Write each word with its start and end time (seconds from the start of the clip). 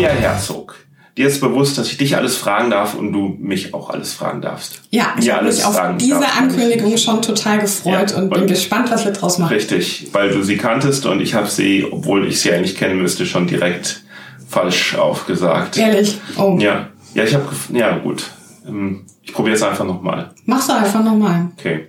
Bea 0.00 0.08
Herzog, 0.12 0.76
dir 1.16 1.26
ist 1.26 1.40
bewusst, 1.40 1.76
dass 1.76 1.88
ich 1.90 1.98
dich 1.98 2.16
alles 2.16 2.36
fragen 2.36 2.70
darf 2.70 2.94
und 2.94 3.12
du 3.12 3.36
mich 3.38 3.74
auch 3.74 3.90
alles 3.90 4.14
fragen 4.14 4.40
darfst. 4.40 4.80
Ja, 4.90 5.14
ich 5.18 5.30
habe 5.30 5.44
mich 5.46 5.62
auf 5.62 5.78
diese 5.98 6.20
darfst. 6.20 6.38
Ankündigung 6.38 6.96
schon 6.96 7.20
total 7.20 7.58
gefreut 7.58 8.12
Ja, 8.12 8.16
und 8.16 8.30
bin 8.30 8.46
gespannt, 8.46 8.90
was 8.90 9.04
wir 9.04 9.12
draus 9.12 9.36
machen. 9.38 9.52
Richtig, 9.52 10.08
weil 10.12 10.30
du 10.30 10.42
sie 10.42 10.56
kanntest 10.56 11.04
und 11.04 11.20
ich 11.20 11.34
habe 11.34 11.48
sie, 11.48 11.86
obwohl 11.90 12.26
ich 12.26 12.40
sie 12.40 12.50
eigentlich 12.50 12.76
kennen 12.76 13.02
müsste, 13.02 13.26
schon 13.26 13.46
direkt 13.46 14.02
falsch 14.48 14.94
aufgesagt. 14.94 15.76
Ehrlich. 15.76 16.18
Oh. 16.38 16.56
Ja, 16.58 16.88
ja, 17.14 17.24
ich 17.24 17.34
habe, 17.34 17.46
ja 17.74 17.98
gut. 17.98 18.24
Ähm, 18.66 19.04
Ich 19.22 19.34
probiere 19.34 19.56
es 19.56 19.62
einfach 19.62 19.84
nochmal. 19.84 20.30
Mach's 20.46 20.70
einfach 20.70 21.04
nochmal. 21.04 21.48
Okay. 21.58 21.88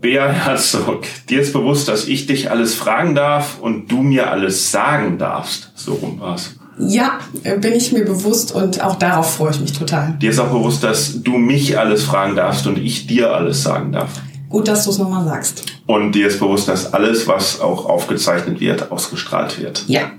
Bea 0.00 0.28
Herzog, 0.28 1.02
dir 1.28 1.40
ist 1.40 1.52
bewusst, 1.52 1.88
dass 1.88 2.06
ich 2.06 2.26
dich 2.26 2.50
alles 2.50 2.74
fragen 2.74 3.14
darf 3.14 3.58
und 3.60 3.88
du 3.90 4.02
mir 4.02 4.30
alles 4.30 4.70
sagen 4.70 5.18
darfst. 5.18 5.72
So 5.74 5.94
rum 5.94 6.20
war's. 6.20 6.54
Ja, 6.78 7.18
bin 7.60 7.72
ich 7.72 7.92
mir 7.92 8.04
bewusst 8.04 8.54
und 8.54 8.82
auch 8.84 8.96
darauf 8.96 9.36
freue 9.36 9.50
ich 9.50 9.60
mich 9.60 9.72
total. 9.72 10.16
Dir 10.20 10.30
ist 10.30 10.38
auch 10.38 10.50
bewusst, 10.50 10.84
dass 10.84 11.22
du 11.22 11.38
mich 11.38 11.78
alles 11.78 12.04
fragen 12.04 12.36
darfst 12.36 12.66
und 12.66 12.78
ich 12.78 13.06
dir 13.06 13.32
alles 13.32 13.62
sagen 13.62 13.92
darf. 13.92 14.10
Gut, 14.48 14.68
dass 14.68 14.84
du 14.84 14.90
es 14.90 14.98
nochmal 14.98 15.24
sagst. 15.24 15.64
Und 15.86 16.12
dir 16.12 16.28
ist 16.28 16.38
bewusst, 16.38 16.68
dass 16.68 16.92
alles, 16.92 17.26
was 17.26 17.60
auch 17.60 17.86
aufgezeichnet 17.86 18.60
wird, 18.60 18.92
ausgestrahlt 18.92 19.60
wird. 19.60 19.84
Ja. 19.88 20.12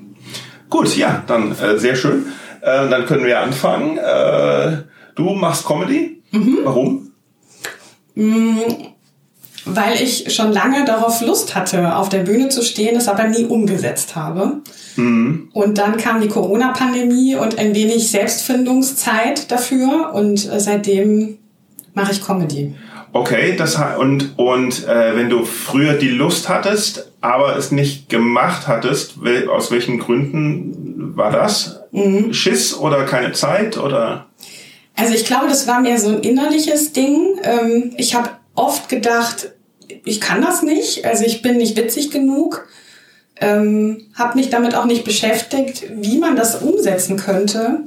Gut, 0.70 0.98
ja, 0.98 1.24
dann 1.28 1.52
äh, 1.60 1.78
sehr 1.78 1.96
schön. 1.96 2.26
Äh, 2.62 2.90
dann 2.90 3.05
können 3.05 3.26
wir 3.26 3.40
anfangen. 3.40 3.98
Äh, 3.98 4.84
du 5.16 5.30
machst 5.34 5.66
Comedy. 5.66 6.22
Warum? 6.64 7.12
Weil 9.70 10.02
ich 10.02 10.34
schon 10.34 10.51
lange 10.51 10.85
darauf 10.85 11.21
Lust 11.21 11.55
hatte, 11.55 11.96
auf 11.96 12.10
der 12.10 12.20
Bühne 12.20 12.49
zu 12.49 12.62
stehen, 12.62 12.96
es 12.96 13.07
aber 13.07 13.26
nie 13.26 13.46
umgesetzt 13.46 14.15
habe. 14.15 14.62
Und 14.98 15.77
dann 15.77 15.98
kam 15.98 16.21
die 16.21 16.27
Corona-Pandemie 16.27 17.35
und 17.35 17.59
ein 17.59 17.76
wenig 17.76 18.09
Selbstfindungszeit 18.09 19.51
dafür 19.51 20.12
und 20.13 20.51
äh, 20.51 20.59
seitdem 20.59 21.37
mache 21.93 22.12
ich 22.12 22.26
Comedy. 22.26 22.74
Okay, 23.13 23.55
das 23.55 23.77
und 23.99 24.37
und 24.37 24.87
äh, 24.87 25.15
wenn 25.15 25.29
du 25.29 25.46
früher 25.46 25.93
die 25.93 26.09
Lust 26.09 26.49
hattest, 26.49 27.12
aber 27.21 27.55
es 27.57 27.71
nicht 27.71 28.09
gemacht 28.09 28.68
hattest, 28.68 29.24
wel, 29.24 29.49
aus 29.49 29.71
welchen 29.71 29.99
Gründen 29.99 31.15
war 31.15 31.31
das? 31.31 31.81
Schiss 32.31 32.76
oder 32.76 33.05
keine 33.05 33.31
Zeit 33.34 33.77
oder? 33.77 34.26
Also 34.96 35.13
ich 35.13 35.26
glaube, 35.26 35.48
das 35.48 35.68
war 35.68 35.79
mehr 35.79 35.99
so 35.99 36.09
ein 36.09 36.20
innerliches 36.21 36.91
Ding. 36.91 37.40
Ähm, 37.43 37.93
ich 37.98 38.15
habe 38.15 38.29
oft 38.55 38.90
gedacht, 38.90 39.52
ich 40.05 40.21
kann 40.21 40.41
das 40.41 40.63
nicht, 40.63 41.05
also 41.05 41.24
ich 41.26 41.41
bin 41.41 41.57
nicht 41.57 41.77
witzig 41.77 42.12
genug. 42.12 42.68
Ähm, 43.40 44.07
habe 44.16 44.38
mich 44.38 44.49
damit 44.49 44.74
auch 44.74 44.85
nicht 44.85 45.04
beschäftigt, 45.04 45.84
wie 45.96 46.18
man 46.18 46.35
das 46.35 46.62
umsetzen 46.62 47.18
könnte. 47.18 47.82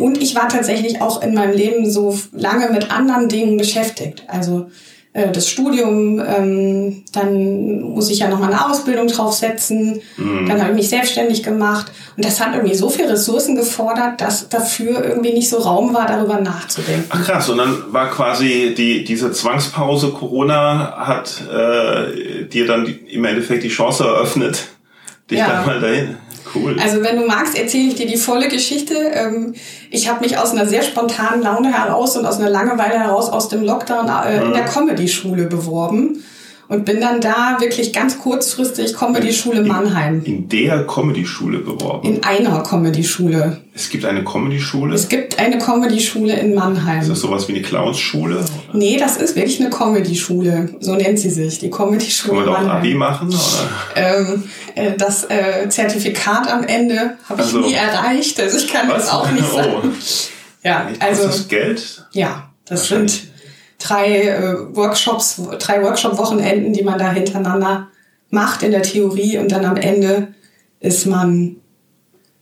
Und 0.00 0.22
ich 0.22 0.34
war 0.34 0.48
tatsächlich 0.48 1.00
auch 1.00 1.22
in 1.22 1.34
meinem 1.34 1.56
Leben 1.56 1.90
so 1.90 2.18
lange 2.32 2.70
mit 2.70 2.90
anderen 2.90 3.28
Dingen 3.28 3.56
beschäftigt. 3.56 4.24
Also 4.26 4.70
äh, 5.14 5.30
das 5.32 5.48
Studium, 5.48 6.20
ähm, 6.20 7.04
dann 7.12 7.80
muss 7.80 8.10
ich 8.10 8.18
ja 8.18 8.28
nochmal 8.28 8.52
eine 8.52 8.66
Ausbildung 8.68 9.06
draufsetzen. 9.06 10.00
Dann 10.18 10.60
habe 10.60 10.70
ich 10.70 10.76
mich 10.76 10.88
selbstständig 10.90 11.42
gemacht. 11.42 11.90
Und 12.16 12.24
das 12.24 12.40
hat 12.40 12.54
irgendwie 12.54 12.74
so 12.74 12.88
viel 12.90 13.06
Ressourcen 13.06 13.54
gefordert, 13.56 14.20
dass 14.20 14.48
dafür 14.48 15.04
irgendwie 15.04 15.32
nicht 15.32 15.48
so 15.48 15.58
Raum 15.58 15.94
war, 15.94 16.06
darüber 16.06 16.40
nachzudenken. 16.40 17.04
Ach 17.10 17.24
krass, 17.24 17.48
und 17.48 17.58
dann 17.58 17.92
war 17.92 18.10
quasi 18.10 18.74
die 18.76 19.04
diese 19.04 19.30
Zwangspause 19.32 20.08
Corona 20.10 20.94
hat 20.96 21.42
äh, 21.48 22.44
dir 22.46 22.66
dann 22.66 22.84
die, 22.84 22.92
im 23.14 23.24
Endeffekt 23.24 23.62
die 23.62 23.68
Chance 23.68 24.04
eröffnet, 24.04 24.66
dich 25.30 25.38
Ja. 25.38 25.48
dann 25.48 25.66
mal 25.66 25.80
dahin. 25.80 26.16
Cool. 26.54 26.76
Also 26.80 27.02
wenn 27.02 27.16
du 27.16 27.26
magst, 27.26 27.58
erzähle 27.58 27.88
ich 27.88 27.94
dir 27.94 28.06
die 28.06 28.16
volle 28.16 28.48
Geschichte. 28.48 28.94
Ähm, 28.94 29.54
Ich 29.90 30.08
habe 30.08 30.20
mich 30.20 30.38
aus 30.38 30.52
einer 30.52 30.66
sehr 30.66 30.82
spontanen 30.82 31.42
Laune 31.42 31.72
heraus 31.72 32.16
und 32.16 32.26
aus 32.26 32.38
einer 32.38 32.50
Langeweile 32.50 32.98
heraus 32.98 33.28
aus 33.30 33.48
dem 33.48 33.62
Lockdown 33.62 34.08
äh, 34.08 34.44
in 34.44 34.52
der 34.52 34.64
Comedy-Schule 34.64 35.46
beworben 35.46 36.24
und 36.68 36.84
bin 36.84 37.00
dann 37.00 37.20
da 37.20 37.56
wirklich 37.60 37.92
ganz 37.92 38.18
kurzfristig 38.18 38.94
Comedy-Schule 38.94 39.62
Mannheim. 39.62 40.22
in 40.24 40.48
der 40.48 40.86
Comedy-Schule 40.86 41.58
beworben. 41.58 42.08
In 42.08 42.24
einer 42.24 42.62
Comedy-Schule. 42.62 43.60
es 43.74 43.90
gibt 43.90 44.04
eine 44.04 44.24
Comedy-Schule. 44.24 44.94
Es 44.94 45.08
gibt 45.08 45.38
eine 45.38 45.58
Comedy-Schule 45.58 46.32
in 46.34 46.50
Ist 46.52 46.58
Mannheim. 46.58 47.06
das 47.08 47.20
sowas 47.20 47.48
wie 47.48 47.52
eine 47.54 47.62
Clowns-Schule? 47.62 48.44
Nee, 48.72 48.96
das 48.98 49.16
ist 49.18 49.36
wirklich 49.36 49.60
eine 49.60 49.70
Comedy-Schule. 49.70 50.76
So 50.80 50.94
nennt 50.94 51.18
sie 51.18 51.30
sich, 51.30 51.58
die 51.58 51.70
Kann 51.70 51.86
Comedy-Schule 51.88 52.46
man 52.50 52.66
da 52.66 52.72
auch. 52.72 52.74
Abi 52.78 52.94
machen? 52.94 53.28
Oder? 53.28 53.68
Ähm, 53.96 54.44
äh, 54.74 54.92
das 54.96 55.24
äh, 55.30 55.68
Zertifikat 55.68 56.50
am 56.50 56.64
Ende 56.64 57.16
habe 57.28 57.40
ich 57.42 57.46
Also- 57.46 57.60
nie 57.60 57.74
erreicht. 57.74 58.40
Also 58.40 58.58
ich 58.58 58.72
kann 58.72 58.88
Was? 58.88 59.04
das 59.06 59.10
auch 59.12 59.30
nicht 59.30 59.44
Oh. 59.52 59.56
sagen. 59.56 59.94
Ja, 60.62 60.88
Also, 60.98 61.26
das 61.26 61.48
Geld? 61.48 62.06
ja, 62.12 62.48
das 62.64 62.88
sind 62.88 63.24
drei 63.86 64.28
äh, 64.28 64.76
Workshops, 64.76 65.40
drei 65.58 65.82
Workshop-Wochenenden, 65.82 66.72
die 66.72 66.82
man 66.82 66.98
da 66.98 67.12
hintereinander 67.12 67.88
macht 68.30 68.62
in 68.62 68.70
der 68.72 68.82
Theorie 68.82 69.38
und 69.38 69.52
dann 69.52 69.64
am 69.64 69.76
Ende 69.76 70.28
ist 70.80 71.06
man 71.06 71.56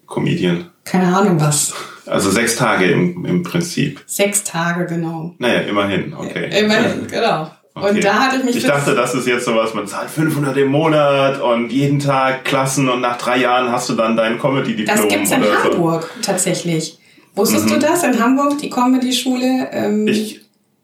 Comedian. 0.07 0.71
keine 0.85 1.15
Ahnung 1.17 1.41
was. 1.41 1.73
Also 2.07 2.31
sechs 2.31 2.57
Tage 2.57 2.87
im, 2.87 3.25
im 3.25 3.43
Prinzip. 3.43 4.03
Sechs 4.07 4.43
Tage 4.45 4.87
genau. 4.87 5.35
Naja, 5.39 5.61
immerhin, 5.61 6.15
okay. 6.15 6.51
Immerhin, 6.61 7.07
genau. 7.11 7.51
Okay. 7.75 7.89
Und 7.91 8.05
da 8.05 8.15
hatte 8.15 8.37
ich 8.37 8.45
mich 8.45 8.57
Ich 8.57 8.65
dachte, 8.67 8.95
das 8.95 9.15
ist 9.15 9.27
jetzt 9.27 9.47
sowas, 9.47 9.73
man 9.73 9.87
zahlt 9.87 10.11
500 10.11 10.57
im 10.59 10.69
Monat 10.69 11.41
und 11.41 11.73
jeden 11.73 12.01
Tag 12.01 12.45
Klassen 12.45 12.89
und 12.89 13.01
nach 13.01 13.17
drei 13.17 13.39
Jahren 13.39 13.73
hast 13.73 13.89
du 13.89 13.95
dann 13.95 14.15
dein 14.17 14.39
Comedy-Diplom. 14.39 14.95
das 14.97 15.09
gibt's 15.09 15.31
in 15.31 15.43
oder 15.43 15.53
so. 15.63 15.71
Hamburg 15.71 16.11
tatsächlich. 16.21 16.99
Wusstest 17.35 17.71
du 17.71 17.79
das 17.79 18.03
in 18.03 18.23
Hamburg, 18.23 18.59
die 18.59 18.69
Comedy-Schule? 18.69 19.71
Ähm, 19.73 20.07
Ich, 20.07 20.42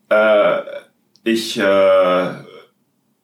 äh, 0.08 0.58
ich, 1.24 1.58
äh, 1.58 2.30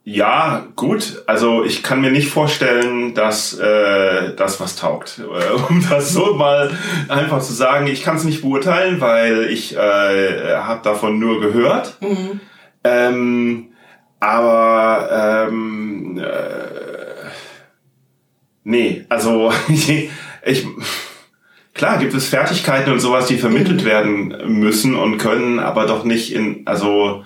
ja, 0.07 0.67
gut. 0.77 1.23
Also 1.27 1.65
ich 1.65 1.83
kann 1.83 2.03
mir 2.03 2.11
nicht 2.11 2.29
vorstellen, 2.29 3.15
dass 3.15 3.59
äh, 3.59 4.35
das 4.37 4.61
was 4.61 4.77
taugt. 4.77 5.19
Äh, 5.19 5.63
Um 5.69 5.85
das 5.89 6.13
so 6.13 6.35
mal 6.35 6.71
einfach 7.09 7.41
zu 7.41 7.55
sagen, 7.55 7.87
ich 7.87 8.03
kann 8.03 8.17
es 8.17 8.25
nicht 8.25 8.43
beurteilen, 8.43 9.01
weil 9.01 9.45
ich 9.45 9.75
äh, 9.75 10.57
habe 10.57 10.83
davon 10.83 11.19
nur 11.19 11.41
gehört. 11.41 11.97
mhm. 12.01 12.41
Ähm, 12.87 13.71
aber 14.21 15.47
ähm, 15.49 16.19
äh, 16.19 17.29
nee, 18.63 19.07
also 19.09 19.53
ich, 19.69 20.11
ich 20.45 20.67
klar 21.75 21.99
gibt 21.99 22.15
es 22.15 22.29
Fertigkeiten 22.29 22.93
und 22.93 23.01
sowas, 23.01 23.27
die 23.27 23.37
vermittelt 23.37 23.85
werden 23.85 24.35
müssen 24.47 24.95
und 24.95 25.19
können, 25.19 25.59
aber 25.59 25.87
doch 25.87 26.05
nicht 26.05 26.33
in 26.33 26.63
also 26.67 27.25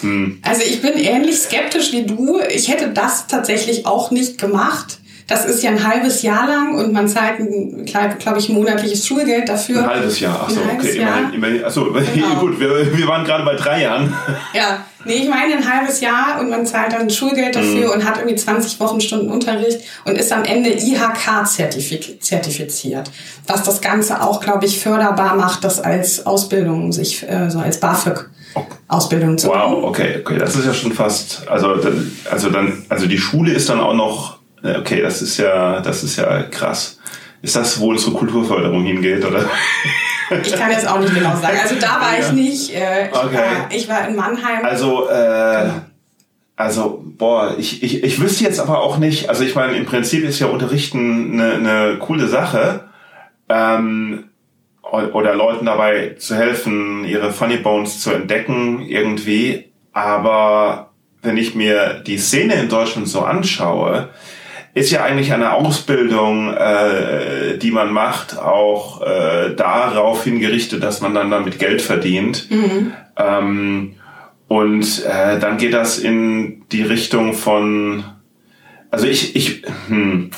hm, 0.00 0.40
Also 0.42 0.62
ich 0.62 0.82
bin 0.82 0.92
ähnlich 0.94 1.38
skeptisch 1.38 1.92
wie 1.92 2.04
du. 2.06 2.40
Ich 2.48 2.68
hätte 2.68 2.90
das 2.92 3.26
tatsächlich 3.26 3.86
auch 3.86 4.10
nicht 4.10 4.38
gemacht. 4.38 4.98
Das 5.28 5.44
ist 5.44 5.62
ja 5.62 5.70
ein 5.70 5.86
halbes 5.86 6.22
Jahr 6.22 6.48
lang 6.48 6.74
und 6.74 6.90
man 6.92 7.06
zahlt, 7.06 7.36
glaube 8.18 8.38
ich, 8.38 8.48
monatliches 8.48 9.06
Schulgeld 9.06 9.46
dafür. 9.48 9.82
ein 9.82 9.90
halbes 9.90 10.20
Jahr. 10.20 10.42
Achso, 10.44 10.58
Ein 10.62 10.68
halbes 10.68 10.86
okay, 10.86 11.00
Jahr. 11.00 11.18
immerhin, 11.18 11.34
immerhin 11.34 11.64
achso, 11.64 11.84
Genau. 12.14 12.40
gut, 12.40 12.58
wir, 12.58 12.96
wir 12.96 13.06
waren 13.06 13.24
gerade 13.26 13.44
bei 13.44 13.54
drei 13.54 13.82
Jahren. 13.82 14.12
Ja, 14.54 14.86
nee, 15.04 15.16
ich 15.16 15.28
meine 15.28 15.56
ein 15.56 15.70
halbes 15.70 16.00
Jahr 16.00 16.40
und 16.40 16.48
man 16.48 16.64
zahlt 16.64 16.94
dann 16.94 17.10
Schulgeld 17.10 17.54
dafür 17.56 17.92
und 17.94 18.06
hat 18.08 18.16
irgendwie 18.16 18.36
20 18.36 18.80
Wochenstunden 18.80 19.30
Unterricht 19.30 19.80
und 20.06 20.16
ist 20.16 20.32
am 20.32 20.44
Ende 20.44 20.70
IHK-zertifiziert, 20.70 22.22
zertifiziert, 22.24 23.10
was 23.46 23.62
das 23.64 23.82
Ganze 23.82 24.22
auch, 24.22 24.40
glaube 24.40 24.64
ich, 24.64 24.80
förderbar 24.80 25.36
macht, 25.36 25.62
das 25.62 25.78
als 25.78 26.24
Ausbildung, 26.24 26.90
sich 26.92 27.28
äh, 27.28 27.50
so 27.50 27.58
als 27.58 27.78
BAföG-Ausbildung 27.80 29.36
zu 29.36 29.48
machen. 29.48 29.72
Wow, 29.74 29.84
okay, 29.84 30.20
okay, 30.24 30.38
das 30.38 30.56
ist 30.56 30.64
ja 30.64 30.72
schon 30.72 30.92
fast, 30.92 31.46
also 31.48 31.76
dann, 31.76 32.16
also 32.30 32.48
dann, 32.48 32.84
also 32.88 33.06
die 33.06 33.18
Schule 33.18 33.52
ist 33.52 33.68
dann 33.68 33.80
auch 33.80 33.92
noch, 33.94 34.37
okay, 34.62 35.02
das 35.02 35.22
ist 35.22 35.38
ja, 35.38 35.80
das 35.80 36.02
ist 36.02 36.16
ja 36.16 36.42
krass. 36.44 36.98
Ist 37.42 37.56
das, 37.56 37.78
wo 37.80 37.90
unsere 37.90 38.12
Kulturförderung 38.12 38.84
hingeht, 38.84 39.24
oder? 39.24 39.44
Ich 40.44 40.54
kann 40.54 40.70
jetzt 40.70 40.86
auch 40.86 41.00
nicht 41.00 41.14
genau 41.14 41.34
sagen. 41.36 41.56
Also 41.58 41.76
da 41.76 41.98
war 42.02 42.18
ich 42.20 42.32
nicht. 42.32 42.74
Äh, 42.74 43.06
ich, 43.08 43.14
Okay. 43.14 43.34
war, 43.34 43.70
ich 43.70 43.88
war 43.88 44.08
in 44.08 44.14
Mannheim. 44.14 44.62
Also, 44.62 45.08
äh, 45.08 45.70
also, 46.54 47.02
boah, 47.16 47.54
ich, 47.56 47.82
ich, 47.82 48.04
ich 48.04 48.20
wüsste 48.20 48.44
jetzt 48.44 48.60
aber 48.60 48.82
auch 48.82 48.98
nicht, 48.98 49.30
also 49.30 49.42
ich 49.42 49.54
meine, 49.54 49.74
im 49.76 49.86
Prinzip 49.86 50.24
ist 50.24 50.38
ja 50.38 50.48
Unterrichten 50.48 51.40
eine, 51.40 51.52
eine 51.54 51.96
coole 51.98 52.28
Sache. 52.28 52.88
Ähm, 53.48 54.24
oder 54.82 55.34
Leuten 55.34 55.66
dabei 55.66 56.16
zu 56.18 56.34
helfen, 56.34 57.04
ihre 57.04 57.32
Funny 57.32 57.58
Bones 57.58 58.00
zu 58.00 58.10
entdecken 58.10 58.82
irgendwie. 58.86 59.72
Aber 59.92 60.90
wenn 61.22 61.36
ich 61.36 61.54
mir 61.54 62.02
die 62.06 62.18
Szene 62.18 62.54
in 62.54 62.68
Deutschland 62.68 63.08
so 63.08 63.20
anschaue, 63.20 64.08
ist 64.78 64.90
ja 64.90 65.02
eigentlich 65.02 65.32
eine 65.32 65.52
Ausbildung, 65.52 66.54
äh, 66.54 67.58
die 67.58 67.70
man 67.70 67.92
macht, 67.92 68.38
auch 68.38 69.02
äh, 69.02 69.54
darauf 69.54 70.24
hingerichtet, 70.24 70.82
dass 70.82 71.00
man 71.00 71.14
dann 71.14 71.30
damit 71.30 71.58
Geld 71.58 71.82
verdient. 71.82 72.48
Ähm, 73.16 73.94
und 74.46 75.04
äh, 75.04 75.38
dann 75.38 75.58
geht 75.58 75.74
das 75.74 75.98
in 75.98 76.62
die 76.72 76.82
Richtung 76.82 77.34
von, 77.34 78.04
also 78.90 79.06
ich, 79.06 79.36
ich, 79.36 79.62
hm, 79.88 80.30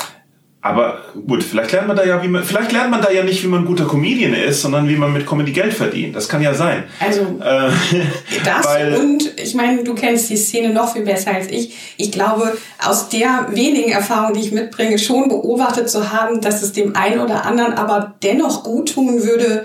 Aber 0.62 1.04
gut, 1.26 1.42
vielleicht 1.42 1.72
lernt 1.72 1.88
man 1.88 1.96
da 1.96 2.04
ja, 2.04 2.22
wie 2.22 2.28
man, 2.28 2.44
vielleicht 2.44 2.70
lernt 2.72 2.90
man 2.90 3.00
da 3.00 3.10
ja 3.10 3.24
nicht, 3.24 3.42
wie 3.42 3.46
man 3.48 3.60
ein 3.62 3.66
guter 3.66 3.86
Comedian 3.86 4.34
ist, 4.34 4.60
sondern 4.60 4.86
wie 4.90 4.96
man 4.96 5.10
mit 5.10 5.26
Comedy 5.26 5.52
Geld 5.52 5.72
verdient. 5.72 6.14
Das 6.14 6.28
kann 6.28 6.42
ja 6.42 6.52
sein. 6.52 6.84
Also 6.98 7.22
äh, 7.40 7.70
das 8.44 8.66
weil, 8.66 8.94
und 8.96 9.40
ich 9.40 9.54
meine, 9.54 9.82
du 9.84 9.94
kennst 9.94 10.28
die 10.28 10.36
Szene 10.36 10.74
noch 10.74 10.92
viel 10.92 11.04
besser 11.04 11.32
als 11.32 11.46
ich. 11.48 11.94
Ich 11.96 12.12
glaube, 12.12 12.58
aus 12.78 13.08
der 13.08 13.48
wenigen 13.52 13.90
Erfahrung, 13.90 14.34
die 14.34 14.40
ich 14.40 14.52
mitbringe, 14.52 14.98
schon 14.98 15.28
beobachtet 15.28 15.88
zu 15.88 16.12
haben, 16.12 16.42
dass 16.42 16.62
es 16.62 16.72
dem 16.72 16.94
einen 16.94 17.20
oder 17.20 17.46
anderen 17.46 17.72
aber 17.72 18.16
dennoch 18.22 18.62
gut 18.62 18.92
tun 18.92 19.22
würde, 19.22 19.64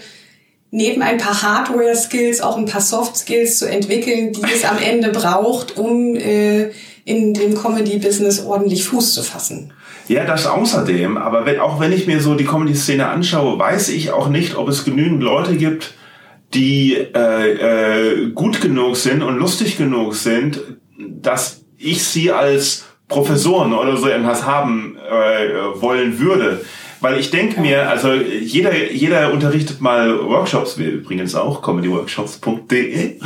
neben 0.71 1.01
ein 1.01 1.17
paar 1.17 1.41
Hardware-Skills 1.41 2.39
auch 2.39 2.57
ein 2.57 2.65
paar 2.65 2.81
Soft-Skills 2.81 3.59
zu 3.59 3.69
entwickeln, 3.69 4.31
die 4.31 4.43
es 4.43 4.63
am 4.63 4.77
Ende 4.77 5.09
braucht, 5.09 5.77
um 5.77 6.15
äh, 6.15 6.71
in 7.03 7.33
dem 7.33 7.53
Comedy-Business 7.53 8.45
ordentlich 8.45 8.85
Fuß 8.85 9.13
zu 9.13 9.23
fassen. 9.23 9.73
Ja, 10.07 10.23
das 10.25 10.45
außerdem. 10.45 11.17
Aber 11.17 11.45
wenn, 11.45 11.59
auch 11.59 11.79
wenn 11.79 11.91
ich 11.91 12.07
mir 12.07 12.21
so 12.21 12.35
die 12.35 12.45
Comedy-Szene 12.45 13.07
anschaue, 13.07 13.57
weiß 13.57 13.89
ich 13.89 14.11
auch 14.11 14.29
nicht, 14.29 14.55
ob 14.55 14.69
es 14.69 14.85
genügend 14.85 15.23
Leute 15.23 15.55
gibt, 15.55 15.95
die 16.53 16.93
äh, 16.93 18.23
äh, 18.23 18.31
gut 18.31 18.61
genug 18.61 18.97
sind 18.97 19.23
und 19.23 19.37
lustig 19.37 19.77
genug 19.77 20.15
sind, 20.15 20.61
dass 20.97 21.65
ich 21.77 22.03
sie 22.03 22.31
als 22.31 22.85
Professoren 23.07 23.73
oder 23.73 23.97
so 23.97 24.07
irgendwas 24.07 24.45
haben 24.45 24.97
äh, 24.97 25.81
wollen 25.81 26.19
würde. 26.19 26.61
Weil 27.05 27.19
ich 27.19 27.29
denke 27.29 27.61
mir, 27.61 27.87
also 27.87 28.13
jeder, 28.13 28.75
jeder 28.75 29.31
unterrichtet 29.31 29.79
mal 29.79 30.25
Workshops, 30.25 30.79
wir 30.79 30.87
übrigens 30.87 31.35
auch, 31.35 31.61
comedyworkshops.de. 31.61 33.19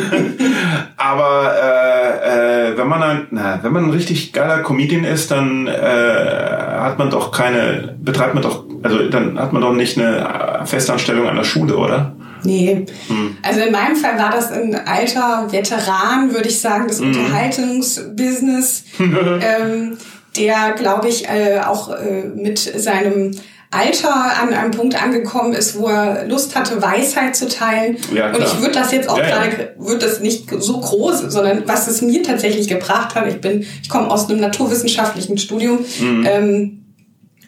Aber 0.96 1.52
äh, 1.54 2.70
äh, 2.70 2.78
wenn 2.78 2.88
man 2.88 3.02
ein, 3.02 3.26
na, 3.30 3.58
wenn 3.60 3.74
man 3.74 3.84
ein 3.84 3.90
richtig 3.90 4.32
geiler 4.32 4.62
Comedian 4.62 5.04
ist, 5.04 5.30
dann 5.30 5.66
äh, 5.66 5.70
hat 5.74 6.98
man 6.98 7.10
doch 7.10 7.30
keine, 7.30 7.94
betreibt 8.02 8.32
man 8.32 8.42
doch, 8.42 8.64
also 8.82 9.06
dann 9.10 9.38
hat 9.38 9.52
man 9.52 9.60
doch 9.60 9.74
nicht 9.74 9.98
eine 9.98 10.62
Festanstellung 10.64 11.28
an 11.28 11.36
der 11.36 11.44
Schule, 11.44 11.76
oder? 11.76 12.16
Nee. 12.42 12.86
Hm. 13.08 13.36
Also 13.42 13.60
in 13.60 13.72
meinem 13.72 13.96
Fall 13.96 14.18
war 14.18 14.30
das 14.30 14.50
ein 14.50 14.74
alter 14.74 15.52
Veteran, 15.52 16.32
würde 16.32 16.48
ich 16.48 16.58
sagen, 16.58 16.88
des 16.88 17.00
hm. 17.00 17.08
Unterhaltungsbusiness. 17.08 18.84
ähm, 18.98 19.98
der, 20.36 20.72
glaube 20.72 21.08
ich, 21.08 21.28
äh, 21.28 21.60
auch 21.60 21.90
äh, 21.90 22.24
mit 22.34 22.58
seinem 22.58 23.32
Alter 23.70 24.14
an 24.40 24.52
einem 24.52 24.70
Punkt 24.70 25.00
angekommen 25.02 25.52
ist, 25.52 25.78
wo 25.78 25.88
er 25.88 26.26
Lust 26.26 26.54
hatte, 26.54 26.80
Weisheit 26.80 27.34
zu 27.34 27.48
teilen. 27.48 27.96
Ja, 28.14 28.28
und 28.28 28.42
ich 28.42 28.60
würde 28.60 28.72
das 28.72 28.92
jetzt 28.92 29.08
auch 29.08 29.18
ja, 29.18 29.26
gerade, 29.26 29.50
ja. 29.50 29.84
würde 29.84 30.06
das 30.06 30.20
nicht 30.20 30.48
so 30.58 30.78
groß, 30.78 31.20
sondern 31.28 31.66
was 31.66 31.88
es 31.88 32.00
mir 32.00 32.22
tatsächlich 32.22 32.68
gebracht 32.68 33.14
hat, 33.14 33.26
ich 33.26 33.40
bin, 33.40 33.66
ich 33.82 33.88
komme 33.88 34.10
aus 34.10 34.28
einem 34.28 34.40
naturwissenschaftlichen 34.40 35.38
Studium, 35.38 35.84
mhm. 35.98 36.26
ähm, 36.26 36.84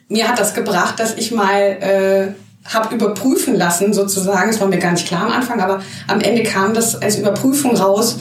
mir 0.09 0.29
hat 0.29 0.39
das 0.39 0.55
gebracht, 0.55 0.99
dass 0.99 1.15
ich 1.17 1.33
mal 1.33 1.61
äh, 1.61 2.73
habe 2.73 2.95
überprüfen 2.95 3.55
lassen, 3.55 3.93
sozusagen, 3.93 4.51
es 4.51 4.61
war 4.61 4.69
mir 4.69 4.79
gar 4.79 4.93
nicht 4.93 5.07
klar 5.07 5.27
am 5.27 5.33
Anfang, 5.33 5.61
aber 5.61 5.81
am 6.09 6.21
Ende 6.21 6.43
kam 6.43 6.75
das 6.75 7.01
als 7.01 7.17
Überprüfung 7.17 7.77
raus, 7.77 8.19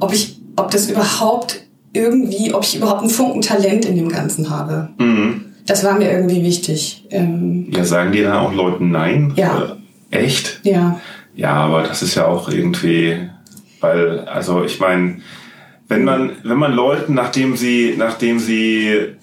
ob 0.00 0.12
ich, 0.12 0.40
ob 0.56 0.70
das 0.70 0.88
überhaupt 0.90 1.65
irgendwie, 1.96 2.52
ob 2.54 2.62
ich 2.62 2.76
überhaupt 2.76 3.02
ein 3.02 3.10
Funken 3.10 3.42
Talent 3.42 3.84
in 3.84 3.96
dem 3.96 4.08
Ganzen 4.08 4.50
habe. 4.50 4.90
Mhm. 4.98 5.46
Das 5.66 5.82
war 5.84 5.98
mir 5.98 6.10
irgendwie 6.10 6.44
wichtig. 6.44 7.04
Ähm, 7.10 7.68
ja, 7.74 7.84
sagen 7.84 8.12
die 8.12 8.22
dann 8.22 8.36
auch 8.36 8.52
Leuten 8.52 8.90
Nein? 8.90 9.32
Ja. 9.36 9.76
Äh, 10.10 10.18
echt? 10.18 10.60
Ja. 10.62 11.00
Ja, 11.34 11.54
aber 11.54 11.82
das 11.82 12.02
ist 12.02 12.14
ja 12.14 12.26
auch 12.26 12.48
irgendwie, 12.48 13.28
weil, 13.80 14.20
also 14.20 14.64
ich 14.64 14.78
meine, 14.78 15.18
wenn 15.88 16.04
man, 16.04 16.32
wenn 16.44 16.56
man 16.56 16.72
Leuten, 16.72 17.14
nachdem 17.14 17.56
sie, 17.56 17.94
nachdem 17.98 18.38
sie 18.38 19.16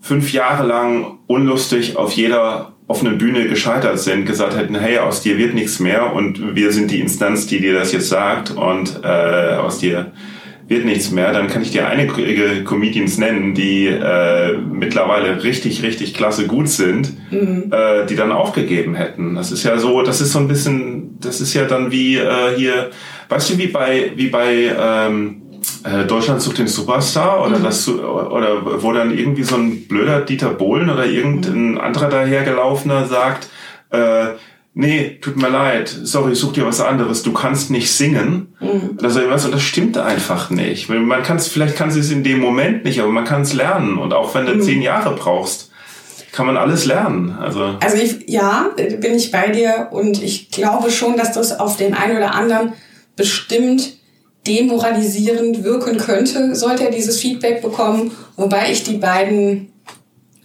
fünf 0.00 0.32
Jahre 0.32 0.66
lang 0.66 1.18
unlustig 1.26 1.96
auf 1.96 2.12
jeder 2.12 2.72
offenen 2.86 3.16
Bühne 3.16 3.48
gescheitert 3.48 3.98
sind, 3.98 4.26
gesagt 4.26 4.56
hätten, 4.56 4.74
hey, 4.74 4.98
aus 4.98 5.22
dir 5.22 5.38
wird 5.38 5.54
nichts 5.54 5.80
mehr 5.80 6.12
und 6.12 6.54
wir 6.54 6.72
sind 6.72 6.90
die 6.90 7.00
Instanz, 7.00 7.46
die 7.46 7.60
dir 7.60 7.72
das 7.72 7.92
jetzt 7.92 8.08
sagt 8.08 8.50
und 8.50 9.00
äh, 9.02 9.54
aus 9.54 9.78
dir 9.78 10.12
wird 10.66 10.84
nichts 10.84 11.10
mehr, 11.10 11.32
dann 11.32 11.48
kann 11.48 11.62
ich 11.62 11.72
dir 11.72 11.88
einige 11.88 12.64
Comedians 12.64 13.18
nennen, 13.18 13.54
die 13.54 13.86
äh, 13.86 14.56
mittlerweile 14.56 15.44
richtig, 15.44 15.82
richtig 15.82 16.14
klasse 16.14 16.46
gut 16.46 16.68
sind, 16.68 17.12
mhm. 17.30 17.70
äh, 17.70 18.06
die 18.06 18.16
dann 18.16 18.32
aufgegeben 18.32 18.94
hätten. 18.94 19.34
Das 19.34 19.52
ist 19.52 19.62
ja 19.64 19.76
so, 19.76 20.02
das 20.02 20.20
ist 20.20 20.32
so 20.32 20.38
ein 20.38 20.48
bisschen, 20.48 21.18
das 21.20 21.40
ist 21.40 21.52
ja 21.52 21.66
dann 21.66 21.90
wie 21.90 22.16
äh, 22.16 22.56
hier, 22.56 22.90
weißt 23.28 23.50
du, 23.50 23.58
wie 23.58 23.66
bei, 23.66 24.12
wie 24.16 24.28
bei 24.28 24.74
ähm, 24.78 25.42
äh, 25.84 26.06
Deutschland 26.06 26.40
sucht 26.40 26.58
den 26.58 26.68
Superstar 26.68 27.46
oder 27.46 27.58
mhm. 27.58 27.64
das 27.64 27.88
oder 27.88 28.82
wo 28.82 28.92
dann 28.92 29.16
irgendwie 29.16 29.42
so 29.42 29.56
ein 29.56 29.86
blöder 29.86 30.22
Dieter 30.22 30.50
Bohlen 30.50 30.88
oder 30.88 31.04
irgendein 31.04 31.72
mhm. 31.72 31.80
anderer 31.80 32.08
dahergelaufener 32.08 33.06
sagt, 33.06 33.48
äh, 33.90 34.28
nee, 34.74 35.18
tut 35.20 35.36
mir 35.36 35.48
leid, 35.48 35.88
sorry, 35.88 36.34
such 36.34 36.52
dir 36.52 36.66
was 36.66 36.80
anderes, 36.80 37.22
du 37.22 37.32
kannst 37.32 37.70
nicht 37.70 37.90
singen. 37.90 38.54
Mhm. 38.60 38.98
Oder 38.98 39.10
so 39.10 39.20
was, 39.28 39.44
und 39.44 39.54
das 39.54 39.62
stimmt 39.62 39.96
einfach 39.96 40.50
nicht. 40.50 40.88
Man 40.88 41.22
kann 41.22 41.36
es, 41.36 41.48
vielleicht 41.48 41.76
kann 41.76 41.88
es 41.88 42.10
in 42.10 42.24
dem 42.24 42.40
Moment 42.40 42.84
nicht, 42.84 43.00
aber 43.00 43.10
man 43.10 43.24
kann 43.24 43.42
es 43.42 43.54
lernen. 43.54 43.98
Und 43.98 44.12
auch 44.12 44.34
wenn 44.34 44.46
du 44.46 44.54
mhm. 44.54 44.62
zehn 44.62 44.82
Jahre 44.82 45.14
brauchst, 45.14 45.70
kann 46.32 46.46
man 46.46 46.56
alles 46.56 46.84
lernen. 46.84 47.36
Also, 47.40 47.76
also 47.80 47.96
ich, 47.96 48.28
ja, 48.28 48.70
bin 48.76 49.14
ich 49.14 49.30
bei 49.30 49.48
dir 49.48 49.88
und 49.92 50.20
ich 50.20 50.50
glaube 50.50 50.90
schon, 50.90 51.16
dass 51.16 51.32
das 51.32 51.58
auf 51.60 51.76
den 51.76 51.94
einen 51.94 52.16
oder 52.16 52.34
anderen 52.34 52.72
bestimmt 53.14 53.94
demoralisierend 54.44 55.62
wirken 55.62 55.96
könnte, 55.96 56.54
sollte 56.56 56.84
er 56.84 56.90
dieses 56.90 57.20
Feedback 57.20 57.62
bekommen, 57.62 58.10
wobei 58.36 58.72
ich 58.72 58.82
die 58.82 58.96
beiden 58.96 59.70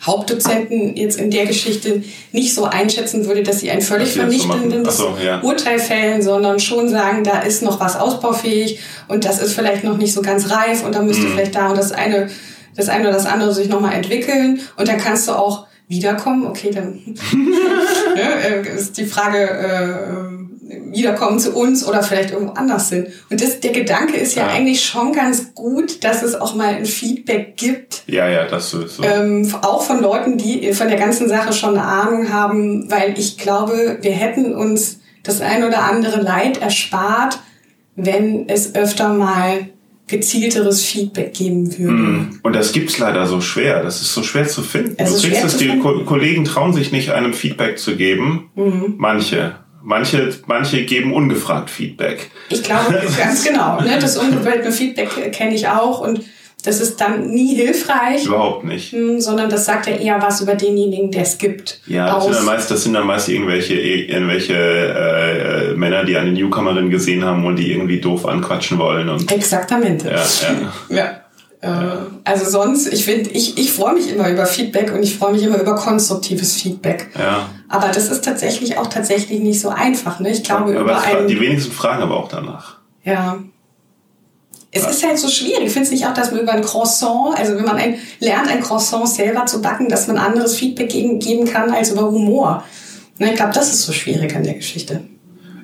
Hauptdozenten 0.01 0.95
jetzt 0.95 1.19
in 1.19 1.29
der 1.29 1.45
Geschichte 1.45 2.03
nicht 2.31 2.53
so 2.53 2.63
einschätzen 2.63 3.25
würde, 3.25 3.43
dass 3.43 3.59
sie 3.59 3.69
ein 3.69 3.81
völlig 3.81 4.13
vernichtendes 4.13 4.97
so, 4.97 5.17
ja. 5.23 5.41
Urteil 5.41 5.77
fällen, 5.77 6.21
sondern 6.21 6.59
schon 6.59 6.87
sagen, 6.87 7.23
da 7.23 7.39
ist 7.39 7.63
noch 7.63 7.81
was 7.81 7.97
ausbaufähig 7.97 8.79
und 9.09 9.25
das 9.25 9.41
ist 9.41 9.53
vielleicht 9.53 9.83
noch 9.83 9.97
nicht 9.97 10.13
so 10.13 10.21
ganz 10.21 10.49
reif 10.51 10.85
und 10.85 10.95
da 10.95 11.01
müsste 11.01 11.25
mhm. 11.25 11.31
vielleicht 11.31 11.55
da 11.55 11.69
und 11.69 11.77
das 11.77 11.91
eine, 11.91 12.29
das 12.75 12.87
eine 12.87 13.09
oder 13.09 13.17
das 13.17 13.25
andere 13.25 13.53
sich 13.53 13.67
nochmal 13.67 13.93
entwickeln 13.93 14.61
und 14.77 14.87
dann 14.87 14.97
kannst 14.97 15.27
du 15.27 15.33
auch 15.33 15.65
wiederkommen. 15.89 16.47
Okay, 16.47 16.71
dann 16.73 16.93
ne, 18.15 18.69
ist 18.77 18.97
die 18.97 19.05
Frage, 19.05 19.37
äh, 19.37 20.28
wiederkommen 20.91 21.39
zu 21.39 21.53
uns 21.53 21.85
oder 21.87 22.03
vielleicht 22.03 22.31
irgendwo 22.31 22.53
anders 22.53 22.89
sind. 22.89 23.07
Und 23.29 23.41
das, 23.41 23.59
der 23.59 23.71
Gedanke 23.71 24.17
ist 24.17 24.35
ja, 24.35 24.47
ja, 24.47 24.53
eigentlich 24.53 24.83
schon 24.83 25.13
ganz 25.13 25.53
gut, 25.53 26.03
dass 26.03 26.23
es 26.23 26.35
auch 26.35 26.55
mal 26.55 26.75
ein 26.75 26.85
Feedback 26.85 27.57
gibt. 27.57 28.03
Ja, 28.07 28.27
ja, 28.27 28.45
das 28.45 28.69
sowieso. 28.69 29.03
Ähm, 29.03 29.53
auch 29.61 29.83
von 29.83 30.01
Leuten, 30.01 30.37
die 30.37 30.73
von 30.73 30.87
der 30.87 30.97
ganzen 30.97 31.27
Sache 31.29 31.53
schon 31.53 31.77
eine 31.77 31.83
Ahnung 31.83 32.31
haben, 32.31 32.89
weil 32.89 33.17
ich 33.17 33.37
glaube, 33.37 33.97
wir 34.01 34.11
hätten 34.11 34.53
uns 34.53 34.99
das 35.23 35.41
ein 35.41 35.63
oder 35.63 35.83
andere 35.83 36.21
Leid 36.21 36.61
erspart, 36.61 37.39
wenn 37.95 38.47
es 38.47 38.75
öfter 38.75 39.13
mal 39.13 39.69
gezielteres 40.09 40.83
Feedback 40.83 41.33
geben 41.33 41.77
würde. 41.77 41.93
Mm. 41.93 42.39
Und 42.41 42.53
das 42.53 42.73
gibt's 42.73 42.97
leider 42.97 43.27
so 43.27 43.41
schwer. 43.41 43.83
Das 43.83 44.01
ist 44.01 44.13
so 44.13 44.23
schwer 44.23 44.47
zu 44.47 44.63
finden. 44.63 44.95
Es 44.97 45.21
du 45.21 45.27
kriegst 45.27 45.43
es, 45.43 45.57
die 45.57 45.77
Ko 45.79 46.03
Kollegen 46.03 46.45
trauen 46.45 46.73
sich 46.73 46.91
nicht, 46.91 47.11
einem 47.11 47.33
Feedback 47.33 47.77
zu 47.77 47.95
geben. 47.95 48.49
Mhm. 48.55 48.95
Manche. 48.97 49.55
Manche, 49.81 50.33
manche 50.45 50.83
geben 50.83 51.13
ungefragt 51.13 51.69
Feedback. 51.69 52.29
Ich 52.49 52.63
glaube, 52.63 53.01
ganz 53.17 53.43
genau. 53.43 53.79
Ne? 53.81 53.97
Das 53.99 54.17
ungefragte 54.17 54.71
Feedback 54.71 55.31
kenne 55.31 55.55
ich 55.55 55.67
auch 55.67 56.01
und 56.01 56.21
das 56.63 56.81
ist 56.81 56.99
dann 56.99 57.29
nie 57.29 57.55
hilfreich. 57.55 58.25
Überhaupt 58.25 58.65
nicht. 58.65 58.91
Hm, 58.91 59.21
sondern 59.21 59.49
das 59.49 59.65
sagt 59.65 59.87
ja 59.87 59.95
eher 59.95 60.21
was 60.21 60.41
über 60.41 60.55
denjenigen, 60.55 61.09
der 61.09 61.21
es 61.21 61.37
gibt. 61.37 61.79
Ja, 61.87 62.13
das 62.13 62.25
sind, 62.25 62.35
dann 62.35 62.45
meist, 62.45 62.71
das 62.71 62.83
sind 62.83 62.93
dann 62.93 63.07
meist 63.07 63.29
irgendwelche, 63.29 63.75
irgendwelche 63.75 64.53
äh, 64.53 65.73
Männer, 65.75 66.03
die 66.03 66.17
eine 66.17 66.33
Newcomerin 66.33 66.89
gesehen 66.89 67.23
haben 67.23 67.45
und 67.45 67.55
die 67.55 67.71
irgendwie 67.71 68.01
doof 68.01 68.25
anquatschen 68.25 68.77
wollen. 68.77 69.07
Und 69.07 69.31
Exaktamente. 69.31 70.09
Ja, 70.09 70.15
ja. 70.89 70.95
ja. 70.95 71.18
Äh, 71.61 71.69
also 72.23 72.49
sonst, 72.49 72.87
ich 72.87 73.03
finde, 73.03 73.31
ich, 73.31 73.57
ich 73.57 73.71
freue 73.71 73.93
mich 73.93 74.09
immer 74.09 74.29
über 74.29 74.45
Feedback 74.45 74.93
und 74.93 75.03
ich 75.03 75.17
freue 75.17 75.33
mich 75.33 75.43
immer 75.43 75.59
über 75.59 75.75
konstruktives 75.75 76.55
Feedback. 76.55 77.09
Ja. 77.17 77.49
Aber 77.67 77.89
das 77.89 78.09
ist 78.09 78.23
tatsächlich 78.23 78.77
auch 78.77 78.87
tatsächlich 78.87 79.39
nicht 79.41 79.59
so 79.59 79.69
einfach. 79.69 80.19
Ne? 80.19 80.31
Ich 80.31 80.43
glaube, 80.43 80.71
aber 80.71 80.79
über 80.79 81.01
einen, 81.01 81.27
die 81.27 81.39
wenigsten 81.39 81.71
fragen 81.71 82.01
aber 82.01 82.17
auch 82.17 82.29
danach. 82.29 82.77
Ja. 83.03 83.39
Es 84.71 84.83
ja. 84.83 84.89
ist 84.89 85.05
halt 85.05 85.17
so 85.17 85.27
schwierig. 85.27 85.65
Ich 85.65 85.71
finde 85.71 85.87
es 85.87 85.91
nicht 85.91 86.05
auch, 86.05 86.13
dass 86.13 86.31
man 86.31 86.41
über 86.41 86.53
ein 86.53 86.61
Croissant, 86.61 87.37
also 87.37 87.55
wenn 87.55 87.65
man 87.65 87.75
ein, 87.75 87.95
lernt, 88.19 88.47
ein 88.47 88.61
Croissant 88.61 89.09
selber 89.09 89.45
zu 89.45 89.61
backen, 89.61 89.89
dass 89.89 90.07
man 90.07 90.17
anderes 90.17 90.55
Feedback 90.55 90.89
geben, 90.89 91.19
geben 91.19 91.45
kann 91.45 91.71
als 91.71 91.91
über 91.91 92.03
Humor. 92.03 92.63
Ne, 93.17 93.31
ich 93.31 93.35
glaube, 93.35 93.51
das 93.53 93.69
ist 93.69 93.83
so 93.83 93.91
schwierig 93.91 94.33
an 94.35 94.43
der 94.43 94.53
Geschichte. 94.53 95.01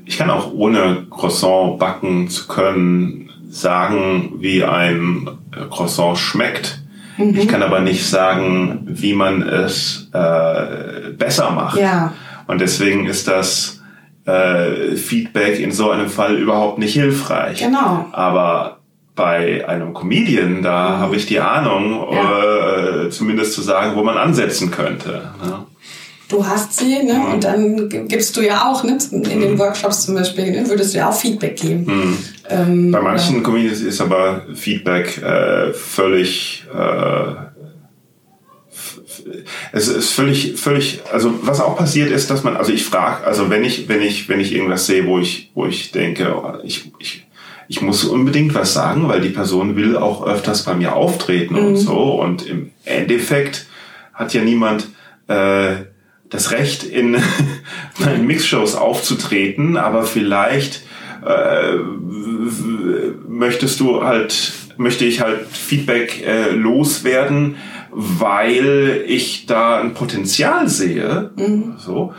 Ich 0.05 0.17
kann 0.17 0.29
auch 0.29 0.51
ohne 0.53 1.07
Croissant 1.09 1.79
backen 1.79 2.29
zu 2.29 2.47
können 2.47 3.24
sagen, 3.55 4.33
wie 4.39 4.63
ein 4.63 5.29
Croissant 5.69 6.17
schmeckt. 6.17 6.81
Mhm. 7.17 7.37
Ich 7.37 7.47
kann 7.47 7.63
aber 7.63 7.79
nicht 7.79 8.05
sagen, 8.05 8.81
wie 8.85 9.13
man 9.13 9.41
es 9.41 10.09
äh, 10.13 11.11
besser 11.17 11.51
macht. 11.51 11.79
Ja. 11.79 12.13
Und 12.47 12.59
deswegen 12.59 13.05
ist 13.05 13.27
das 13.27 13.81
äh, 14.25 14.95
Feedback 14.95 15.59
in 15.59 15.71
so 15.71 15.89
einem 15.89 16.09
Fall 16.09 16.35
überhaupt 16.35 16.79
nicht 16.79 16.93
hilfreich. 16.93 17.59
Genau. 17.59 18.07
Aber 18.11 18.79
bei 19.15 19.67
einem 19.67 19.93
Comedian, 19.93 20.61
da 20.61 20.89
mhm. 20.89 20.99
habe 20.99 21.15
ich 21.15 21.25
die 21.25 21.39
Ahnung, 21.39 22.07
ja. 22.11 23.05
äh, 23.05 23.09
zumindest 23.09 23.53
zu 23.53 23.61
sagen, 23.61 23.95
wo 23.95 24.03
man 24.03 24.17
ansetzen 24.17 24.71
könnte. 24.71 25.29
Ne? 25.43 25.65
Du 26.27 26.45
hast 26.45 26.77
sie, 26.77 27.03
ne? 27.03 27.13
Mhm. 27.13 27.33
Und 27.33 27.43
dann 27.43 27.89
gibst 28.07 28.35
du 28.35 28.41
ja 28.41 28.69
auch, 28.69 28.83
ne? 28.83 28.97
In 29.11 29.23
den 29.23 29.53
mhm. 29.53 29.59
Workshops 29.59 30.05
zum 30.05 30.15
Beispiel, 30.15 30.51
ne? 30.51 30.67
würdest 30.67 30.93
du 30.93 30.99
ja 30.99 31.09
auch 31.09 31.15
Feedback 31.15 31.57
geben. 31.57 31.85
Mhm. 31.85 32.17
Ähm, 32.49 32.91
bei 32.91 33.01
manchen. 33.01 33.43
Comedians 33.43 33.81
ist 33.81 34.01
aber 34.01 34.45
Feedback 34.55 35.21
äh, 35.21 35.73
völlig 35.73 36.65
äh, 36.73 37.45
es 39.71 39.87
ist 39.87 40.11
völlig, 40.11 40.59
völlig, 40.59 41.01
also 41.11 41.33
was 41.41 41.59
auch 41.59 41.75
passiert 41.77 42.11
ist, 42.11 42.29
dass 42.29 42.43
man, 42.43 42.55
also 42.55 42.71
ich 42.71 42.83
frage, 42.83 43.25
also 43.25 43.49
wenn 43.49 43.63
ich, 43.63 43.89
wenn 43.89 44.01
ich, 44.01 44.29
wenn 44.29 44.39
ich 44.39 44.53
irgendwas 44.53 44.85
sehe, 44.85 45.07
wo 45.07 45.17
ich, 45.17 45.51
wo 45.55 45.65
ich 45.65 45.91
denke, 45.91 46.59
ich, 46.63 46.91
ich 46.99 47.25
ich 47.67 47.81
muss 47.81 48.03
unbedingt 48.03 48.53
was 48.53 48.73
sagen, 48.73 49.07
weil 49.07 49.21
die 49.21 49.29
Person 49.29 49.75
will 49.75 49.97
auch 49.97 50.25
öfters 50.25 50.63
bei 50.63 50.75
mir 50.75 50.95
auftreten 50.95 51.55
mhm. 51.55 51.65
und 51.65 51.77
so. 51.77 52.21
Und 52.21 52.45
im 52.45 52.71
Endeffekt 52.83 53.65
hat 54.13 54.33
ja 54.33 54.43
niemand 54.43 54.87
äh, 55.27 55.75
das 56.35 56.51
Recht, 56.51 56.83
in 56.83 57.17
meinen 57.99 58.27
Mixshows 58.27 58.75
aufzutreten, 58.75 59.77
aber 59.77 60.03
vielleicht 60.03 60.83
äh, 61.25 61.75
möchtest 63.27 63.79
du 63.79 64.03
halt, 64.03 64.53
möchte 64.77 65.05
ich 65.05 65.21
halt 65.21 65.47
Feedback 65.47 66.23
äh, 66.25 66.51
loswerden, 66.51 67.55
weil 67.91 69.03
ich 69.07 69.45
da 69.45 69.79
ein 69.79 69.93
Potenzial 69.93 70.67
sehe. 70.67 71.31
Mhm. 71.37 71.75
So. 71.77 72.13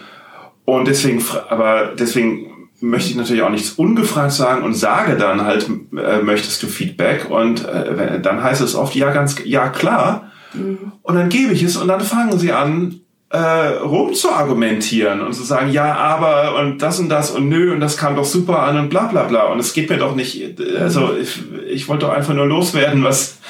Und 0.65 0.89
deswegen, 0.89 1.23
aber 1.49 1.93
deswegen 1.97 2.69
möchte 2.81 3.11
ich 3.11 3.17
natürlich 3.17 3.43
auch 3.43 3.51
nichts 3.51 3.73
ungefragt 3.73 4.33
sagen 4.33 4.63
und 4.63 4.75
sage 4.75 5.17
dann 5.17 5.45
halt, 5.45 5.69
äh, 5.97 6.23
möchtest 6.23 6.63
du 6.63 6.67
Feedback? 6.67 7.31
Und 7.31 7.65
äh, 7.65 8.21
dann 8.21 8.43
heißt 8.43 8.61
es 8.61 8.75
oft, 8.75 8.95
ja, 8.95 9.13
ganz, 9.13 9.37
ja, 9.45 9.69
klar. 9.69 10.31
Mhm. 10.55 10.93
Und 11.03 11.15
dann 11.15 11.29
gebe 11.29 11.53
ich 11.53 11.63
es 11.63 11.77
und 11.77 11.89
dann 11.89 12.01
fangen 12.01 12.39
sie 12.39 12.53
an, 12.53 13.01
äh, 13.31 13.39
rum 13.39 14.15
zu 14.15 14.31
argumentieren 14.31 15.21
und 15.21 15.35
zu 15.35 15.43
sagen, 15.43 15.73
ja, 15.73 15.95
aber 15.97 16.61
und 16.61 16.79
das 16.79 17.01
und 17.01 17.09
das 17.09 17.33
und 17.33 17.49
nö 17.49 17.73
und 17.73 17.81
das 17.81 17.97
kam 17.97 18.15
doch 18.15 18.25
super 18.25 18.61
an 18.61 18.79
und 18.79 18.89
bla 18.89 19.07
bla 19.07 19.25
bla. 19.25 19.47
Und 19.47 19.59
es 19.59 19.73
geht 19.73 19.91
mir 19.91 19.99
doch 19.99 20.15
nicht, 20.15 20.61
also 20.79 21.17
ich, 21.17 21.41
ich 21.69 21.89
wollte 21.89 22.07
doch 22.07 22.13
einfach 22.13 22.35
nur 22.35 22.47
loswerden, 22.47 23.03
was. 23.03 23.39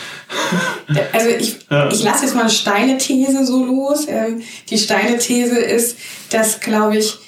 Also 1.12 1.28
ich, 1.28 1.58
ja. 1.70 1.88
ich 1.90 2.02
lasse 2.04 2.24
jetzt 2.24 2.34
mal 2.34 2.42
eine 2.42 2.50
steile 2.50 2.96
These 2.98 3.44
so 3.44 3.64
los. 3.64 4.06
Ähm, 4.08 4.40
die 4.70 4.78
steile 4.78 5.18
These 5.18 5.58
ist, 5.58 5.98
dass, 6.30 6.60
glaube 6.60 6.98
ich, 6.98 7.18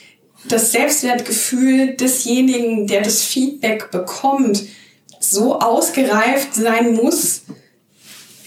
das 0.48 0.72
Selbstwertgefühl 0.72 1.94
desjenigen, 1.96 2.86
der 2.86 3.02
das 3.02 3.22
Feedback 3.22 3.90
bekommt, 3.90 4.62
so 5.20 5.58
ausgereift 5.58 6.54
sein 6.54 6.94
muss, 6.94 7.42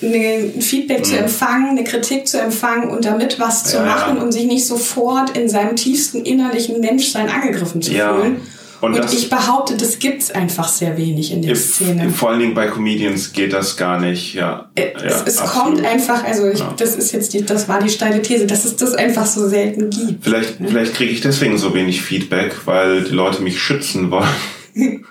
ein 0.02 0.62
Feedback 0.62 1.00
mhm. 1.00 1.04
zu 1.04 1.18
empfangen, 1.18 1.70
eine 1.70 1.84
Kritik 1.84 2.28
zu 2.28 2.40
empfangen 2.40 2.90
und 2.90 3.06
damit 3.06 3.40
was 3.40 3.66
zu 3.66 3.78
ja. 3.78 3.86
machen 3.86 4.18
und 4.18 4.32
sich 4.32 4.46
nicht 4.46 4.66
sofort 4.66 5.38
in 5.38 5.48
seinem 5.48 5.76
tiefsten 5.76 6.26
innerlichen 6.26 6.80
Menschsein 6.80 7.30
angegriffen 7.30 7.82
zu 7.82 7.94
ja. 7.94 8.14
fühlen. 8.14 8.42
Und, 8.82 9.00
und 9.00 9.14
ich 9.14 9.30
behaupte, 9.30 9.78
das 9.78 10.00
gibt's 10.00 10.32
einfach 10.32 10.68
sehr 10.68 10.98
wenig 10.98 11.32
in 11.32 11.44
der 11.44 11.56
Szene. 11.56 12.10
Vor 12.10 12.32
allen 12.32 12.40
Dingen 12.40 12.54
bei 12.56 12.66
Comedians 12.66 13.32
geht 13.32 13.54
das 13.54 13.78
gar 13.78 14.00
nicht, 14.00 14.34
ja. 14.34 14.72
Äh, 14.74 14.94
es, 14.96 15.04
ja, 15.04 15.24
es 15.24 15.38
kommt 15.38 15.86
einfach, 15.86 16.24
also 16.24 16.50
ich, 16.50 16.60
ja. 16.60 16.74
das 16.76 16.96
ist 16.96 17.12
jetzt 17.12 17.36
die, 17.36 17.46
das 17.46 17.70
war 17.70 17.80
die 17.80 17.90
steile 17.90 18.24
These, 18.24 18.48
dass 18.48 18.66
es 18.66 18.78
das 18.78 18.96
einfach 18.96 19.28
so 19.28 19.48
selten 19.48 19.92
gibt. 19.92 20.24
Vielleicht, 20.24 20.60
ne? 20.60 20.68
vielleicht 20.70 20.96
kriege 20.96 21.12
ich 21.12 21.22
deswegen 21.22 21.60
so 21.60 21.76
wenig 21.76 22.02
Feedback, 22.02 22.56
weil 22.66 23.04
die 23.04 23.12
Leute 23.12 23.44
mich 23.44 23.62
schützen 23.62 24.10
wollen. 24.10 24.26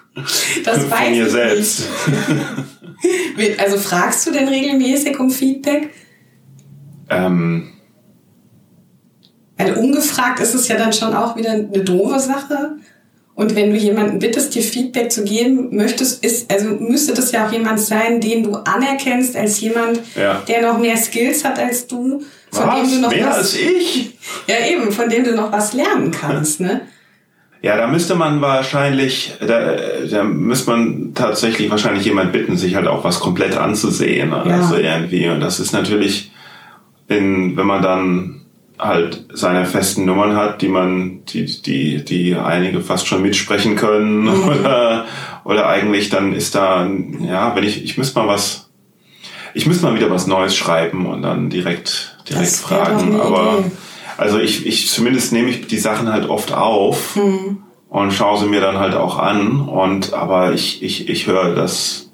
das 0.65 0.91
weiß 0.91 1.11
mir 1.11 1.27
ich 1.27 1.33
selbst. 1.33 1.85
Nicht. 2.09 2.19
also 3.59 3.79
fragst 3.79 4.27
du 4.27 4.31
denn 4.31 4.49
regelmäßig 4.49 5.19
um 5.19 5.31
Feedback? 5.31 5.91
Ähm. 7.09 7.73
Also 9.57 9.81
ungefragt 9.81 10.41
ist 10.41 10.55
es 10.55 10.69
ja 10.69 10.77
dann 10.77 10.93
schon 10.93 11.15
auch 11.15 11.37
wieder 11.37 11.51
eine 11.51 11.85
doofe 11.85 12.19
Sache. 12.19 12.77
Und 13.35 13.57
wenn 13.57 13.71
du 13.71 13.77
jemanden 13.77 14.19
bittest, 14.19 14.55
dir 14.55 14.63
Feedback 14.63 15.11
zu 15.11 15.25
geben 15.25 15.75
möchtest, 15.75 16.23
ist, 16.23 16.53
also 16.53 16.71
müsste 16.79 17.15
das 17.15 17.33
ja 17.33 17.47
auch 17.47 17.53
jemand 17.53 17.81
sein, 17.81 18.21
den 18.21 18.43
du 18.43 18.55
anerkennst 18.55 19.35
als 19.35 19.61
jemand, 19.61 20.01
ja. 20.15 20.43
der 20.47 20.63
noch 20.63 20.79
mehr 20.79 20.97
Skills 20.97 21.45
hat 21.45 21.59
als 21.59 21.87
du, 21.87 22.23
von 22.51 22.67
was? 22.67 22.81
dem 22.83 22.91
du 22.91 23.01
noch 23.01 23.11
mehr 23.11 23.29
was, 23.29 23.39
als 23.39 23.57
ich? 23.57 24.19
Ja, 24.47 24.67
eben, 24.71 24.93
von 24.93 25.09
dem 25.09 25.25
du 25.25 25.35
noch 25.35 25.51
was 25.53 25.73
lernen 25.73 26.11
kannst, 26.11 26.61
ne? 26.61 26.83
Ja, 27.63 27.77
da 27.77 27.87
müsste 27.87 28.15
man 28.15 28.41
wahrscheinlich, 28.41 29.35
da, 29.47 29.77
da 30.11 30.25
müsste 30.25 30.71
man 30.71 31.13
tatsächlich 31.15 31.71
wahrscheinlich 31.71 32.07
jemand 32.07 32.33
bitten, 32.33 32.57
sich 32.57 32.75
halt 32.75 32.87
auch 32.87 33.05
was 33.05 33.21
komplett 33.21 33.57
anzusehen. 33.57 34.31
Ja. 34.31 34.43
Also 34.43 34.77
irgendwie. 34.77 35.29
Und 35.29 35.41
das 35.41 35.61
ist 35.61 35.73
natürlich, 35.73 36.33
in, 37.09 37.57
wenn 37.59 37.67
man 37.67 37.83
dann 37.83 38.41
halt 38.79 39.27
seine 39.35 39.67
festen 39.67 40.07
Nummern 40.07 40.37
hat, 40.37 40.63
die 40.63 40.69
man, 40.69 41.23
die, 41.27 41.45
die, 41.45 42.03
die 42.03 42.35
einige 42.35 42.81
fast 42.81 43.07
schon 43.07 43.21
mitsprechen 43.21 43.77
können 43.77 44.23
mhm. 44.23 44.49
oder, 44.49 45.05
oder 45.45 45.69
eigentlich 45.69 46.09
dann 46.09 46.33
ist 46.33 46.55
da, 46.55 46.89
ja, 47.21 47.55
wenn 47.55 47.65
ich, 47.65 47.85
ich 47.85 47.99
müsste 47.99 48.19
mal 48.19 48.29
was, 48.29 48.71
ich 49.53 49.67
müsste 49.67 49.85
mal 49.85 49.95
wieder 49.95 50.11
was 50.11 50.27
Neues 50.27 50.57
schreiben 50.57 51.05
und 51.05 51.23
dann 51.23 51.51
direkt, 51.51 52.17
direkt 52.29 52.47
das 52.47 52.61
fragen. 52.61 53.21
Aber, 53.21 53.65
also 54.21 54.39
ich, 54.39 54.67
ich, 54.67 54.91
zumindest 54.91 55.33
nehme 55.33 55.49
ich 55.49 55.67
die 55.67 55.79
Sachen 55.79 56.13
halt 56.13 56.29
oft 56.29 56.53
auf 56.53 57.17
mhm. 57.17 57.63
und 57.89 58.13
schaue 58.13 58.39
sie 58.39 58.47
mir 58.47 58.61
dann 58.61 58.79
halt 58.79 58.95
auch 58.95 59.19
an 59.19 59.63
und, 59.63 60.13
aber 60.13 60.53
ich, 60.53 60.83
ich, 60.83 61.09
ich 61.09 61.27
höre 61.27 61.55
das, 61.55 62.11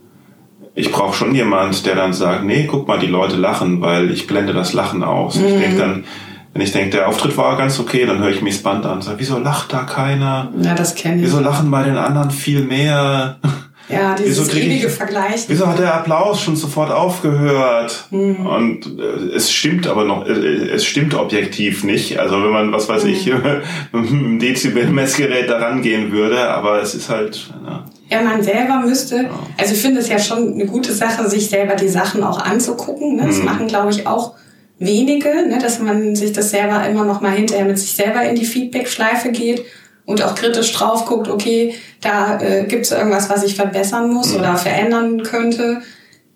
ich 0.77 0.93
brauche 0.93 1.17
schon 1.17 1.35
jemand, 1.35 1.85
der 1.85 1.97
dann 1.97 2.13
sagt, 2.13 2.45
nee, 2.45 2.69
guck 2.71 2.87
mal, 2.87 3.01
die 3.01 3.09
Leute 3.09 3.35
lachen, 3.37 3.81
weil 3.81 4.13
ich 4.13 4.29
blende 4.29 4.53
das 4.53 4.73
Lachen 4.73 5.03
aus. 5.03 5.37
Mhm. 5.37 5.47
Ich 5.47 5.59
denke 5.59 5.79
dann, 5.79 6.05
wenn 6.53 6.63
ich 6.63 6.71
denke, 6.71 6.91
der 6.91 7.09
Auftritt 7.09 7.37
war 7.37 7.57
ganz 7.57 7.81
okay, 7.81 8.07
dann 8.07 8.21
höre 8.21 8.31
ich 8.31 8.41
mich 8.41 8.55
das 8.55 8.63
Band 8.63 8.87
an 8.87 8.93
und 8.93 9.03
sage, 9.03 9.19
wieso 9.19 9.39
lacht 9.39 9.73
da 9.73 9.83
keiner? 9.83 10.53
Ja, 10.63 10.75
das 10.75 10.95
kenne 10.95 11.17
ich. 11.17 11.23
Wieso 11.25 11.41
lachen 11.41 11.73
bei 11.73 11.83
den 11.83 11.99
anderen 11.99 12.31
viel 12.31 12.63
mehr? 12.63 13.41
Ja, 13.89 14.15
dieses 14.15 14.53
ewige 14.53 14.89
Vergleich. 14.89 15.45
Wieso 15.49 15.67
hat 15.67 15.79
der 15.79 15.95
Applaus 15.95 16.41
schon 16.41 16.57
sofort 16.57 16.91
aufgehört? 16.91 18.07
Mhm. 18.11 18.47
Und 18.47 18.99
äh, 18.99 19.35
es 19.35 19.53
stimmt 19.53 19.87
aber 19.87 20.05
noch, 20.05 20.27
äh, 20.27 20.33
es 20.33 20.85
stimmt 20.85 21.15
objektiv 21.15 21.85
nicht. 21.85 22.19
Also 22.19 22.43
wenn 22.43 22.51
man, 22.51 22.73
was 22.73 22.89
weiß 22.89 23.05
mhm. 23.05 23.11
ich, 23.11 23.27
mit 23.93 24.11
einem 24.11 24.39
Dezibel-Messgerät 24.41 25.49
da 25.49 25.59
rangehen 25.59 26.11
würde, 26.11 26.49
aber 26.49 26.83
es 26.83 26.95
ist 26.95 27.09
halt. 27.09 27.51
Ja. 27.65 27.85
Ja, 28.09 28.23
man 28.23 28.41
selber 28.41 28.79
müsste, 28.87 29.29
also 29.59 29.75
ich 29.75 29.81
finde 29.81 30.01
es 30.01 30.09
ja 30.09 30.21
schon 30.21 30.55
eine 30.55 30.67
gute 30.67 30.93
Sache, 30.93 31.29
sich 31.29 31.49
selber 31.49 31.75
die 31.75 31.89
Sachen 31.89 32.23
auch 32.23 32.39
anzugucken. 32.39 33.17
Ne? 33.17 33.25
Das 33.27 33.39
mhm. 33.39 33.47
machen, 33.47 33.67
glaube 33.67 33.91
ich, 33.91 34.07
auch 34.07 34.35
wenige, 34.79 35.29
ne, 35.49 35.59
dass 35.61 35.81
man 35.81 36.15
sich 36.15 36.33
das 36.33 36.51
selber 36.51 36.87
immer 36.89 37.05
noch 37.05 37.21
mal 37.21 37.33
hinterher 37.33 37.65
mit 37.65 37.79
sich 37.79 37.93
selber 37.93 38.23
in 38.23 38.37
die 38.37 38.45
Feedback-Schleife 38.45 39.33
geht 39.33 39.65
und 40.07 40.23
auch 40.23 40.35
kritisch 40.35 40.73
drauf 40.73 41.05
guckt, 41.05 41.29
okay, 41.29 41.75
da 42.01 42.41
äh, 42.41 42.65
gibt 42.65 42.87
es 42.87 42.93
irgendwas, 42.93 43.29
was 43.29 43.43
ich 43.43 43.57
verbessern 43.57 44.11
muss 44.11 44.33
mhm. 44.33 44.41
oder 44.41 44.57
verändern 44.57 45.23
könnte. 45.23 45.83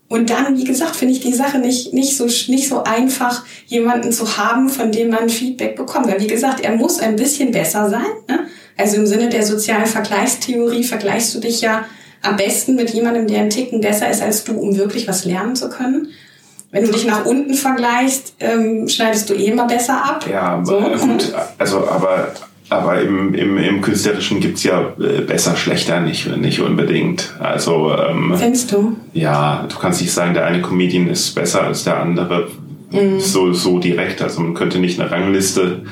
Und 0.08 0.28
dann, 0.28 0.58
wie 0.58 0.64
gesagt, 0.64 0.96
finde 0.96 1.14
ich 1.14 1.20
die 1.20 1.32
Sache 1.32 1.58
nicht, 1.58 1.94
nicht, 1.94 2.16
so, 2.16 2.24
nicht 2.24 2.68
so 2.68 2.82
einfach, 2.82 3.44
jemanden 3.66 4.10
zu 4.10 4.36
haben, 4.36 4.68
von 4.68 4.90
dem 4.90 5.10
man 5.10 5.28
Feedback 5.28 5.76
bekommt. 5.76 6.08
Weil, 6.08 6.20
wie 6.20 6.26
gesagt, 6.26 6.64
er 6.64 6.74
muss 6.74 6.98
ein 6.98 7.14
bisschen 7.14 7.52
besser 7.52 7.88
sein. 7.88 8.10
Ne? 8.28 8.40
Also 8.76 8.96
im 8.96 9.06
Sinne 9.06 9.28
der 9.28 9.46
sozialen 9.46 9.86
Vergleichstheorie 9.86 10.82
vergleichst 10.82 11.32
du 11.36 11.38
dich 11.38 11.60
ja 11.60 11.84
am 12.22 12.36
besten 12.36 12.74
mit 12.74 12.90
jemandem, 12.90 13.28
der 13.28 13.40
einen 13.40 13.50
Ticken 13.50 13.80
besser 13.80 14.10
ist 14.10 14.20
als 14.20 14.42
du, 14.42 14.58
um 14.58 14.76
wirklich 14.76 15.06
was 15.06 15.24
lernen 15.24 15.54
zu 15.54 15.68
können. 15.68 16.08
Wenn 16.72 16.84
du 16.84 16.92
dich 16.92 17.04
nach 17.04 17.24
unten 17.24 17.54
vergleichst, 17.54 18.34
ähm, 18.40 18.88
schneidest 18.88 19.28
du 19.28 19.34
eh 19.34 19.46
immer 19.46 19.66
besser 19.66 20.04
ab. 20.04 20.26
Ja, 20.30 20.60
so. 20.64 20.80
gut, 20.80 21.32
also 21.58 21.88
aber, 21.88 22.32
aber 22.70 23.02
im, 23.02 23.34
im, 23.34 23.58
im 23.58 23.80
Künstlerischen 23.80 24.40
gibt's 24.40 24.62
ja 24.62 24.94
äh, 24.98 25.20
besser, 25.22 25.56
schlechter 25.56 26.00
nicht, 26.00 26.34
nicht 26.36 26.60
unbedingt. 26.60 27.34
Also 27.40 27.92
ähm, 27.94 28.34
Findest 28.36 28.72
du? 28.72 28.96
Ja, 29.12 29.66
du 29.68 29.76
kannst 29.76 30.00
nicht 30.00 30.12
sagen, 30.12 30.34
der 30.34 30.46
eine 30.46 30.62
Comedian 30.62 31.08
ist 31.08 31.34
besser 31.34 31.64
als 31.64 31.84
der 31.84 32.00
andere. 32.00 32.48
Mhm. 32.90 33.18
So, 33.18 33.52
so 33.52 33.80
direkt. 33.80 34.22
Also 34.22 34.40
man 34.40 34.54
könnte 34.54 34.78
nicht 34.78 35.00
eine 35.00 35.10
Rangliste 35.10 35.82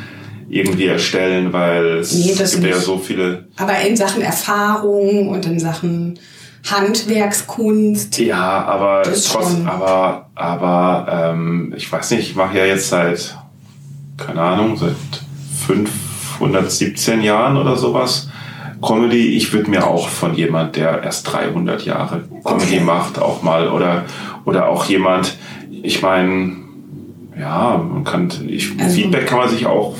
irgendwie 0.48 0.86
erstellen, 0.86 1.52
weil 1.52 1.98
es 1.98 2.14
nee, 2.14 2.32
gibt 2.32 2.40
nicht. 2.40 2.64
ja 2.64 2.78
so 2.78 2.96
viele. 2.96 3.48
Aber 3.56 3.78
in 3.80 3.96
Sachen 3.96 4.22
Erfahrung 4.22 5.28
und 5.28 5.44
in 5.46 5.58
Sachen 5.58 6.18
Handwerkskunst. 6.64 8.18
Ja, 8.18 8.64
aber 8.64 9.02
trotz, 9.02 9.56
aber, 9.64 10.30
aber 10.34 11.32
ähm, 11.32 11.74
ich 11.76 11.90
weiß 11.90 12.12
nicht, 12.12 12.30
ich 12.30 12.36
mache 12.36 12.58
ja 12.58 12.64
jetzt 12.64 12.88
seit, 12.88 13.36
keine 14.16 14.40
Ahnung, 14.40 14.76
seit 14.76 14.94
517 16.38 17.22
Jahren 17.22 17.56
oder 17.56 17.76
sowas 17.76 18.28
Comedy. 18.80 19.36
Ich 19.36 19.52
würde 19.52 19.70
mir 19.70 19.86
auch 19.86 20.08
von 20.08 20.34
jemand, 20.34 20.76
der 20.76 21.02
erst 21.02 21.32
300 21.32 21.84
Jahre 21.84 22.22
Comedy 22.44 22.76
okay. 22.76 22.80
macht, 22.80 23.18
auch 23.18 23.42
mal 23.42 23.68
oder 23.68 24.04
oder 24.44 24.68
auch 24.68 24.84
jemand. 24.86 25.36
Ich 25.82 26.02
meine, 26.02 26.56
ja, 27.38 27.76
man 27.76 28.04
kann 28.04 28.28
ich, 28.46 28.72
also, 28.80 28.94
Feedback 28.94 29.26
kann 29.26 29.38
man 29.38 29.48
sich 29.48 29.66
auch, 29.66 29.94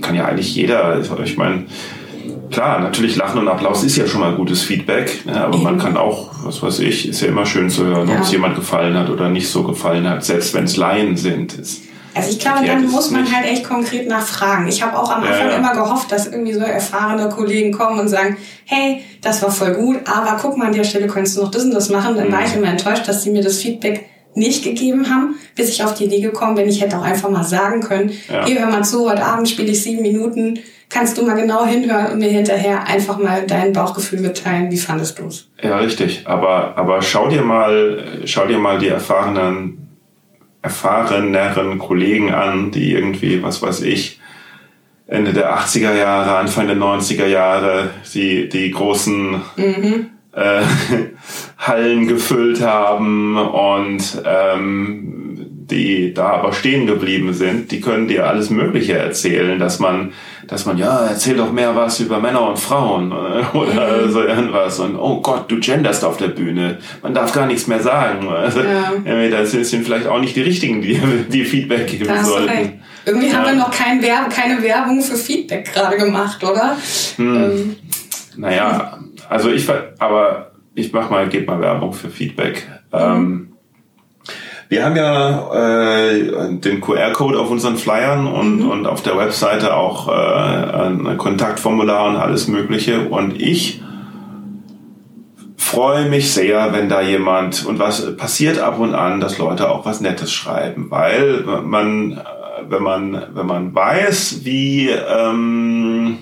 kann 0.00 0.14
ja 0.14 0.26
eigentlich 0.26 0.54
jeder. 0.54 1.00
Ich 1.24 1.36
meine 1.36 1.66
klar, 2.54 2.80
natürlich 2.80 3.16
Lachen 3.16 3.40
und 3.40 3.48
Applaus 3.48 3.82
ist 3.82 3.96
ja 3.96 4.06
schon 4.06 4.20
mal 4.20 4.34
gutes 4.34 4.62
Feedback, 4.62 5.26
ne? 5.26 5.44
aber 5.44 5.54
Eben. 5.54 5.64
man 5.64 5.78
kann 5.78 5.96
auch, 5.96 6.30
was 6.44 6.62
weiß 6.62 6.78
ich, 6.80 7.08
ist 7.08 7.20
ja 7.20 7.28
immer 7.28 7.46
schön 7.46 7.68
zu 7.68 7.84
hören, 7.84 8.08
ja. 8.08 8.16
ob 8.16 8.22
es 8.22 8.32
jemand 8.32 8.54
gefallen 8.54 8.96
hat 8.96 9.10
oder 9.10 9.28
nicht 9.28 9.48
so 9.48 9.64
gefallen 9.64 10.08
hat, 10.08 10.24
selbst 10.24 10.54
wenn 10.54 10.64
es 10.64 10.76
Laien 10.76 11.16
sind. 11.16 11.54
Ist, 11.54 11.82
also 12.14 12.30
ich 12.30 12.38
glaube, 12.38 12.64
dann 12.66 12.90
muss 12.90 13.10
man 13.10 13.30
halt 13.30 13.46
echt 13.46 13.64
konkret 13.64 14.08
nachfragen. 14.08 14.68
Ich 14.68 14.82
habe 14.82 14.98
auch 14.98 15.10
am 15.10 15.22
Anfang 15.22 15.50
ja, 15.50 15.56
immer 15.56 15.72
gehofft, 15.74 16.12
dass 16.12 16.26
irgendwie 16.26 16.52
so 16.52 16.60
erfahrene 16.60 17.28
Kollegen 17.28 17.72
kommen 17.72 17.98
und 17.98 18.08
sagen, 18.08 18.36
hey, 18.64 19.02
das 19.20 19.42
war 19.42 19.50
voll 19.50 19.74
gut, 19.74 20.00
aber 20.04 20.38
guck 20.40 20.56
mal, 20.56 20.68
an 20.68 20.74
der 20.74 20.84
Stelle 20.84 21.06
könntest 21.06 21.36
du 21.36 21.42
noch 21.42 21.50
das 21.50 21.64
und 21.64 21.74
das 21.74 21.88
machen. 21.88 22.16
Dann 22.16 22.28
mhm. 22.28 22.32
war 22.32 22.44
ich 22.44 22.54
immer 22.54 22.68
enttäuscht, 22.68 23.08
dass 23.08 23.22
sie 23.22 23.30
mir 23.30 23.42
das 23.42 23.58
Feedback 23.58 24.06
nicht 24.34 24.64
gegeben 24.64 25.08
haben, 25.08 25.36
bis 25.54 25.68
ich 25.68 25.84
auf 25.84 25.94
die 25.94 26.04
Idee 26.04 26.20
gekommen 26.20 26.56
bin, 26.56 26.68
ich 26.68 26.80
hätte 26.80 26.98
auch 26.98 27.04
einfach 27.04 27.30
mal 27.30 27.44
sagen 27.44 27.80
können, 27.80 28.12
ja. 28.28 28.44
hier 28.44 28.60
hör 28.60 28.66
mal 28.68 28.84
zu, 28.84 29.08
heute 29.08 29.24
Abend 29.24 29.48
spiele 29.48 29.70
ich 29.70 29.82
sieben 29.82 30.02
Minuten, 30.02 30.58
kannst 30.88 31.16
du 31.16 31.24
mal 31.24 31.34
genau 31.34 31.64
hinhören 31.64 32.12
und 32.12 32.18
mir 32.18 32.30
hinterher 32.30 32.86
einfach 32.86 33.18
mal 33.18 33.46
dein 33.46 33.72
Bauchgefühl 33.72 34.20
mitteilen, 34.20 34.70
wie 34.70 34.78
fandest 34.78 35.18
du 35.18 35.26
es? 35.26 35.48
Ja, 35.62 35.78
richtig, 35.78 36.22
aber, 36.24 36.76
aber 36.76 37.00
schau 37.00 37.28
dir 37.28 37.42
mal, 37.42 38.22
schau 38.24 38.46
dir 38.46 38.58
mal 38.58 38.78
die 38.78 38.88
erfahrenen 38.88 39.83
erfahreneren 40.64 41.78
Kollegen 41.78 42.32
an, 42.32 42.70
die 42.70 42.92
irgendwie, 42.92 43.42
was 43.42 43.60
weiß 43.60 43.82
ich, 43.82 44.18
Ende 45.06 45.34
der 45.34 45.54
80er 45.54 45.94
Jahre, 45.94 46.38
Anfang 46.38 46.66
der 46.66 46.76
90er 46.76 47.26
Jahre 47.26 47.90
die, 48.14 48.48
die 48.48 48.70
großen 48.70 49.42
mhm. 49.56 50.06
äh, 50.32 50.62
Hallen 51.58 52.08
gefüllt 52.08 52.62
haben 52.62 53.36
und 53.36 54.22
ähm, 54.24 55.23
die 55.70 56.12
da 56.12 56.26
aber 56.28 56.52
stehen 56.52 56.86
geblieben 56.86 57.32
sind, 57.32 57.70
die 57.70 57.80
können 57.80 58.06
dir 58.06 58.26
alles 58.26 58.50
Mögliche 58.50 58.98
erzählen, 58.98 59.58
dass 59.58 59.78
man, 59.78 60.12
dass 60.46 60.66
man, 60.66 60.76
ja, 60.76 61.06
erzähl 61.06 61.36
doch 61.36 61.52
mehr 61.52 61.74
was 61.74 62.00
über 62.00 62.20
Männer 62.20 62.48
und 62.48 62.58
Frauen 62.58 63.12
äh, 63.12 63.56
oder 63.56 64.06
mhm. 64.06 64.10
so 64.10 64.22
irgendwas 64.22 64.78
und 64.78 64.96
oh 64.96 65.20
Gott, 65.20 65.50
du 65.50 65.58
genderst 65.58 66.04
auf 66.04 66.18
der 66.18 66.28
Bühne, 66.28 66.78
man 67.02 67.14
darf 67.14 67.32
gar 67.32 67.46
nichts 67.46 67.66
mehr 67.66 67.80
sagen. 67.80 68.28
Also, 68.44 68.60
ja. 68.60 69.28
Das 69.30 69.52
sind 69.52 69.84
vielleicht 69.84 70.06
auch 70.06 70.20
nicht 70.20 70.36
die 70.36 70.42
richtigen, 70.42 70.82
die, 70.82 71.00
die 71.30 71.44
Feedback 71.44 71.86
geben 71.86 72.08
das 72.08 72.26
sollten. 72.26 72.48
Recht. 72.48 72.72
Irgendwie 73.06 73.28
ja. 73.28 73.34
haben 73.34 73.46
wir 73.46 73.54
noch 73.54 73.70
kein 73.70 74.02
Werb, 74.02 74.28
keine 74.30 74.62
Werbung 74.62 75.00
für 75.00 75.16
Feedback 75.16 75.72
gerade 75.72 75.96
gemacht, 75.96 76.42
oder? 76.44 76.76
Hm. 77.16 77.36
Ähm. 77.36 77.76
Naja, 78.36 78.98
also 79.28 79.50
ich, 79.50 79.66
aber 79.98 80.52
ich 80.74 80.92
mach 80.92 81.08
mal, 81.08 81.28
gebe 81.28 81.46
mal 81.46 81.60
Werbung 81.60 81.92
für 81.92 82.10
Feedback. 82.10 82.66
Mhm. 82.92 82.98
Ähm, 82.98 83.53
wir 84.74 84.84
haben 84.84 84.96
ja 84.96 86.02
äh, 86.02 86.58
den 86.58 86.80
QR-Code 86.80 87.38
auf 87.38 87.48
unseren 87.48 87.76
Flyern 87.76 88.26
und, 88.26 88.58
mhm. 88.58 88.70
und 88.70 88.86
auf 88.86 89.02
der 89.02 89.16
Webseite 89.16 89.76
auch 89.76 90.08
äh, 90.08 90.10
ein 90.10 91.16
Kontaktformular 91.16 92.08
und 92.08 92.16
alles 92.16 92.48
Mögliche. 92.48 93.02
Und 93.02 93.40
ich 93.40 93.80
freue 95.56 96.08
mich 96.08 96.32
sehr, 96.32 96.72
wenn 96.72 96.88
da 96.88 97.02
jemand 97.02 97.64
und 97.64 97.78
was 97.78 98.16
passiert 98.16 98.58
ab 98.58 98.80
und 98.80 98.96
an, 98.96 99.20
dass 99.20 99.38
Leute 99.38 99.70
auch 99.70 99.86
was 99.86 100.00
Nettes 100.00 100.32
schreiben, 100.32 100.86
weil 100.90 101.44
man, 101.62 102.20
wenn 102.68 102.82
man, 102.82 103.22
wenn 103.32 103.46
man 103.46 103.72
weiß, 103.76 104.40
wie 104.42 104.88
ähm, 104.88 106.18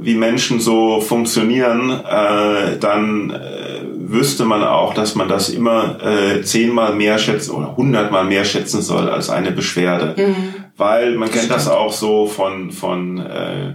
wie 0.00 0.14
Menschen 0.14 0.60
so 0.60 1.00
funktionieren, 1.00 1.90
äh, 1.90 2.78
dann 2.78 3.30
äh, 3.30 3.77
wüsste 4.08 4.44
man 4.44 4.62
auch, 4.62 4.94
dass 4.94 5.14
man 5.14 5.28
das 5.28 5.48
immer 5.48 5.98
äh, 6.02 6.42
zehnmal 6.42 6.94
mehr 6.94 7.18
schätzen 7.18 7.52
oder 7.52 7.76
hundertmal 7.76 8.24
mehr 8.24 8.44
schätzen 8.44 8.82
soll 8.82 9.08
als 9.08 9.30
eine 9.30 9.52
Beschwerde. 9.52 10.14
Mhm. 10.16 10.54
Weil 10.76 11.16
man 11.16 11.30
kennt 11.30 11.50
das 11.50 11.68
auch 11.68 11.92
so 11.92 12.26
von, 12.26 12.70
von 12.70 13.18
äh, 13.18 13.74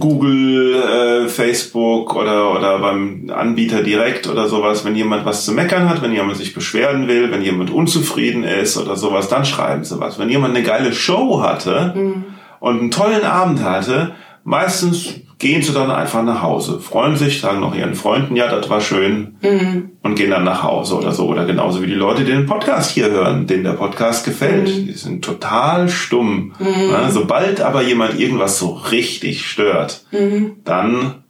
Google, 0.00 0.74
äh, 0.74 1.28
Facebook 1.28 2.16
oder, 2.16 2.52
oder 2.52 2.78
beim 2.80 3.30
Anbieter 3.32 3.82
direkt 3.82 4.26
oder 4.26 4.48
sowas. 4.48 4.84
Wenn 4.84 4.96
jemand 4.96 5.24
was 5.24 5.44
zu 5.44 5.52
meckern 5.52 5.88
hat, 5.88 6.02
wenn 6.02 6.12
jemand 6.12 6.36
sich 6.36 6.54
beschweren 6.54 7.06
will, 7.08 7.30
wenn 7.30 7.42
jemand 7.42 7.70
unzufrieden 7.70 8.42
ist 8.44 8.76
oder 8.76 8.96
sowas, 8.96 9.28
dann 9.28 9.44
schreiben 9.44 9.84
sie 9.84 10.00
was. 10.00 10.18
Wenn 10.18 10.30
jemand 10.30 10.56
eine 10.56 10.64
geile 10.64 10.92
Show 10.92 11.40
hatte 11.42 11.92
mhm. 11.96 12.24
und 12.60 12.80
einen 12.80 12.90
tollen 12.90 13.24
Abend 13.24 13.62
hatte, 13.62 14.12
meistens 14.42 15.20
gehen 15.44 15.60
sie 15.60 15.74
dann 15.74 15.90
einfach 15.90 16.22
nach 16.22 16.40
Hause, 16.40 16.80
freuen 16.80 17.16
sich, 17.16 17.42
sagen 17.42 17.60
noch 17.60 17.74
ihren 17.74 17.94
Freunden, 17.94 18.34
ja, 18.34 18.48
das 18.48 18.70
war 18.70 18.80
schön 18.80 19.36
mhm. 19.42 19.90
und 20.02 20.14
gehen 20.14 20.30
dann 20.30 20.42
nach 20.42 20.62
Hause 20.62 20.96
oder 20.96 21.12
so. 21.12 21.26
Oder 21.26 21.44
genauso 21.44 21.82
wie 21.82 21.86
die 21.86 21.92
Leute, 21.92 22.24
die 22.24 22.32
den 22.32 22.46
Podcast 22.46 22.92
hier 22.92 23.10
hören, 23.10 23.46
denen 23.46 23.64
der 23.64 23.74
Podcast 23.74 24.24
gefällt. 24.24 24.68
Mhm. 24.68 24.86
Die 24.86 24.92
sind 24.94 25.22
total 25.22 25.90
stumm. 25.90 26.54
Mhm. 26.58 26.90
Ja, 26.90 27.10
sobald 27.10 27.60
aber 27.60 27.82
jemand 27.82 28.18
irgendwas 28.18 28.58
so 28.58 28.70
richtig 28.70 29.44
stört, 29.44 30.06
mhm. 30.12 30.52
dann 30.64 31.24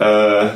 äh, 0.00 0.46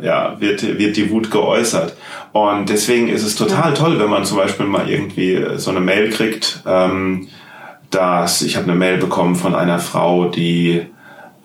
ja, 0.00 0.40
wird, 0.40 0.80
wird 0.80 0.96
die 0.96 1.12
Wut 1.12 1.30
geäußert. 1.30 1.96
Und 2.32 2.70
deswegen 2.70 3.08
ist 3.08 3.22
es 3.22 3.36
total 3.36 3.72
toll, 3.74 4.00
wenn 4.00 4.10
man 4.10 4.24
zum 4.24 4.36
Beispiel 4.36 4.66
mal 4.66 4.90
irgendwie 4.90 5.46
so 5.58 5.70
eine 5.70 5.78
Mail 5.78 6.10
kriegt, 6.10 6.64
ähm, 6.66 7.28
dass 7.90 8.42
ich 8.42 8.56
habe 8.56 8.66
eine 8.66 8.74
Mail 8.74 8.98
bekommen 8.98 9.36
von 9.36 9.54
einer 9.54 9.78
Frau, 9.78 10.24
die 10.24 10.88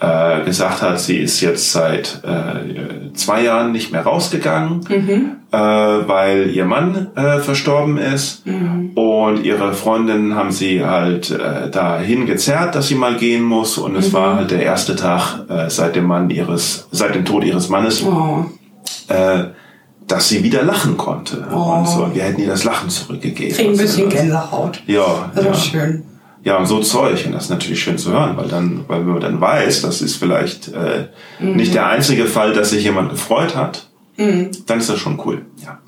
äh, 0.04 0.44
gesagt 0.44 0.82
hat, 0.82 1.00
sie 1.00 1.18
ist 1.18 1.39
jetzt 1.39 1.72
seit 1.72 2.22
äh, 2.24 3.13
zwei 3.13 3.44
Jahren 3.44 3.72
nicht 3.72 3.94
mehr 3.94 4.02
rausgegangen, 4.02 4.82
mhm. 4.89 5.38
äh, 5.52 5.58
weil 5.58 6.50
ihr 6.50 6.66
Mann 6.66 7.08
äh, 7.16 7.39
verstorben 7.39 7.98
ist. 7.98 8.46
Mhm. 8.46 8.92
Und 8.96 9.46
ihre 9.46 9.74
Freundinnen 9.74 10.36
haben 10.36 10.52
sie 10.52 10.84
halt 10.84 11.32
äh, 11.32 11.70
dahin 11.70 12.26
gezerrt, 12.26 12.76
dass 12.76 12.89
sie 12.89 12.96
mal 12.96 13.16
gehen 13.16 13.44
muss. 13.44 13.78
Und 13.78 13.96
es 13.96 14.10
mhm. 14.10 14.13
war 14.13 14.36
halt 14.36 14.52
der 14.52 14.62
erste 14.62 14.98
Tag 14.98 15.50
äh, 15.50 15.70
seit 15.70 15.96
dem 15.96 16.06
Mann 16.06 16.30
ihres, 16.30 16.88
seit 16.92 17.16
dem 17.16 17.24
Tod 17.24 17.46
ihres 17.46 17.70
Mannes. 17.70 18.04
Oh. 18.04 18.46
Äh, 19.08 19.46
dass 20.06 20.28
sie 20.28 20.44
wieder 20.44 20.63
lachen 20.63 20.98
konnte. 20.98 21.48
Oh. 21.50 21.78
Und 21.78 21.88
so, 21.88 22.13
wir 22.13 22.24
hätten 22.24 22.42
ihr 22.42 22.48
das 22.48 22.66
Lachen 22.66 22.89
zurückgegeben. 22.89 23.56
Kriegen 23.56 23.72
ein 23.72 23.78
bisschen 23.78 24.10
Gänsehaut. 24.10 24.84
Ja. 24.86 25.32
Das 25.34 25.46
ja. 25.46 25.54
schön. 25.56 26.04
Ja, 26.43 26.58
und 26.58 26.65
so 26.65 26.82
Zeug. 26.82 27.25
Und 27.25 27.32
das 27.32 27.45
ist 27.45 27.49
natürlich 27.49 27.82
schön 27.82 27.97
zu 27.97 28.12
hören, 28.12 28.36
weil 28.36 28.49
dann, 28.49 28.84
weil 28.88 29.01
man 29.01 29.21
dann 29.21 29.39
weiß, 29.39 29.82
das 29.82 30.01
ist 30.01 30.17
vielleicht 30.17 30.69
äh, 30.69 31.08
mhm. 31.39 31.56
nicht 31.56 31.73
der 31.73 31.88
einzige 31.88 32.25
Fall, 32.25 32.53
dass 32.53 32.71
sich 32.71 32.84
jemand 32.84 33.12
gefreut 33.12 33.56
hat, 33.56 33.88
mhm. 34.17 34.51
dann 34.65 34.79
ist 34.79 34.89
das 34.89 34.99
schon 34.99 35.19
cool. 35.25 35.45
Ja, 35.63 35.79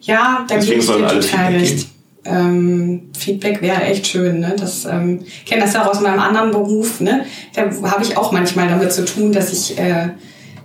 ja 0.00 0.44
da 0.48 0.56
gebe 0.56 0.74
ich 0.74 0.86
dir 0.86 1.06
total 1.06 1.52
recht. 1.52 1.88
Ähm, 2.24 3.10
Feedback 3.16 3.62
wäre 3.62 3.82
echt 3.82 4.06
schön. 4.06 4.40
Ne? 4.40 4.54
Das 4.58 4.84
ähm, 4.84 5.24
kenne 5.46 5.62
das 5.62 5.74
ja 5.74 5.84
auch 5.84 5.90
aus 5.90 6.00
meinem 6.00 6.20
anderen 6.20 6.50
Beruf. 6.50 7.00
Ne? 7.00 7.24
Da 7.54 7.62
habe 7.90 8.02
ich 8.02 8.16
auch 8.16 8.32
manchmal 8.32 8.68
damit 8.68 8.92
zu 8.92 9.04
tun, 9.04 9.32
dass 9.32 9.52
ich 9.52 9.78
äh, 9.78 10.08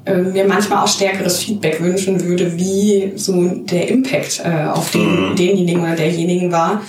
äh, 0.05 0.17
mir 0.17 0.45
manchmal 0.45 0.83
auch 0.83 0.87
stärkeres 0.87 1.39
Feedback 1.39 1.81
wünschen 1.81 2.23
würde, 2.25 2.57
wie 2.57 3.13
so 3.15 3.47
der 3.47 3.87
Impact 3.89 4.41
äh, 4.43 4.65
auf 4.65 4.91
den, 4.91 5.31
mhm. 5.31 5.35
denjenigen 5.35 5.81
oder 5.81 5.95
derjenigen 5.95 6.51
war. 6.51 6.81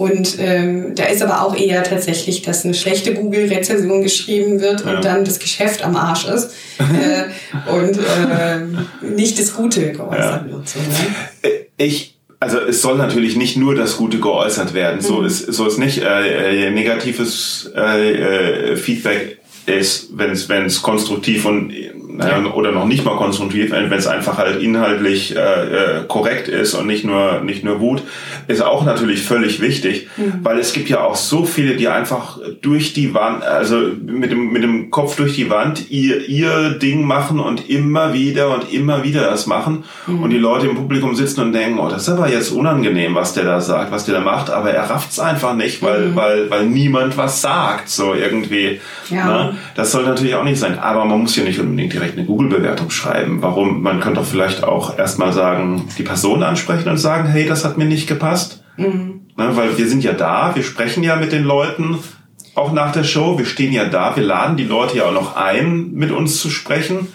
Und 0.00 0.38
ähm, 0.38 0.94
da 0.94 1.04
ist 1.04 1.20
aber 1.20 1.42
auch 1.42 1.54
eher 1.54 1.82
tatsächlich, 1.82 2.40
dass 2.40 2.64
eine 2.64 2.72
schlechte 2.72 3.12
Google-Rezension 3.12 4.00
geschrieben 4.02 4.58
wird 4.58 4.82
ja. 4.82 4.96
und 4.96 5.04
dann 5.04 5.26
das 5.26 5.38
Geschäft 5.38 5.84
am 5.84 5.94
Arsch 5.94 6.24
ist 6.24 6.54
äh, 6.78 7.70
und 7.70 7.98
äh, 7.98 9.06
nicht 9.06 9.38
das 9.38 9.54
Gute 9.54 9.92
geäußert 9.92 10.46
ja. 10.46 10.52
wird. 10.52 10.66
So, 10.66 10.78
ne? 10.78 11.50
Ich 11.76 12.16
also 12.38 12.60
es 12.60 12.80
soll 12.80 12.96
natürlich 12.96 13.36
nicht 13.36 13.58
nur 13.58 13.74
das 13.74 13.98
Gute 13.98 14.20
geäußert 14.20 14.72
werden. 14.72 15.02
So 15.02 15.18
mhm. 15.18 15.26
ist 15.26 15.52
so 15.52 15.66
ist 15.66 15.76
nicht 15.76 15.98
äh, 15.98 16.68
äh 16.68 16.70
negatives 16.70 17.70
äh, 17.76 18.70
äh, 18.70 18.76
Feedback 18.76 19.36
ist, 19.66 20.16
wenn 20.16 20.30
es 20.30 20.48
wenn 20.48 20.64
es 20.64 20.80
konstruktiv 20.80 21.44
und 21.44 21.74
naja, 22.20 22.52
oder 22.52 22.72
noch 22.72 22.86
nicht 22.86 23.04
mal 23.04 23.16
konstruktiv, 23.16 23.70
wenn 23.70 23.92
es 23.92 24.06
einfach 24.06 24.38
halt 24.38 24.62
inhaltlich 24.62 25.36
äh, 25.36 25.40
äh, 25.40 26.04
korrekt 26.06 26.48
ist 26.48 26.74
und 26.74 26.86
nicht 26.86 27.04
nur 27.04 27.40
nicht 27.40 27.64
nur 27.64 27.80
Wut, 27.80 28.02
ist 28.48 28.62
auch 28.62 28.84
natürlich 28.84 29.22
völlig 29.22 29.60
wichtig, 29.60 30.08
mhm. 30.16 30.40
weil 30.42 30.58
es 30.58 30.72
gibt 30.72 30.88
ja 30.88 31.02
auch 31.02 31.16
so 31.16 31.44
viele, 31.44 31.76
die 31.76 31.88
einfach 31.88 32.38
durch 32.60 32.92
die 32.92 33.14
Wand, 33.14 33.42
also 33.42 33.76
mit 34.04 34.30
dem 34.30 34.52
mit 34.52 34.62
dem 34.62 34.90
Kopf 34.90 35.16
durch 35.16 35.34
die 35.34 35.50
Wand 35.50 35.90
ihr 35.90 36.28
ihr 36.28 36.70
Ding 36.70 37.04
machen 37.04 37.40
und 37.40 37.68
immer 37.68 38.12
wieder 38.12 38.54
und 38.54 38.72
immer 38.72 39.02
wieder 39.02 39.22
das 39.22 39.46
machen 39.46 39.84
mhm. 40.06 40.22
und 40.22 40.30
die 40.30 40.38
Leute 40.38 40.66
im 40.66 40.76
Publikum 40.76 41.14
sitzen 41.14 41.40
und 41.40 41.52
denken, 41.52 41.78
oh, 41.78 41.88
das 41.88 42.02
ist 42.02 42.08
aber 42.10 42.28
jetzt 42.28 42.50
unangenehm, 42.50 43.14
was 43.14 43.34
der 43.34 43.44
da 43.44 43.60
sagt, 43.60 43.92
was 43.92 44.04
der 44.04 44.16
da 44.16 44.20
macht, 44.20 44.50
aber 44.50 44.70
er 44.70 44.88
rafft's 44.90 45.18
einfach 45.18 45.54
nicht, 45.54 45.82
weil 45.82 46.08
mhm. 46.08 46.16
weil 46.16 46.50
weil 46.50 46.66
niemand 46.66 47.16
was 47.16 47.40
sagt, 47.40 47.88
so 47.88 48.14
irgendwie. 48.14 48.80
Ja. 49.10 49.26
Ne? 49.26 49.54
Das 49.74 49.92
soll 49.92 50.04
natürlich 50.04 50.34
auch 50.34 50.44
nicht 50.44 50.58
sein, 50.58 50.78
aber 50.78 51.04
man 51.04 51.20
muss 51.20 51.36
ja 51.36 51.44
nicht 51.44 51.58
unbedingt 51.58 51.92
direkt 51.92 52.09
eine 52.12 52.26
Google-Bewertung 52.26 52.90
schreiben. 52.90 53.42
Warum? 53.42 53.82
Man 53.82 54.00
könnte 54.00 54.20
doch 54.20 54.26
vielleicht 54.26 54.64
auch 54.64 54.98
erstmal 54.98 55.32
sagen, 55.32 55.88
die 55.98 56.02
Person 56.02 56.42
ansprechen 56.42 56.88
und 56.88 56.98
sagen, 56.98 57.28
hey, 57.28 57.46
das 57.46 57.64
hat 57.64 57.78
mir 57.78 57.84
nicht 57.86 58.08
gepasst. 58.08 58.62
Mhm. 58.76 59.20
Ne, 59.36 59.56
weil 59.56 59.78
wir 59.78 59.88
sind 59.88 60.04
ja 60.04 60.12
da, 60.12 60.54
wir 60.54 60.62
sprechen 60.62 61.02
ja 61.02 61.16
mit 61.16 61.32
den 61.32 61.44
Leuten 61.44 61.98
auch 62.54 62.72
nach 62.72 62.92
der 62.92 63.04
Show, 63.04 63.38
wir 63.38 63.46
stehen 63.46 63.72
ja 63.72 63.84
da, 63.84 64.16
wir 64.16 64.22
laden 64.22 64.56
die 64.56 64.64
Leute 64.64 64.98
ja 64.98 65.04
auch 65.04 65.12
noch 65.12 65.36
ein, 65.36 65.92
mit 65.92 66.10
uns 66.10 66.40
zu 66.40 66.50
sprechen. 66.50 67.08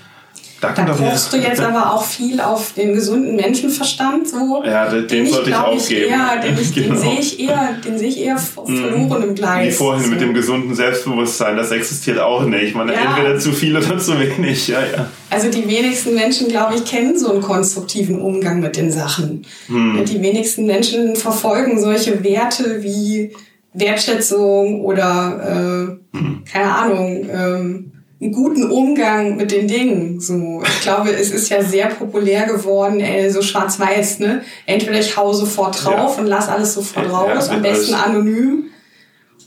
Da, 0.73 0.84
Da 0.86 0.93
pochst 0.93 1.32
du 1.34 1.38
jetzt 1.38 1.62
aber 1.62 1.93
auch 1.93 2.04
viel 2.04 2.39
auf 2.41 2.73
den 2.73 2.93
gesunden 2.93 3.36
Menschenverstand 3.36 4.28
so. 4.30 4.63
Ja, 4.65 4.89
den- 4.89 5.08
den 5.08 5.25
ich, 5.25 5.32
sollte 5.32 5.49
ich 5.49 5.56
glaub 5.56 5.67
aufgeben. 5.67 6.12
Eher, 6.12 6.41
den, 6.41 6.58
ich, 6.62 6.71
den 6.73 6.84
Genau. 6.89 6.99
sehe 6.99 7.19
ich 7.19 7.39
eher, 7.39 7.69
den 7.86 7.97
sehe 7.97 8.08
ich 8.08 8.19
eher 8.21 8.38
verloren 8.38 9.23
im 9.23 9.36
Gleis. 9.36 9.67
Wie 9.67 9.71
vorhin 9.78 10.04
so. 10.06 10.10
mit 10.12 10.21
dem 10.21 10.34
gesunden 10.34 10.75
Selbstbewusstsein, 10.75 11.58
das 11.58 11.71
existiert 11.71 12.19
auch 12.19 12.43
nicht. 12.45 12.75
Man 12.75 12.88
Ja. 12.88 12.95
entweder 12.95 13.38
zu 13.39 13.51
viel 13.51 13.75
oder 13.75 13.97
zu 13.97 14.13
wenig. 14.19 14.67
Ja, 14.67 14.80
ja. 14.80 15.08
Also 15.30 15.49
die 15.49 15.67
wenigsten 15.67 16.13
Menschen, 16.15 16.47
glaube 16.47 16.75
ich, 16.75 16.86
kennen 16.86 17.17
so 17.17 17.32
einen 17.32 17.41
konstruktiven 17.41 18.21
Umgang 18.21 18.60
mit 18.62 18.78
den 18.78 18.91
Sachen. 18.91 19.45
Hm. 19.67 20.04
Die 20.06 20.21
wenigsten 20.21 20.65
Menschen 20.65 21.15
verfolgen 21.15 21.80
solche 21.82 22.23
Werte 22.23 22.82
wie 22.84 23.32
Wertschätzung 23.73 24.82
oder 24.82 25.97
äh, 26.13 26.17
Hm. 26.17 26.43
keine 26.51 26.73
Ahnung, 26.73 27.28
ähm, 27.30 27.91
einen 28.21 28.32
guten 28.32 28.69
Umgang 28.71 29.36
mit 29.36 29.51
den 29.51 29.67
Dingen. 29.67 30.19
So, 30.21 30.63
ich 30.65 30.82
glaube, 30.82 31.12
es 31.12 31.32
ist 31.32 31.49
ja 31.49 31.62
sehr 31.63 31.88
populär 31.88 32.45
geworden, 32.45 32.99
ey, 33.01 33.30
so 33.30 33.41
schwarz-weiß, 33.41 34.19
ne? 34.19 34.41
Entweder 34.65 34.99
ich 34.99 35.17
hau 35.17 35.34
sofort 35.34 35.84
drauf 35.84 36.15
Ja. 36.15 36.21
und 36.21 36.28
lass 36.28 36.47
alles 36.47 36.73
sofort 36.73 37.06
Ja, 37.08 37.12
raus, 37.12 37.49
am 37.49 37.63
alles- 37.63 37.80
besten 37.80 37.93
anonym. 37.95 38.63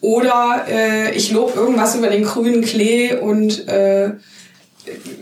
Oder 0.00 0.64
äh, 0.68 1.14
ich 1.16 1.33
lob 1.33 1.57
irgendwas 1.57 1.96
über 1.96 2.09
den 2.09 2.22
grünen 2.24 2.62
Klee 2.62 3.14
und 3.16 3.66
äh, 3.68 4.12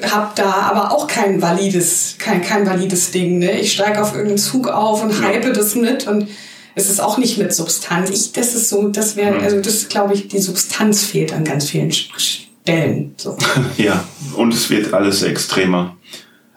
hab 0.03 0.37
da 0.37 0.51
aber 0.53 0.93
auch 0.93 1.07
kein 1.07 1.41
valides, 1.41 2.17
kein, 2.19 2.43
kein 2.43 2.67
valides 2.67 3.11
Ding. 3.11 3.39
Ne? 3.39 3.59
Ich 3.61 3.73
steige 3.73 4.03
auf 4.03 4.11
irgendeinen 4.13 4.39
Zug 4.39 4.69
auf 4.69 5.03
und 5.03 5.23
hype 5.23 5.53
das 5.55 5.75
mit 5.77 6.07
und 6.07 6.29
es 6.75 6.91
ist 6.91 7.01
auch 7.01 7.17
nicht 7.17 7.39
mit 7.39 7.55
Substanz. 7.55 8.11
Ich, 8.11 8.33
das 8.33 8.55
ist 8.55 8.69
so, 8.69 8.89
das 8.89 9.17
wäre, 9.17 9.39
also 9.39 9.61
das 9.61 9.89
glaube 9.89 10.13
ich, 10.13 10.29
die 10.29 10.41
Substanz 10.41 11.05
fehlt 11.05 11.33
an 11.33 11.43
ganz 11.45 11.71
vielen 11.71 11.91
Sch- 11.91 12.43
Stellen. 12.71 13.15
So. 13.17 13.37
ja, 13.77 14.03
und 14.37 14.53
es 14.53 14.69
wird 14.71 14.93
alles 14.93 15.23
extremer. 15.23 15.97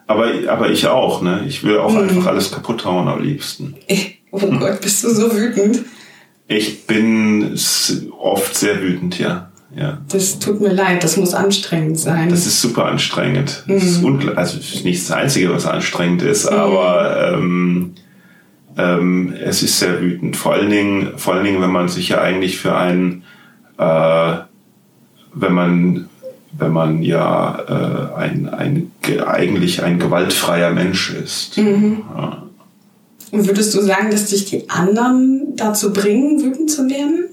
Aber, 0.07 0.31
aber 0.47 0.71
ich 0.71 0.87
auch, 0.87 1.21
ne? 1.21 1.43
Ich 1.47 1.63
will 1.63 1.73
Mhm. 1.75 1.79
auch 1.81 1.95
einfach 1.95 2.25
alles 2.25 2.51
kaputt 2.51 2.83
hauen 2.85 3.07
am 3.07 3.21
liebsten. 3.21 3.75
Oh 4.31 4.37
Gott, 4.37 4.79
bist 4.81 5.03
du 5.03 5.09
so 5.09 5.35
wütend? 5.35 5.79
Ich 6.47 6.85
bin 6.85 7.57
oft 8.19 8.55
sehr 8.55 8.79
wütend, 8.79 9.17
ja. 9.17 9.49
ja. 9.75 10.01
Das 10.07 10.37
tut 10.37 10.61
mir 10.61 10.71
leid, 10.71 11.03
das 11.03 11.17
muss 11.17 11.33
anstrengend 11.33 11.99
sein. 11.99 12.29
Das 12.29 12.45
ist 12.45 12.61
super 12.61 12.85
anstrengend. 12.85 13.63
Das 13.67 13.81
Mhm. 13.83 13.89
ist 13.89 14.03
ungl- 14.03 14.33
also 14.35 14.59
es 14.59 14.75
ist 14.75 14.85
nicht 14.85 15.01
das 15.01 15.09
Einzige, 15.17 15.51
was 15.51 15.65
anstrengend 15.65 16.21
ist, 16.21 16.45
aber 16.45 17.33
ähm, 17.33 17.95
ähm, 18.77 19.33
es 19.43 19.63
ist 19.63 19.79
sehr 19.79 19.99
wütend. 19.99 20.37
Vor 20.37 20.53
allen 20.53 20.69
Dingen, 20.69 21.13
vor 21.17 21.33
allen 21.33 21.43
Dingen, 21.45 21.61
wenn 21.63 21.71
man 21.71 21.89
sich 21.89 22.09
ja 22.09 22.21
eigentlich 22.21 22.59
für 22.59 22.75
einen, 22.75 23.23
äh, 23.79 24.33
wenn 25.33 25.53
man, 25.53 26.09
wenn 26.57 26.71
man 26.71 27.01
ja 27.03 27.59
äh, 27.67 28.15
ein, 28.19 28.49
ein, 28.49 28.91
ge- 29.01 29.21
eigentlich 29.21 29.83
ein 29.83 29.99
gewaltfreier 29.99 30.71
Mensch 30.71 31.11
ist. 31.11 31.57
Mhm. 31.57 32.03
Ja. 32.15 32.43
Und 33.31 33.45
würdest 33.47 33.75
du 33.75 33.81
sagen, 33.81 34.09
dass 34.09 34.25
dich 34.25 34.45
die 34.45 34.69
anderen 34.69 35.55
dazu 35.55 35.93
bringen, 35.93 36.41
wütend 36.43 36.71
zu 36.71 36.89
werden? 36.89 37.25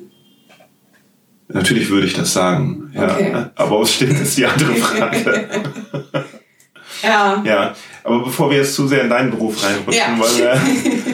Natürlich 1.48 1.88
würde 1.90 2.06
ich 2.06 2.12
das 2.14 2.32
sagen. 2.32 2.90
Ja. 2.94 3.04
Okay. 3.14 3.32
Aber 3.54 3.80
was 3.80 3.94
stimmt, 3.94 4.20
ist 4.20 4.36
die 4.36 4.44
andere 4.46 4.74
Frage. 4.76 5.48
Ja. 7.02 7.42
Ja, 7.44 7.74
aber 8.04 8.24
bevor 8.24 8.50
wir 8.50 8.56
jetzt 8.58 8.74
zu 8.74 8.88
sehr 8.88 9.02
in 9.02 9.10
deinen 9.10 9.30
Beruf 9.30 9.62
reinrutschen, 9.62 9.94
Ja. 9.94 10.18
wollen 10.18 10.38
wir, 10.38 10.60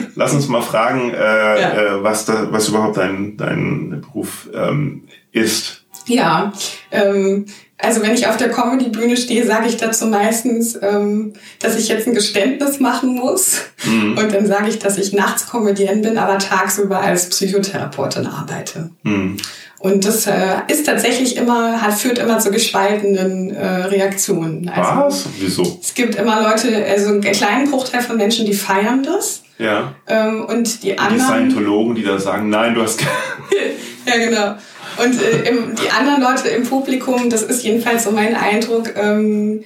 lass 0.15 0.33
uns 0.33 0.47
mal 0.47 0.61
fragen, 0.61 1.11
äh, 1.11 1.61
Ja. 1.61 1.71
äh, 1.97 2.03
was, 2.03 2.25
da, 2.25 2.47
was 2.51 2.69
überhaupt 2.69 2.97
dein, 2.97 3.37
dein 3.37 4.01
Beruf 4.01 4.49
ähm, 4.53 5.03
ist. 5.31 5.82
Ja, 6.07 6.53
ähm, 6.91 7.45
also 7.77 8.01
wenn 8.01 8.13
ich 8.13 8.27
auf 8.27 8.37
der 8.37 8.49
Comedy-Bühne 8.49 9.17
stehe, 9.17 9.45
sage 9.45 9.67
ich 9.67 9.77
dazu 9.77 10.05
meistens, 10.05 10.79
ähm, 10.81 11.33
dass 11.59 11.77
ich 11.77 11.89
jetzt 11.89 12.07
ein 12.07 12.13
Geständnis 12.13 12.79
machen 12.79 13.15
muss. 13.15 13.61
Mhm. 13.83 14.17
Und 14.17 14.33
dann 14.33 14.45
sage 14.45 14.69
ich, 14.69 14.79
dass 14.79 14.97
ich 14.97 15.11
nachts 15.11 15.49
Comedian 15.49 16.01
bin, 16.01 16.17
aber 16.17 16.37
tagsüber 16.37 17.01
als 17.01 17.29
Psychotherapeutin 17.29 18.25
arbeite. 18.25 18.91
Hm. 19.03 19.37
Und 19.79 20.05
das 20.05 20.27
äh, 20.27 20.59
ist 20.69 20.85
tatsächlich 20.85 21.35
immer, 21.35 21.81
hat, 21.81 21.95
führt 21.95 22.17
immer 22.17 22.39
zu 22.39 22.51
gespaltenen 22.51 23.53
äh, 23.53 23.65
Reaktionen. 23.65 24.69
Also, 24.69 25.01
Was? 25.01 25.25
Wieso? 25.39 25.79
Es 25.81 25.93
gibt 25.93 26.15
immer 26.15 26.41
Leute, 26.41 26.85
also 26.89 27.09
einen 27.09 27.19
kleinen 27.19 27.69
Bruchteil 27.69 28.01
von 28.01 28.15
Menschen, 28.15 28.45
die 28.45 28.53
feiern 28.53 29.03
das. 29.03 29.43
Ja. 29.57 29.93
Ähm, 30.07 30.45
und 30.45 30.83
die 30.83 30.91
Die 30.91 30.97
anderen. 30.97 31.27
Scientologen, 31.27 31.95
die 31.95 32.03
da 32.03 32.17
sagen, 32.17 32.49
nein, 32.49 32.75
du 32.75 32.81
hast 32.81 33.01
Ja, 34.05 34.17
genau. 34.17 34.55
Und 34.97 35.21
äh, 35.21 35.49
im, 35.49 35.75
die 35.75 35.89
anderen 35.89 36.21
Leute 36.21 36.49
im 36.49 36.63
Publikum, 36.63 37.29
das 37.29 37.43
ist 37.43 37.63
jedenfalls 37.63 38.03
so 38.03 38.11
mein 38.11 38.35
Eindruck, 38.35 38.95
ähm, 38.95 39.63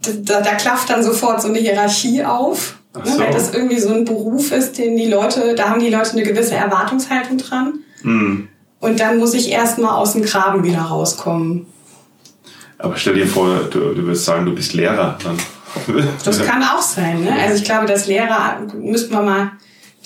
da, 0.00 0.40
da 0.40 0.54
klafft 0.54 0.90
dann 0.90 1.02
sofort 1.02 1.40
so 1.42 1.48
eine 1.48 1.58
Hierarchie 1.58 2.24
auf, 2.24 2.76
Ach 2.92 3.04
ne, 3.04 3.12
so. 3.12 3.18
weil 3.20 3.32
das 3.32 3.54
irgendwie 3.54 3.78
so 3.78 3.92
ein 3.92 4.04
Beruf 4.04 4.52
ist, 4.52 4.78
den 4.78 4.96
die 4.96 5.08
Leute, 5.08 5.54
da 5.54 5.70
haben 5.70 5.80
die 5.80 5.90
Leute 5.90 6.12
eine 6.12 6.22
gewisse 6.22 6.54
Erwartungshaltung 6.54 7.38
dran. 7.38 7.74
hm. 8.02 8.48
Und 8.80 8.98
dann 8.98 9.18
muss 9.18 9.32
ich 9.34 9.48
erstmal 9.48 9.94
aus 9.94 10.14
dem 10.14 10.24
Graben 10.24 10.64
wieder 10.64 10.80
rauskommen. 10.80 11.66
Aber 12.78 12.96
stell 12.96 13.14
dir 13.14 13.28
vor, 13.28 13.60
du, 13.70 13.94
du 13.94 14.06
wirst 14.08 14.24
sagen, 14.24 14.44
du 14.44 14.52
bist 14.56 14.74
Lehrer. 14.74 15.16
Dann. 15.22 15.38
Das 16.24 16.44
kann 16.44 16.64
auch 16.64 16.82
sein. 16.82 17.22
Ne? 17.22 17.32
Also 17.32 17.58
ich 17.58 17.64
glaube, 17.64 17.86
dass 17.86 18.08
Lehrer, 18.08 18.58
müssten 18.74 19.12
wir 19.12 19.22
mal 19.22 19.52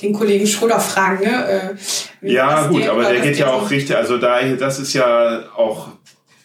den 0.02 0.12
Kollegen 0.12 0.46
Schröder 0.46 0.78
fragen. 0.80 1.24
Ne? 1.24 1.48
Äh, 1.48 1.74
wie- 2.20 2.32
Ja, 2.35 2.66
gut, 2.66 2.87
aber 2.88 3.02
was 3.02 3.09
der 3.09 3.20
geht 3.20 3.38
ja 3.38 3.48
auch 3.48 3.70
richtig, 3.70 3.96
also 3.96 4.18
da, 4.18 4.40
das 4.42 4.78
ist 4.78 4.92
ja 4.94 5.40
auch 5.56 5.88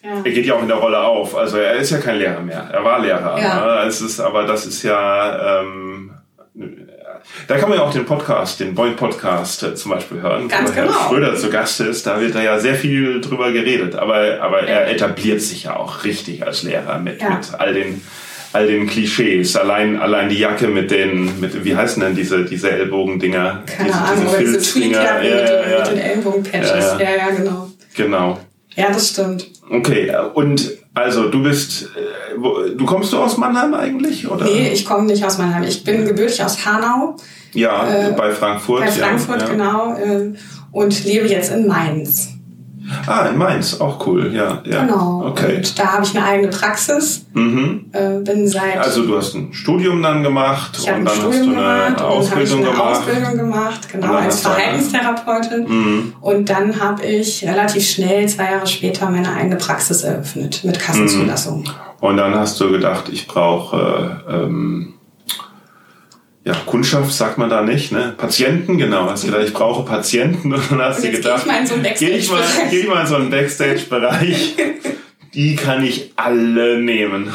Ja. 0.03 0.09
Er 0.23 0.31
geht 0.31 0.45
ja 0.47 0.55
auch 0.55 0.61
in 0.63 0.67
der 0.67 0.77
Rolle 0.77 0.97
auf. 0.99 1.35
Also 1.37 1.57
er 1.57 1.73
ist 1.75 1.91
ja 1.91 1.99
kein 1.99 2.17
Lehrer 2.17 2.39
mehr. 2.41 2.67
Er 2.73 2.83
war 2.83 2.97
Lehrer. 2.99 3.39
Ja. 3.39 3.65
Ne? 3.83 3.87
Es 3.87 4.01
ist, 4.01 4.19
aber 4.19 4.45
das 4.47 4.65
ist 4.65 4.81
ja. 4.81 5.61
Ähm, 5.61 6.11
da 7.47 7.57
kann 7.57 7.69
man 7.69 7.77
ja 7.77 7.83
auch 7.85 7.93
den 7.93 8.05
Podcast, 8.05 8.59
den 8.59 8.73
Boing 8.73 8.95
Podcast 8.95 9.61
äh, 9.63 9.75
zum 9.75 9.91
Beispiel 9.91 10.21
hören, 10.21 10.47
Ganz 10.47 10.71
wo 10.71 10.73
Herr 10.75 10.85
genau. 10.87 11.07
Schröder 11.07 11.35
zu 11.35 11.49
Gast 11.51 11.79
ist. 11.81 12.07
Da 12.07 12.19
wird 12.19 12.33
da 12.33 12.41
ja 12.41 12.57
sehr 12.59 12.73
viel 12.75 13.21
drüber 13.21 13.51
geredet. 13.51 13.95
Aber, 13.95 14.39
aber 14.41 14.63
er 14.63 14.89
etabliert 14.89 15.39
sich 15.41 15.63
ja 15.65 15.75
auch 15.75 16.03
richtig 16.03 16.45
als 16.45 16.63
Lehrer 16.63 16.97
mit, 16.97 17.21
Ja. 17.21 17.29
mit 17.35 17.47
all 17.59 17.73
den 17.75 18.01
all 18.53 18.67
den 18.67 18.87
Klischees. 18.87 19.55
Allein 19.55 19.97
allein 19.99 20.29
die 20.29 20.37
Jacke 20.39 20.67
mit 20.67 20.91
den 20.91 21.39
mit 21.39 21.63
wie 21.63 21.75
heißen 21.75 22.01
denn 22.01 22.15
diese 22.15 22.43
diese 22.45 22.71
Ellbogendinger? 22.71 23.63
Keine 23.65 23.89
diese, 23.89 23.99
Ahnung, 24.01 24.25
diese 24.25 24.37
Filzdinger. 24.37 25.03
Ja, 25.03 25.19
mit, 25.19 25.29
ja, 25.29 25.37
den- 25.45 25.71
ja. 25.71 25.79
mit 25.79 25.87
den 25.91 25.97
Ellenbogenpatches. 25.97 26.69
Ja, 26.69 26.99
Ja, 26.99 27.09
ja. 27.09 27.17
ja, 27.17 27.29
genau. 27.35 27.67
Genau. 27.95 28.39
Ja, 28.75 28.87
das 28.91 29.09
stimmt. 29.09 29.47
Okay, 29.69 30.11
und 30.33 30.71
also 30.93 31.29
du 31.29 31.43
bist, 31.43 31.89
äh, 31.95 32.75
du 32.75 32.85
kommst 32.85 33.11
du 33.13 33.17
aus 33.17 33.37
Mannheim 33.37 33.73
eigentlich, 33.73 34.29
oder? 34.29 34.45
Nee, 34.45 34.69
ich 34.73 34.85
komme 34.85 35.05
nicht 35.07 35.23
aus 35.25 35.37
Mannheim. 35.37 35.63
Ich 35.63 35.83
bin 35.83 36.05
gebürtig 36.05 36.43
aus 36.43 36.65
Hanau, 36.65 37.15
Ja, 37.53 38.09
äh, 38.09 38.11
bei 38.11 38.31
Frankfurt. 38.31 38.81
bei 38.81 38.91
Frankfurt, 38.91 39.41
ja. 39.41 39.47
genau, 39.49 39.95
äh, 39.95 40.33
und 40.71 41.03
lebe 41.05 41.27
jetzt 41.27 41.51
in 41.53 41.67
Mainz. 41.67 42.29
Ah, 43.06 43.28
in 43.28 43.38
Mainz, 43.38 43.80
auch 43.80 44.06
cool, 44.08 44.34
ja. 44.34 44.62
ja. 44.65 44.86
Genau. 44.86 45.26
Okay. 45.28 45.58
Und 45.58 45.80
da 45.80 45.94
habe 45.94 46.04
ich 46.04 46.15
eine 46.15 46.26
eigene 46.26 46.48
Praxis. 46.50 47.26
Mhm. 47.34 47.86
Äh, 47.91 48.20
bin 48.24 48.48
seit. 48.48 48.78
Also 48.78 49.06
du 49.06 49.17
hast 49.17 49.36
ein 49.36 49.54
Studium 49.54 50.02
dann 50.02 50.24
gemacht 50.24 50.78
ich 50.80 50.91
und 50.91 51.06
dann 51.06 51.15
Studium 51.15 51.32
hast 51.32 51.46
du 51.46 51.52
eine 51.52 51.56
gemacht 51.56 51.89
und 51.89 52.00
dann 52.00 52.10
ich 52.10 52.17
Ausbildung 52.17 52.60
eine 52.60 52.72
gemacht. 52.72 52.98
Ausbildung 52.98 53.38
gemacht, 53.38 53.89
genau, 53.91 54.15
als 54.15 54.41
Verhaltenstherapeutin. 54.41 55.67
Mhm. 55.67 56.13
Und 56.22 56.50
dann 56.50 56.80
habe 56.80 57.06
ich 57.06 57.44
relativ 57.44 57.88
schnell, 57.89 58.28
zwei 58.28 58.52
Jahre 58.52 58.67
später, 58.67 59.10
meine 59.10 59.34
eigene 59.34 59.58
Praxis 59.58 60.04
eröffnet 60.04 60.63
mit 60.63 60.80
Kassenzulassung. 60.80 61.65
Und 62.00 62.17
dann 62.17 62.34
hast 62.34 62.60
du 62.60 62.72
gedacht, 62.72 63.10
ich 63.10 63.28
brauche 63.28 64.22
äh, 64.28 64.34
ähm, 64.34 64.96
ja, 66.43 66.56
Kundschaft 66.65 67.13
sagt 67.13 67.38
man 67.38 67.49
da 67.49 67.62
nicht, 67.62 67.91
ne? 67.91 68.13
Patienten, 68.17 68.77
genau. 68.77 69.10
Hast 69.10 69.23
du 69.23 69.27
gedacht, 69.27 69.43
ich 69.45 69.54
brauche 69.54 69.84
Patienten 69.86 70.54
und 70.54 70.71
dann 70.71 70.82
hast 70.82 70.97
Und 70.99 71.06
du 71.06 71.12
gedacht, 71.12 71.45
geh 71.45 71.47
ich 71.47 71.47
mal 71.47 71.60
in 71.62 71.67
so 71.67 71.73
einen 71.75 71.84
geh 71.84 71.89
Backstage-Bereich. 71.89 72.69
geh 72.69 72.80
ich 72.80 72.88
mal 72.88 73.01
in 73.01 73.08
so 73.08 73.15
einen 73.15 73.30
Backstage-Bereich. 73.30 74.56
Die 75.34 75.56
kann 75.56 75.84
ich 75.84 76.12
alle 76.17 76.82
nehmen. 76.82 77.32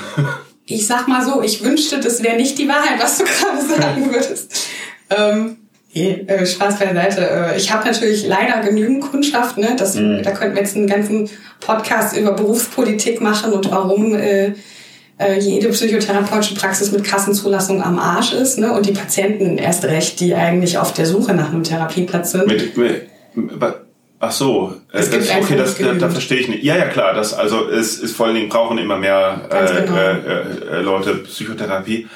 Ich 0.67 0.87
sag 0.87 1.09
mal 1.09 1.25
so, 1.25 1.43
ich 1.43 1.65
wünschte, 1.65 1.99
das 1.99 2.23
wäre 2.23 2.37
nicht 2.37 2.59
die 2.59 2.69
Wahrheit, 2.69 3.01
was 3.01 3.17
du 3.17 3.25
gerade 3.25 3.65
sagen 3.67 4.11
würdest. 4.13 4.69
Ähm, 5.09 5.57
äh, 5.95 6.45
Spaß 6.45 6.79
beiseite. 6.79 7.21
Äh, 7.23 7.57
ich 7.57 7.73
habe 7.73 7.87
natürlich 7.87 8.27
leider 8.27 8.61
genügend 8.61 9.01
Kundschaft. 9.01 9.57
Ne? 9.57 9.77
Das, 9.79 9.95
Da 9.95 10.33
könnten 10.33 10.57
wir 10.57 10.63
jetzt 10.63 10.77
einen 10.77 10.89
ganzen 10.89 11.31
Podcast 11.61 12.17
über 12.17 12.33
Berufspolitik 12.33 13.23
machen 13.23 13.53
und 13.53 13.71
warum 13.71 14.15
äh, 14.15 14.53
äh, 15.19 15.39
jede 15.39 15.69
psychotherapeutische 15.69 16.55
Praxis 16.55 16.93
mit 16.93 17.05
Kassenzulassung 17.05 17.83
am 17.83 17.99
Arsch 17.99 18.33
ist. 18.33 18.59
Ne? 18.59 18.73
Und 18.73 18.87
die 18.87 18.93
Patienten 18.93 19.59
erst 19.59 19.85
recht, 19.85 20.21
die 20.21 20.35
eigentlich 20.35 20.79
auf 20.79 20.93
der 20.93 21.07
Suche 21.07 21.35
nach 21.35 21.51
einem 21.51 21.63
Therapieplatz 21.63 22.33
sind. 22.33 22.47
Mit, 22.47 22.77
mit, 22.77 23.09
ach 24.19 24.33
so, 24.33 24.75
äh, 24.93 24.99
das, 24.99 25.09
okay, 25.09 25.57
das, 25.57 25.79
da, 25.79 25.95
da 25.95 26.11
verstehe 26.11 26.39
ich 26.39 26.49
nicht. 26.49 26.65
Ja, 26.65 26.77
ja, 26.77 26.87
klar, 26.87 27.15
das, 27.15 27.33
also 27.33 27.69
es 27.69 27.99
ist 27.99 28.15
vor 28.15 28.27
allen 28.27 28.35
Dingen 28.35 28.49
brauchen 28.49 28.79
immer 28.79 28.99
mehr 28.99 29.49
äh, 29.51 29.83
genau. 29.83 29.97
äh, 29.97 30.79
äh, 30.79 30.81
Leute 30.83 31.15
Psychotherapie. 31.17 32.07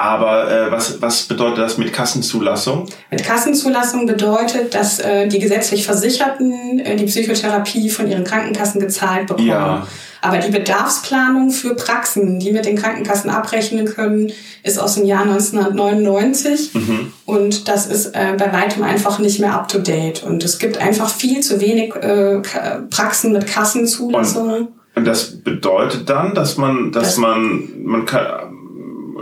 Aber 0.00 0.50
äh, 0.50 0.72
was, 0.72 1.02
was 1.02 1.24
bedeutet 1.24 1.58
das 1.58 1.76
mit 1.76 1.92
Kassenzulassung? 1.92 2.86
Mit 3.10 3.22
Kassenzulassung 3.22 4.06
bedeutet, 4.06 4.74
dass 4.74 4.98
äh, 4.98 5.28
die 5.28 5.38
gesetzlich 5.38 5.84
Versicherten 5.84 6.78
äh, 6.78 6.96
die 6.96 7.04
Psychotherapie 7.04 7.90
von 7.90 8.08
ihren 8.08 8.24
Krankenkassen 8.24 8.80
gezahlt 8.80 9.26
bekommen. 9.26 9.46
Ja. 9.46 9.86
Aber 10.22 10.38
die 10.38 10.50
Bedarfsplanung 10.50 11.50
für 11.50 11.74
Praxen, 11.74 12.40
die 12.40 12.50
mit 12.50 12.64
den 12.64 12.76
Krankenkassen 12.76 13.28
abrechnen 13.28 13.84
können, 13.84 14.32
ist 14.62 14.78
aus 14.78 14.94
dem 14.94 15.04
Jahr 15.04 15.24
1999. 15.24 16.72
Mhm. 16.72 17.12
Und 17.26 17.68
das 17.68 17.86
ist 17.86 18.14
äh, 18.14 18.34
bei 18.38 18.54
weitem 18.54 18.82
einfach 18.82 19.18
nicht 19.18 19.38
mehr 19.38 19.52
up-to-date. 19.52 20.22
Und 20.22 20.42
es 20.44 20.58
gibt 20.58 20.78
einfach 20.78 21.10
viel 21.10 21.40
zu 21.40 21.60
wenig 21.60 21.94
äh, 21.96 22.40
Praxen 22.88 23.32
mit 23.32 23.46
Kassenzulassungen. 23.46 24.68
Und 24.94 25.04
das 25.04 25.42
bedeutet 25.42 26.08
dann, 26.08 26.34
dass 26.34 26.56
man, 26.56 26.90
dass 26.90 27.08
das 27.08 27.16
man, 27.18 27.68
man 27.84 28.06
kann, 28.06 28.49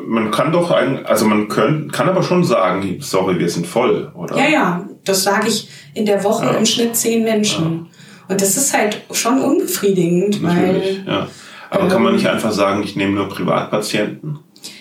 man 0.08 0.30
kann 0.30 0.52
doch 0.52 0.70
ein, 0.70 1.04
also 1.04 1.26
man 1.26 1.48
können, 1.48 1.92
kann 1.92 2.08
aber 2.08 2.22
schon 2.22 2.42
sagen, 2.42 2.96
sorry, 3.00 3.38
wir 3.38 3.48
sind 3.48 3.66
voll, 3.66 4.10
oder? 4.14 4.36
Ja, 4.38 4.48
ja, 4.48 4.88
das 5.04 5.22
sage 5.22 5.48
ich 5.48 5.68
in 5.92 6.06
der 6.06 6.24
Woche 6.24 6.46
ja. 6.46 6.52
im 6.52 6.64
Schnitt 6.64 6.96
zehn 6.96 7.24
Menschen. 7.24 7.64
Ja. 7.64 8.32
Und 8.32 8.40
das 8.40 8.56
ist 8.56 8.76
halt 8.76 9.02
schon 9.10 9.40
unbefriedigend, 9.40 10.42
Natürlich, 10.42 11.06
weil. 11.06 11.14
Ja. 11.14 11.28
Aber 11.70 11.82
ähm, 11.82 11.88
kann 11.90 12.02
man 12.02 12.12
ähm, 12.12 12.16
nicht 12.16 12.28
einfach 12.28 12.52
sagen, 12.52 12.82
ich 12.82 12.96
nehme 12.96 13.14
nur 13.14 13.28
Privatpatienten? 13.28 14.38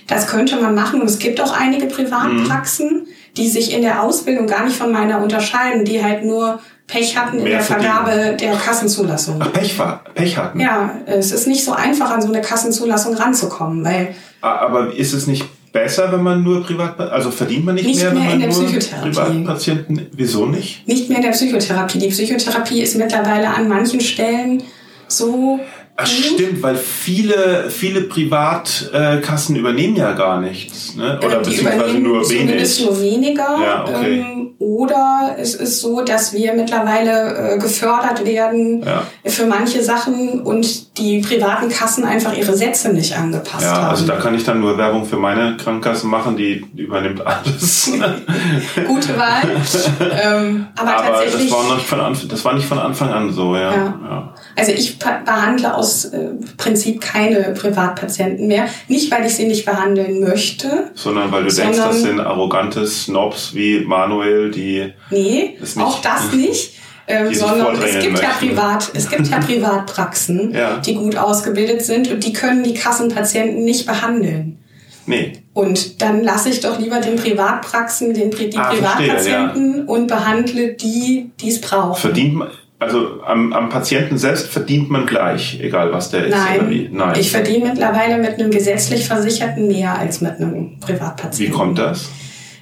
Das 0.08 0.28
könnte 0.28 0.56
man 0.62 0.74
machen 0.74 1.02
und 1.02 1.08
es 1.08 1.20
gibt 1.20 1.42
auch 1.42 1.52
einige 1.52 1.88
Privatpraxen, 1.88 2.90
mhm. 2.90 3.08
die 3.36 3.50
sich 3.50 3.74
in 3.74 3.82
der 3.82 4.04
Ausbildung 4.04 4.48
gar 4.48 4.64
nicht 4.64 4.78
von 4.78 4.94
meiner 4.94 5.22
unterscheiden, 5.22 5.84
die 5.84 6.02
halt 6.02 6.24
nur 6.24 6.60
Pech 6.88 7.18
hatten 7.18 7.40
in 7.40 7.46
der 7.46 7.60
Vergabe 7.60 8.38
der 8.40 8.54
Kassenzulassung. 8.54 9.38
Ach, 9.40 9.52
Pech, 9.52 9.78
war, 9.78 10.04
Pech 10.16 10.38
hatten? 10.38 10.60
Ja, 10.60 10.96
es 11.06 11.32
ist 11.34 11.46
nicht 11.46 11.64
so 11.64 11.74
einfach, 11.74 12.12
an 12.12 12.22
so 12.22 12.30
eine 12.30 12.42
Kassenzulassung 12.42 13.14
ranzukommen, 13.14 13.84
weil... 13.84 14.16
Aber 14.40 14.94
ist 14.94 15.14
es 15.14 15.28
nicht 15.28 15.46
besser, 15.74 16.12
wenn 16.14 16.24
man 16.24 16.44
nur 16.44 16.64
privat, 16.64 16.98
also 17.00 17.30
verdient 17.30 17.66
man 17.66 17.76
nicht, 17.76 17.86
nicht 17.86 18.02
mehr, 18.02 18.14
mehr 18.14 18.32
wenn 18.32 18.40
man 18.40 18.50
nur 18.50 18.80
Privatpatienten, 19.02 20.08
wieso 20.14 20.46
nicht? 20.46 20.88
Nicht 20.88 21.10
mehr 21.10 21.18
in 21.18 21.24
der 21.24 21.32
Psychotherapie. 21.32 22.00
Die 22.00 22.08
Psychotherapie 22.08 22.82
ist 22.82 22.96
mittlerweile 22.96 23.50
an 23.50 23.68
manchen 23.68 24.00
Stellen 24.00 24.64
so 25.10 25.60
Ach, 26.00 26.06
stimmt, 26.06 26.62
weil 26.62 26.76
viele, 26.76 27.72
viele 27.72 28.02
Privatkassen 28.02 29.56
äh, 29.56 29.60
übernehmen 29.60 29.96
ja 29.96 30.12
gar 30.14 30.40
nichts, 30.40 30.96
ne? 30.96 31.20
Oder 31.26 31.42
die 31.42 31.50
beziehungsweise 31.50 31.98
nur 31.98 32.30
wenig. 32.30 32.40
Zumindest 32.40 32.86
nur 32.86 33.02
weniger. 33.02 33.58
Ja, 33.60 33.84
okay. 33.84 34.20
ähm, 34.20 34.38
oder 34.60 35.36
es 35.40 35.56
ist 35.56 35.82
so, 35.82 36.02
dass 36.02 36.34
wir 36.34 36.54
mittlerweile 36.54 37.56
äh, 37.56 37.58
gefördert 37.58 38.26
werden 38.26 38.84
ja. 38.84 39.04
für 39.26 39.48
manche 39.48 39.82
Sachen 39.84 40.42
und 40.42 40.98
die 41.00 41.20
privaten 41.20 41.70
Kassen 41.70 42.06
einfach 42.06 42.36
ihre 42.38 42.56
Sätze 42.56 42.94
nicht 42.94 43.16
angepasst 43.18 43.64
ja, 43.64 43.72
haben. 43.72 43.82
Ja, 43.82 43.90
also 43.90 44.06
da 44.06 44.18
kann 44.18 44.36
ich 44.36 44.44
dann 44.44 44.60
nur 44.60 44.78
Werbung 44.78 45.06
für 45.06 45.18
meine 45.18 45.58
Krankenkasse 45.58 46.06
machen, 46.06 46.38
die 46.38 46.66
übernimmt 46.76 47.26
alles. 47.26 47.92
Gute 48.88 49.18
Wahl. 49.18 49.42
ähm, 50.24 50.68
aber, 50.76 50.98
aber 50.98 51.08
tatsächlich, 51.08 51.50
das 51.50 51.58
war, 51.58 51.76
nicht 51.76 51.88
von 51.88 52.00
Anfang, 52.00 52.30
das 52.30 52.46
war 52.46 52.54
nicht 52.54 52.68
von 52.68 52.80
Anfang 52.80 53.10
an 53.10 53.32
so, 53.32 53.56
ja. 53.56 53.72
ja. 53.72 54.34
Also 54.58 54.72
ich 54.72 54.98
behandle 54.98 55.76
aus 55.76 56.06
äh, 56.06 56.30
Prinzip 56.58 57.00
keine 57.00 57.54
Privatpatienten 57.54 58.48
mehr. 58.48 58.68
Nicht, 58.88 59.12
weil 59.12 59.26
ich 59.28 59.36
sie 59.36 59.46
nicht 59.46 59.66
behandeln 59.66 60.20
möchte. 60.20 60.90
Sondern 60.96 61.32
weil 61.32 61.44
du 61.44 61.52
sondern, 61.52 61.74
denkst, 61.74 61.88
das 61.88 62.02
sind 62.02 62.20
arrogante 62.20 62.88
Snobs 62.88 63.54
wie 63.54 63.82
Manuel, 63.82 64.50
die... 64.50 64.92
Nee, 65.12 65.58
nicht, 65.60 65.78
auch 65.78 66.02
das 66.02 66.32
nicht. 66.34 66.74
Ähm, 67.10 67.34
sondern 67.34 67.82
es 67.82 68.00
gibt 68.04 68.20
ja 68.20 68.30
privat, 68.32 68.92
es 68.94 69.10
gibt 69.10 69.28
ja 69.28 69.38
Privatpraxen, 69.46 70.54
ja. 70.54 70.78
die 70.80 70.96
gut 70.96 71.16
ausgebildet 71.16 71.86
sind 71.86 72.12
und 72.12 72.26
die 72.26 72.34
können 72.34 72.64
die 72.64 72.74
Kassenpatienten 72.74 73.64
nicht 73.64 73.86
behandeln. 73.86 74.58
Nee. 75.06 75.34
Und 75.54 76.02
dann 76.02 76.24
lasse 76.24 76.50
ich 76.50 76.60
doch 76.60 76.80
lieber 76.80 77.00
den 77.00 77.16
Privatpraxen, 77.16 78.14
den, 78.14 78.32
die 78.32 78.58
ah, 78.58 78.70
Privatpatienten 78.70 79.78
ja. 79.78 79.84
und 79.86 80.08
behandle 80.08 80.74
die, 80.74 81.32
die 81.40 81.50
es 81.50 81.62
brauchen. 81.62 81.96
Verdient 81.96 82.34
man, 82.34 82.50
also 82.80 83.24
am, 83.24 83.54
am 83.54 83.70
Patienten 83.70 84.18
selbst 84.18 84.48
verdient 84.48 84.90
man 84.90 85.06
gleich, 85.06 85.60
egal 85.62 85.92
was 85.92 86.12
der 86.12 86.26
ist 86.26 86.36
Nein, 86.36 86.60
oder 86.60 86.70
wie? 86.70 86.90
Nein. 86.92 87.20
Ich 87.20 87.32
verdiene 87.32 87.70
mittlerweile 87.70 88.18
mit 88.18 88.34
einem 88.34 88.52
gesetzlich 88.52 89.08
Versicherten 89.08 89.68
mehr 89.68 89.98
als 89.98 90.22
mit 90.22 90.34
einem 90.34 90.80
Privatpatienten. 90.80 91.40
Wie 91.40 91.58
kommt 91.58 91.80
das? 91.80 92.10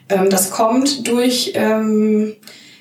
Ähm, 0.08 0.30
das 0.30 0.52
kommt 0.52 1.08
durch 1.08 1.52
ähm, 1.56 2.34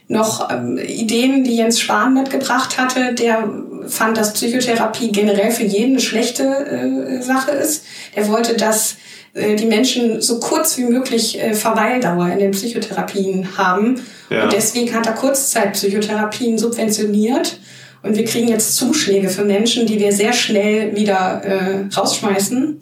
noch 0.06 0.48
ähm, 0.50 0.78
Ideen, 0.78 1.42
die 1.44 1.56
Jens 1.56 1.80
Spahn 1.80 2.14
mitgebracht 2.14 2.78
hatte. 2.78 3.14
Der 3.14 3.48
fand, 3.88 4.16
dass 4.16 4.34
Psychotherapie 4.34 5.10
generell 5.10 5.50
für 5.50 5.64
jeden 5.64 5.92
eine 5.92 6.00
schlechte 6.00 6.44
äh, 6.44 7.22
Sache 7.22 7.50
ist. 7.50 7.84
Er 8.14 8.28
wollte, 8.28 8.56
dass 8.56 8.96
die 9.34 9.66
Menschen 9.66 10.20
so 10.20 10.38
kurz 10.38 10.78
wie 10.78 10.84
möglich 10.84 11.40
äh, 11.40 11.54
Verweildauer 11.54 12.28
in 12.28 12.38
den 12.38 12.50
Psychotherapien 12.52 13.58
haben. 13.58 14.00
Ja. 14.30 14.44
Und 14.44 14.52
deswegen 14.52 14.94
hat 14.94 15.06
er 15.06 15.14
Kurzzeitpsychotherapien 15.14 16.56
subventioniert. 16.56 17.58
Und 18.02 18.16
wir 18.16 18.24
kriegen 18.24 18.48
jetzt 18.48 18.76
Zuschläge 18.76 19.28
für 19.30 19.44
Menschen, 19.44 19.86
die 19.86 19.98
wir 19.98 20.12
sehr 20.12 20.32
schnell 20.32 20.94
wieder 20.94 21.42
äh, 21.42 21.96
rausschmeißen. 21.96 22.78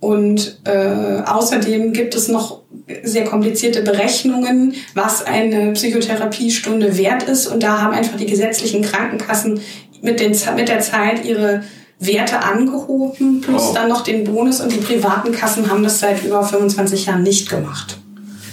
Und 0.00 0.60
äh, 0.64 1.22
außerdem 1.24 1.94
gibt 1.94 2.14
es 2.14 2.28
noch 2.28 2.60
sehr 3.02 3.24
komplizierte 3.24 3.80
Berechnungen, 3.80 4.74
was 4.92 5.24
eine 5.24 5.72
Psychotherapiestunde 5.72 6.98
wert 6.98 7.22
ist. 7.22 7.46
Und 7.46 7.62
da 7.62 7.80
haben 7.80 7.94
einfach 7.94 8.18
die 8.18 8.26
gesetzlichen 8.26 8.82
Krankenkassen 8.82 9.60
mit, 10.02 10.20
den, 10.20 10.36
mit 10.56 10.68
der 10.68 10.80
Zeit 10.80 11.24
ihre 11.24 11.62
Werte 12.06 12.42
angehoben, 12.42 13.40
plus 13.40 13.70
oh. 13.70 13.74
dann 13.74 13.88
noch 13.88 14.02
den 14.02 14.24
Bonus 14.24 14.60
und 14.60 14.72
die 14.72 14.78
privaten 14.78 15.32
Kassen 15.32 15.70
haben 15.70 15.82
das 15.82 16.00
seit 16.00 16.24
über 16.24 16.42
25 16.42 17.06
Jahren 17.06 17.22
nicht 17.22 17.48
gemacht. 17.48 17.98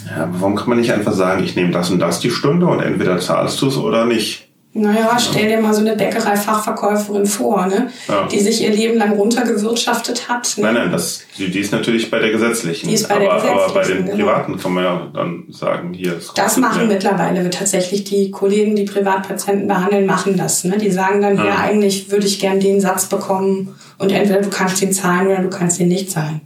Ja, 0.10 0.24
aber 0.24 0.42
warum 0.42 0.56
kann 0.56 0.70
man 0.70 0.80
nicht 0.80 0.92
einfach 0.92 1.14
sagen, 1.14 1.44
ich 1.44 1.56
nehme 1.56 1.72
das 1.72 1.90
und 1.90 2.00
das 2.00 2.20
die 2.20 2.32
Stunde 2.32 2.66
und 2.68 2.82
entweder 2.82 3.20
zahlst 3.20 3.62
du 3.62 3.68
es 3.68 3.78
oder 3.78 4.06
nicht? 4.06 4.51
Naja, 4.74 5.18
stell 5.20 5.50
dir 5.50 5.60
mal 5.60 5.74
so 5.74 5.82
eine 5.82 5.98
Bäckerei-Fachverkäuferin 5.98 7.26
vor, 7.26 7.68
ne? 7.68 7.92
Ja. 8.08 8.26
die 8.28 8.40
sich 8.40 8.62
ihr 8.62 8.70
Leben 8.70 8.98
lang 8.98 9.12
runtergewirtschaftet 9.12 10.30
hat. 10.30 10.58
Ne? 10.58 10.64
Nein, 10.64 10.74
nein, 10.76 10.92
das, 10.94 11.24
die, 11.38 11.52
die 11.52 11.60
ist 11.60 11.74
natürlich 11.74 12.10
bei 12.10 12.20
der 12.20 12.32
gesetzlichen. 12.32 12.88
Die 12.88 12.94
ist 12.94 13.10
bei 13.10 13.16
aber, 13.16 13.26
der 13.26 13.34
gesetzlichen, 13.34 13.64
aber 13.64 13.74
bei 13.74 13.84
den 13.84 14.06
genau. 14.06 14.16
privaten 14.16 14.58
kann 14.58 14.74
man 14.74 14.84
ja 14.86 15.12
dann 15.14 15.44
sagen, 15.50 15.94
hier. 15.94 16.14
Das, 16.14 16.34
das 16.34 16.58
machen 16.58 16.88
mehr. 16.88 16.96
mittlerweile 16.96 17.50
tatsächlich 17.50 18.06
die 18.06 18.32
Kollegen, 18.32 18.78
die 18.78 18.86
Privatpatienten 18.86 19.68
behandeln, 19.68 20.06
machen 20.06 20.38
das. 20.38 20.64
Ne? 20.64 20.78
Die 20.78 20.92
sagen 20.92 21.22
dann, 21.22 21.36
ja, 21.36 21.48
ja 21.48 21.58
eigentlich 21.58 22.10
würde 22.10 22.26
ich 22.26 22.40
gern 22.40 22.62
den 22.62 22.80
Satz 22.80 23.08
bekommen 23.08 23.76
und 23.98 24.10
entweder 24.10 24.40
du 24.40 24.50
kannst 24.50 24.82
ihn 24.82 24.94
zahlen 24.94 25.28
oder 25.28 25.42
du 25.42 25.50
kannst 25.50 25.82
ihn 25.82 25.90
nicht 25.90 26.10
zahlen. 26.10 26.40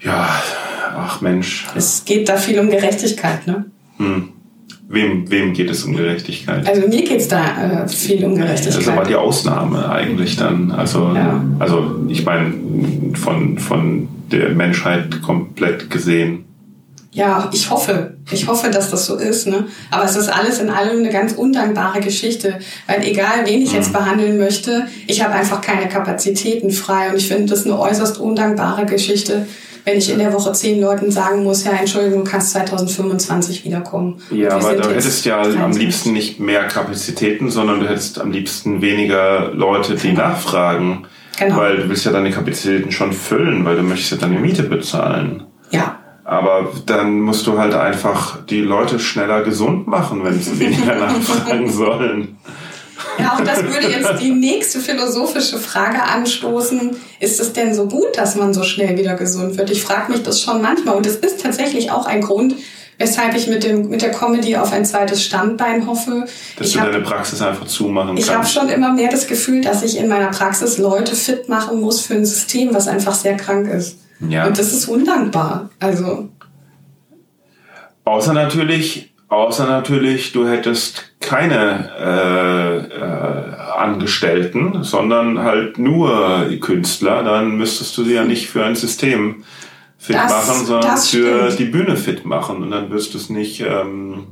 Ja, 0.00 0.42
ach 0.96 1.20
Mensch. 1.20 1.66
Es 1.74 2.06
geht 2.06 2.26
da 2.30 2.38
viel 2.38 2.58
um 2.58 2.70
Gerechtigkeit, 2.70 3.46
ne? 3.46 3.66
Hm. 3.98 4.32
Wem, 4.88 5.28
wem 5.30 5.52
geht 5.52 5.68
es 5.68 5.82
um 5.82 5.96
Gerechtigkeit? 5.96 6.66
Also 6.66 6.86
mir 6.86 7.02
geht 7.02 7.20
es 7.20 7.26
da 7.26 7.84
äh, 7.84 7.88
viel 7.88 8.24
um 8.24 8.36
Gerechtigkeit. 8.36 8.74
Das 8.74 8.82
ist 8.82 8.88
aber 8.88 9.04
die 9.04 9.16
Ausnahme 9.16 9.88
eigentlich 9.90 10.36
dann. 10.36 10.70
Also, 10.70 11.12
ja. 11.12 11.42
also 11.58 11.96
ich 12.08 12.24
meine, 12.24 12.54
von, 13.14 13.58
von 13.58 14.08
der 14.30 14.50
Menschheit 14.50 15.22
komplett 15.22 15.90
gesehen. 15.90 16.44
Ja, 17.10 17.50
ich 17.52 17.68
hoffe. 17.70 18.18
Ich 18.30 18.46
hoffe, 18.46 18.70
dass 18.70 18.90
das 18.90 19.06
so 19.06 19.16
ist. 19.16 19.48
Ne? 19.48 19.64
Aber 19.90 20.04
es 20.04 20.14
ist 20.14 20.28
alles 20.28 20.60
in 20.60 20.70
allem 20.70 20.98
eine 20.98 21.10
ganz 21.10 21.32
undankbare 21.32 22.00
Geschichte. 22.00 22.58
Weil 22.86 23.02
egal, 23.04 23.44
wen 23.44 23.62
ich 23.62 23.72
jetzt 23.72 23.88
mhm. 23.88 23.94
behandeln 23.94 24.38
möchte, 24.38 24.86
ich 25.08 25.24
habe 25.24 25.34
einfach 25.34 25.62
keine 25.62 25.88
Kapazitäten 25.88 26.70
frei. 26.70 27.10
Und 27.10 27.16
ich 27.16 27.26
finde 27.26 27.46
das 27.46 27.64
eine 27.64 27.76
äußerst 27.76 28.18
undankbare 28.18 28.86
Geschichte 28.86 29.46
wenn 29.86 29.98
ich 29.98 30.10
in 30.10 30.18
der 30.18 30.32
Woche 30.32 30.52
zehn 30.52 30.80
Leuten 30.80 31.12
sagen 31.12 31.44
muss, 31.44 31.62
ja, 31.62 31.70
Entschuldigung, 31.70 32.24
du 32.24 32.30
kannst 32.30 32.50
2025 32.50 33.64
wiederkommen. 33.64 34.20
Ja, 34.32 34.50
aber 34.50 34.74
du 34.74 34.90
hättest 34.90 35.24
ja 35.24 35.40
30. 35.40 35.60
am 35.60 35.70
liebsten 35.70 36.12
nicht 36.12 36.40
mehr 36.40 36.64
Kapazitäten, 36.64 37.50
sondern 37.50 37.78
du 37.78 37.88
hättest 37.88 38.20
am 38.20 38.32
liebsten 38.32 38.82
weniger 38.82 39.52
Leute, 39.54 39.94
die 39.94 40.08
genau. 40.08 40.22
nachfragen. 40.22 41.06
Genau. 41.38 41.56
Weil 41.58 41.76
du 41.76 41.88
willst 41.88 42.04
ja 42.04 42.10
deine 42.10 42.32
Kapazitäten 42.32 42.90
schon 42.90 43.12
füllen, 43.12 43.64
weil 43.64 43.76
du 43.76 43.84
möchtest 43.84 44.10
ja 44.10 44.16
deine 44.16 44.40
Miete 44.40 44.64
bezahlen. 44.64 45.44
Ja. 45.70 46.00
Aber 46.24 46.72
dann 46.86 47.20
musst 47.20 47.46
du 47.46 47.56
halt 47.56 47.74
einfach 47.74 48.44
die 48.46 48.62
Leute 48.62 48.98
schneller 48.98 49.42
gesund 49.42 49.86
machen, 49.86 50.24
wenn 50.24 50.40
sie 50.40 50.58
weniger 50.58 50.96
nachfragen 50.96 51.70
sollen. 51.70 52.38
Ja, 53.18 53.34
auch 53.34 53.40
das 53.40 53.62
würde 53.62 53.88
jetzt 53.88 54.20
die 54.20 54.30
nächste 54.30 54.80
philosophische 54.80 55.58
Frage 55.58 56.02
anstoßen. 56.02 56.96
Ist 57.20 57.40
es 57.40 57.52
denn 57.52 57.74
so 57.74 57.86
gut, 57.86 58.16
dass 58.16 58.34
man 58.34 58.52
so 58.52 58.62
schnell 58.62 58.96
wieder 58.98 59.14
gesund 59.14 59.56
wird? 59.56 59.70
Ich 59.70 59.82
frage 59.82 60.12
mich 60.12 60.22
das 60.22 60.40
schon 60.40 60.60
manchmal. 60.62 60.96
Und 60.96 61.06
es 61.06 61.16
ist 61.16 61.40
tatsächlich 61.42 61.90
auch 61.90 62.06
ein 62.06 62.20
Grund, 62.20 62.54
weshalb 62.98 63.34
ich 63.34 63.46
mit, 63.46 63.64
dem, 63.64 63.88
mit 63.88 64.02
der 64.02 64.10
Comedy 64.10 64.56
auf 64.56 64.72
ein 64.72 64.84
zweites 64.84 65.22
Standbein 65.24 65.86
hoffe. 65.86 66.26
Dass 66.56 66.68
ich 66.68 66.74
du 66.74 66.80
hab, 66.80 66.92
deine 66.92 67.04
Praxis 67.04 67.42
einfach 67.42 67.66
zumachen 67.66 68.08
kannst. 68.08 68.28
Ich 68.28 68.34
habe 68.34 68.46
schon 68.46 68.68
immer 68.68 68.92
mehr 68.92 69.10
das 69.10 69.26
Gefühl, 69.26 69.60
dass 69.60 69.82
ich 69.82 69.98
in 69.98 70.08
meiner 70.08 70.28
Praxis 70.28 70.78
Leute 70.78 71.14
fit 71.14 71.48
machen 71.48 71.80
muss 71.80 72.00
für 72.00 72.14
ein 72.14 72.26
System, 72.26 72.74
was 72.74 72.88
einfach 72.88 73.14
sehr 73.14 73.36
krank 73.36 73.68
ist. 73.68 73.98
Ja. 74.28 74.46
Und 74.46 74.58
das 74.58 74.72
ist 74.72 74.88
undankbar. 74.88 75.70
Also. 75.78 76.28
Außer 78.04 78.32
natürlich, 78.32 79.12
außer 79.28 79.66
natürlich, 79.66 80.32
du 80.32 80.46
hättest 80.48 81.05
keine 81.20 81.90
äh, 81.98 82.76
äh, 82.94 83.78
Angestellten, 83.78 84.82
sondern 84.82 85.40
halt 85.40 85.78
nur 85.78 86.46
Künstler, 86.60 87.22
dann 87.22 87.56
müsstest 87.56 87.96
du 87.96 88.04
sie 88.04 88.14
ja 88.14 88.24
nicht 88.24 88.48
für 88.48 88.64
ein 88.64 88.76
System 88.76 89.44
fit 89.98 90.16
das, 90.16 90.30
machen, 90.30 90.66
sondern 90.66 90.96
für 90.98 91.50
die 91.50 91.64
Bühne 91.64 91.96
fit 91.96 92.24
machen. 92.24 92.62
Und 92.62 92.70
dann 92.70 92.90
wirst 92.90 93.14
du 93.14 93.18
es 93.18 93.30
nicht, 93.30 93.60
ähm, 93.60 94.28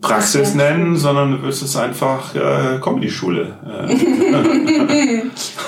Praxis 0.00 0.54
nennen, 0.54 0.96
sondern 0.96 1.32
du 1.32 1.42
willst 1.42 1.62
es 1.62 1.76
einfach 1.76 2.34
äh, 2.34 2.78
Comedy-Schule. 2.80 3.58
Äh. 3.88 5.22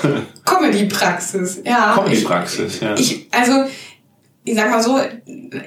Comedy-Praxis, 0.45 1.61
ja. 1.65 1.93
Comedy-Praxis, 1.95 2.79
ja. 2.79 2.95
Ich, 2.95 3.27
also, 3.31 3.65
ich 4.49 4.55
sag 4.55 4.71
mal 4.71 4.81
so, 4.81 4.99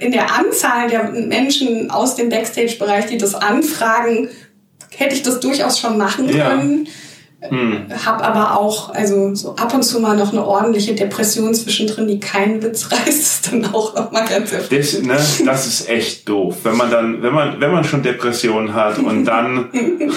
in 0.00 0.10
der 0.10 0.34
Anzahl 0.34 0.88
der 0.88 1.10
Menschen 1.10 1.90
aus 1.90 2.16
dem 2.16 2.28
Backstage-Bereich, 2.28 3.06
die 3.06 3.16
das 3.16 3.34
anfragen, 3.34 4.28
hätte 4.96 5.14
ich 5.14 5.22
das 5.22 5.38
durchaus 5.38 5.78
schon 5.78 5.96
machen 5.98 6.26
können. 6.26 6.86
Ja. 6.86 7.50
Hm. 7.50 7.86
Hab 8.04 8.22
aber 8.24 8.58
auch, 8.58 8.94
also 8.94 9.34
so 9.34 9.56
ab 9.56 9.74
und 9.74 9.82
zu 9.82 9.98
mal 9.98 10.16
noch 10.16 10.32
eine 10.32 10.44
ordentliche 10.44 10.94
Depression 10.94 11.52
zwischendrin, 11.54 12.06
die 12.06 12.20
keinen 12.20 12.62
Witz 12.62 12.88
reißt, 12.92 13.08
ist 13.08 13.52
dann 13.52 13.64
auch 13.66 13.94
noch 13.94 14.12
mal 14.12 14.24
ganz 14.24 14.50
das, 14.50 15.00
ne, 15.00 15.18
das 15.44 15.66
ist 15.66 15.88
echt 15.88 16.28
doof. 16.28 16.58
Wenn 16.62 16.76
man 16.76 16.90
dann, 16.90 17.22
wenn 17.22 17.32
man, 17.32 17.60
wenn 17.60 17.72
man 17.72 17.84
schon 17.84 18.02
Depressionen 18.02 18.74
hat 18.74 18.98
und 18.98 19.24
dann 19.24 19.70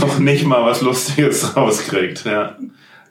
noch 0.00 0.18
nicht 0.18 0.44
mal 0.44 0.64
was 0.64 0.80
Lustiges 0.82 1.56
rauskriegt, 1.56 2.24
ja. 2.24 2.56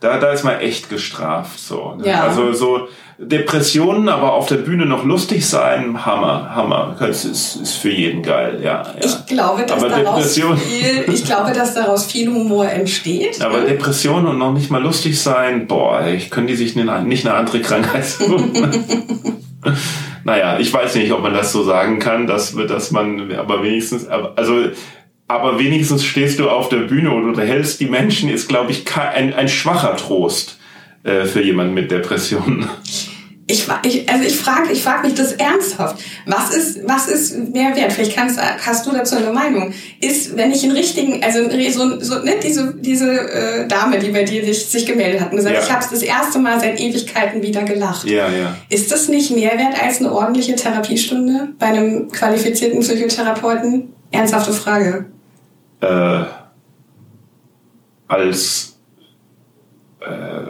Da, 0.02 0.18
da 0.18 0.32
ist 0.32 0.44
man 0.44 0.60
echt 0.60 0.90
gestraft, 0.90 1.60
so. 1.60 1.96
Ne? 1.96 2.08
Ja. 2.08 2.24
Also 2.24 2.54
so, 2.54 2.88
Depressionen, 3.20 4.10
aber 4.10 4.34
auf 4.34 4.48
der 4.48 4.56
Bühne 4.56 4.88
noch 4.88 5.06
lustig 5.06 5.48
sein, 5.48 6.08
Hammer, 6.08 6.56
Hammer. 6.56 6.96
Das 7.00 7.24
ist, 7.24 7.56
ist 7.58 7.76
für 7.76 7.92
jeden 7.92 8.24
geil, 8.24 8.62
ja. 8.64 8.82
ja. 8.82 8.94
Ich 9.00 9.28
glaube, 9.28 9.64
dass 9.64 9.80
daraus 9.80 10.34
viel, 10.34 11.06
ich 11.08 11.24
glaube, 11.24 11.52
dass 11.52 11.76
daraus 11.76 12.06
viel 12.06 12.30
Humor 12.30 12.68
entsteht. 12.68 13.44
Aber 13.44 13.60
ne? 13.60 13.68
Depressionen 13.68 14.26
und 14.26 14.40
noch 14.40 14.54
nicht 14.54 14.72
mal 14.72 14.82
lustig 14.82 15.22
sein, 15.22 15.68
boah, 15.68 16.04
ich 16.08 16.32
können 16.32 16.48
die 16.48 16.56
sich 16.56 16.76
nicht 16.76 16.90
eine 16.90 17.36
andere 17.36 17.62
Krankheit 17.62 18.04
suchen. 18.04 19.38
naja, 20.24 20.58
ich 20.58 20.74
weiß 20.74 20.96
nicht, 20.96 21.12
ob 21.12 21.22
man 21.22 21.36
das 21.36 21.52
so 21.52 21.62
sagen 21.62 22.00
kann, 22.00 22.26
dass, 22.26 22.56
dass 22.56 22.90
man, 22.90 23.32
aber 23.34 23.62
wenigstens, 23.62 24.08
also, 24.08 24.64
aber 25.32 25.60
wenigstens 25.60 26.04
stehst 26.04 26.40
du 26.40 26.50
auf 26.50 26.70
der 26.70 26.80
Bühne 26.80 27.12
und 27.12 27.28
unterhältst 27.28 27.80
die 27.80 27.88
Menschen, 27.88 28.30
ist, 28.30 28.50
glaube 28.50 28.72
ich, 28.72 28.86
ein, 28.96 29.34
ein 29.34 29.48
schwacher 29.48 29.96
Trost 29.96 30.60
äh, 31.04 31.26
für 31.26 31.42
jemanden 31.42 31.74
mit 31.74 31.92
Depressionen. 31.92 32.70
Ich, 33.48 33.68
ich, 33.84 34.10
also 34.10 34.24
ich 34.24 34.38
frage 34.38 34.72
ich 34.72 34.82
frag 34.82 35.04
mich 35.04 35.14
das 35.14 35.34
ernsthaft. 35.34 36.02
Was 36.26 36.56
ist, 36.56 36.80
was 36.88 37.08
ist 37.08 37.54
Mehrwert? 37.54 37.92
Vielleicht 37.92 38.16
kannst, 38.16 38.40
hast 38.40 38.86
du 38.86 38.92
dazu 38.92 39.18
eine 39.18 39.32
Meinung. 39.32 39.74
Ist, 40.00 40.38
wenn 40.38 40.52
ich 40.52 40.64
einen 40.64 40.72
richtigen, 40.72 41.22
also 41.22 41.50
so, 41.72 42.00
so 42.00 42.24
ne, 42.24 42.36
diese, 42.42 42.76
diese 42.80 43.12
äh, 43.12 43.68
Dame, 43.68 44.00
die 44.00 44.10
bei 44.10 44.24
dir 44.24 44.46
sich, 44.46 44.66
sich 44.68 44.86
gemeldet 44.86 45.20
hat 45.20 45.32
und 45.32 45.38
gesagt, 45.38 45.56
ja. 45.56 45.62
ich 45.62 45.72
habe 45.72 45.86
das 45.90 46.02
erste 46.02 46.40
Mal 46.40 46.60
seit 46.62 46.80
Ewigkeiten 46.80 47.42
wieder 47.42 47.64
gelacht. 47.64 48.08
Ja, 48.08 48.30
ja. 48.30 48.56
Ist 48.70 48.92
das 48.92 49.10
nicht 49.10 49.32
Mehrwert 49.32 49.82
als 49.84 50.00
eine 50.00 50.14
ordentliche 50.14 50.56
Therapiestunde 50.56 51.50
bei 51.60 51.66
einem 51.66 52.10
qualifizierten 52.10 52.80
Psychotherapeuten? 52.80 53.94
Ernsthafte 54.12 54.54
Frage. 54.54 55.08
Äh, 55.82 56.24
als 58.08 58.78
äh, 60.00 60.42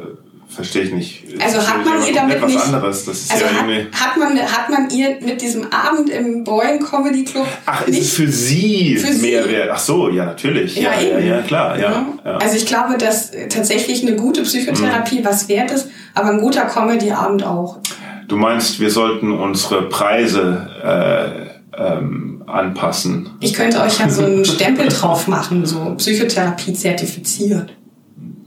Verstehe 0.52 0.84
ich 0.84 0.92
nicht. 0.92 1.24
Also 1.42 1.66
hat 1.66 1.86
man 1.86 2.06
ihr 2.06 2.14
damit 2.14 2.46
nicht... 2.46 2.62
anderes. 2.62 3.06
Das 3.06 3.22
ist 3.22 3.32
also 3.32 3.46
ja 3.46 3.52
hat, 3.52 3.68
hat, 3.94 4.18
man, 4.18 4.38
hat 4.38 4.70
man 4.70 4.90
ihr 4.90 5.18
mit 5.22 5.42
diesem 5.42 5.72
Abend 5.72 6.10
im 6.10 6.44
Boeing 6.44 6.84
Comedy 6.84 7.24
Club... 7.24 7.48
Ach, 7.66 7.88
ist 7.88 8.02
es 8.02 8.14
für 8.16 8.28
sie 8.28 8.98
für 8.98 9.14
Mehrwert? 9.22 9.70
Ach 9.72 9.80
so, 9.80 10.10
ja, 10.10 10.26
natürlich. 10.26 10.76
Ja, 10.76 10.92
ja, 11.00 11.20
ja, 11.20 11.20
ja 11.20 11.42
klar. 11.42 11.80
Ja, 11.80 12.06
ja. 12.26 12.38
Also 12.38 12.58
ich 12.58 12.66
glaube, 12.66 12.98
dass 12.98 13.32
tatsächlich 13.48 14.06
eine 14.06 14.18
gute 14.18 14.42
Psychotherapie 14.42 15.20
mhm. 15.20 15.26
was 15.26 15.48
wert 15.48 15.72
ist, 15.72 15.90
aber 16.14 16.32
ein 16.32 16.42
guter 16.42 16.66
Comedy-Abend 16.66 17.46
auch. 17.46 17.80
Du 18.28 18.36
meinst, 18.36 18.82
wir 18.82 18.90
sollten 18.90 19.32
unsere 19.32 19.84
Preise... 19.88 20.68
Äh, 20.84 21.52
ähm, 21.78 22.41
anpassen. 22.54 23.30
Ich 23.40 23.54
könnte 23.54 23.82
euch 23.82 24.00
ja 24.00 24.10
so 24.10 24.26
einen 24.26 24.46
Stempel 24.46 24.88
drauf 24.88 25.28
machen, 25.28 25.66
so 25.66 25.96
Psychotherapie 25.98 26.74
zertifiziert. 26.74 27.74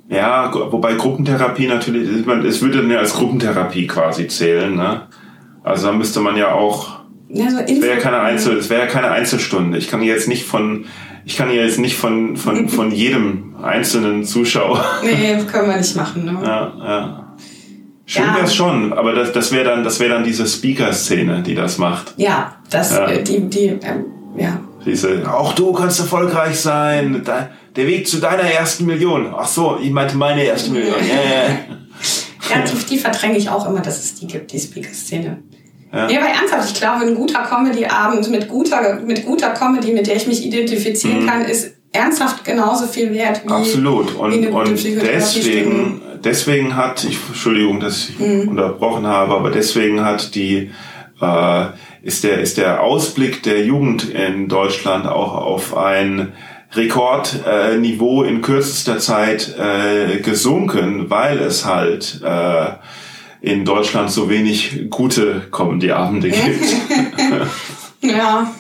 Ja, 0.09 0.53
wobei 0.53 0.95
Gruppentherapie 0.95 1.67
natürlich, 1.67 2.09
es 2.47 2.63
würde 2.63 2.79
dann 2.79 2.91
ja 2.91 2.99
als 2.99 3.15
Gruppentherapie 3.15 3.87
quasi 3.87 4.29
zählen, 4.29 4.75
ne? 4.75 5.03
Also 5.63 5.87
da 5.87 5.93
müsste 5.93 6.21
man 6.21 6.37
ja 6.37 6.53
auch. 6.53 7.01
Ja, 7.31 7.51
so 7.51 7.59
es 7.59 7.81
wäre 7.81 7.95
ja 7.95 8.01
keine 8.01 8.21
Einzel, 8.21 8.59
es 8.59 8.69
wäre 8.69 8.83
ja 8.83 8.87
keine 8.87 9.11
Einzelstunde. 9.11 9.79
Ich 9.79 9.89
kann 9.89 10.03
jetzt 10.03 10.29
nicht 10.29 10.45
von, 10.45 10.85
ich 11.25 11.37
kann 11.37 11.51
jetzt 11.51 11.79
nicht 11.79 11.97
von, 11.97 12.37
von, 12.37 12.69
von 12.69 12.91
jedem 12.93 13.57
einzelnen 13.63 14.25
Zuschauer. 14.25 14.85
Nee, 15.03 15.43
können 15.51 15.69
wir 15.69 15.79
nicht 15.79 15.97
machen, 15.97 16.27
ne? 16.27 16.39
Ja, 16.45 16.73
ja. 16.79 17.24
Schön 18.07 18.25
ja. 18.25 18.35
wäre 18.35 18.45
es 18.45 18.55
schon, 18.55 18.93
aber 18.93 19.15
das, 19.15 19.33
das 19.33 19.51
wäre 19.51 19.65
dann, 19.65 19.83
das 19.83 19.99
wäre 19.99 20.11
dann 20.11 20.25
diese 20.25 20.47
Speaker-Szene, 20.47 21.43
die 21.43 21.55
das 21.55 21.79
macht. 21.79 22.15
Ja, 22.17 22.57
das, 22.71 22.91
ja. 22.91 23.09
Äh, 23.09 23.23
die, 23.23 23.49
die, 23.49 23.67
ähm, 23.67 24.05
ja. 24.37 24.61
Diese, 24.85 25.33
auch 25.33 25.55
du 25.55 25.73
kannst 25.73 26.01
erfolgreich 26.01 26.61
sein. 26.61 27.23
Da, 27.25 27.49
der 27.75 27.87
Weg 27.87 28.07
zu 28.07 28.19
deiner 28.19 28.43
ersten 28.43 28.85
Million. 28.85 29.35
Ach 29.37 29.49
so, 29.49 29.79
ich 29.83 29.91
meinte 29.91 30.17
meine 30.17 30.45
erste 30.45 30.71
Million. 30.71 30.95
Yeah. 30.97 31.59
ja, 32.51 32.65
die, 32.65 32.87
die 32.91 32.99
verdränge 32.99 33.39
ich 33.39 33.49
auch 33.49 33.69
immer, 33.69 33.81
dass 33.81 33.99
es 34.05 34.15
die 34.17 34.27
gibt, 34.27 34.53
die 34.53 34.61
Speaker-Szene. 34.61 35.43
Ja. 35.93 36.07
Nee, 36.07 36.19
aber 36.19 36.27
ernsthaft, 36.27 36.73
ich 36.73 36.79
glaube, 36.79 37.07
ein 37.07 37.15
guter 37.15 37.43
Comedy-Abend 37.43 38.29
mit 38.31 38.49
guter, 38.49 39.01
mit 39.01 39.25
guter 39.25 39.51
Comedy, 39.51 39.93
mit 39.93 40.07
der 40.07 40.17
ich 40.17 40.27
mich 40.27 40.45
identifizieren 40.45 41.23
mhm. 41.23 41.27
kann, 41.27 41.45
ist 41.45 41.73
ernsthaft 41.93 42.45
genauso 42.45 42.87
viel 42.87 43.13
wert 43.15 43.43
wie 43.45 43.53
Absolut. 43.53 44.15
Und, 44.17 44.33
wie 44.33 44.47
eine 44.47 44.51
und 44.51 44.71
deswegen, 44.71 46.03
deswegen 46.23 46.77
hat, 46.77 47.05
ich, 47.05 47.19
Entschuldigung, 47.29 47.81
dass 47.81 48.09
ich 48.09 48.19
mhm. 48.19 48.49
unterbrochen 48.49 49.07
habe, 49.07 49.35
aber 49.35 49.51
deswegen 49.51 50.05
hat 50.05 50.35
die, 50.35 50.71
äh, 51.21 51.65
ist 52.03 52.25
der, 52.25 52.41
ist 52.41 52.59
der 52.59 52.83
Ausblick 52.83 53.43
der 53.43 53.65
Jugend 53.65 54.11
in 54.11 54.49
Deutschland 54.49 55.07
auch 55.07 55.35
auf 55.35 55.77
ein 55.77 56.33
Rekordniveau 56.73 58.25
äh, 58.25 58.29
in 58.29 58.43
kürzester 58.43 58.99
Zeit 58.99 59.55
äh, 59.59 60.19
gesunken, 60.21 61.09
weil 61.09 61.39
es 61.39 61.65
halt 61.65 62.21
äh, 62.25 62.73
in 63.41 63.65
Deutschland 63.65 64.11
so 64.11 64.29
wenig 64.29 64.91
gute 64.91 65.43
Comedy-Abende 65.51 66.31
gibt. 66.31 66.65
ja, 68.01 68.53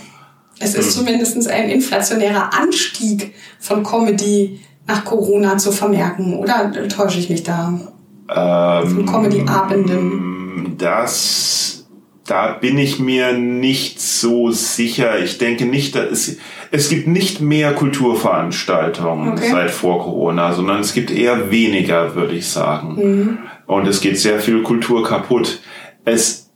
es 0.58 0.74
ist 0.74 0.96
hm. 0.96 1.04
zumindest 1.04 1.48
ein 1.48 1.70
inflationärer 1.70 2.52
Anstieg 2.54 3.34
von 3.58 3.82
Comedy 3.82 4.60
nach 4.86 5.04
Corona 5.04 5.56
zu 5.58 5.72
vermerken, 5.72 6.34
oder 6.34 6.72
täusche 6.88 7.18
ich 7.18 7.30
mich 7.30 7.42
da? 7.42 7.78
Ähm, 8.34 8.88
von 8.88 9.06
Comedy-Abenden. 9.06 10.76
Das 10.78 11.74
da 12.26 12.52
bin 12.52 12.78
ich 12.78 12.98
mir 12.98 13.32
nicht 13.32 14.00
so 14.00 14.50
sicher. 14.50 15.18
Ich 15.22 15.38
denke 15.38 15.66
nicht, 15.66 15.94
dass 15.94 16.10
es, 16.10 16.38
es 16.70 16.88
gibt 16.88 17.06
nicht 17.06 17.40
mehr 17.40 17.74
Kulturveranstaltungen 17.74 19.32
okay. 19.32 19.50
seit 19.50 19.70
vor 19.70 20.02
Corona, 20.02 20.52
sondern 20.54 20.80
es 20.80 20.94
gibt 20.94 21.10
eher 21.10 21.50
weniger, 21.50 22.14
würde 22.14 22.34
ich 22.34 22.48
sagen. 22.48 22.94
Mhm. 22.96 23.38
Und 23.66 23.86
es 23.86 24.00
geht 24.00 24.18
sehr 24.18 24.38
viel 24.38 24.62
Kultur 24.62 25.04
kaputt. 25.04 25.60
Es 26.04 26.50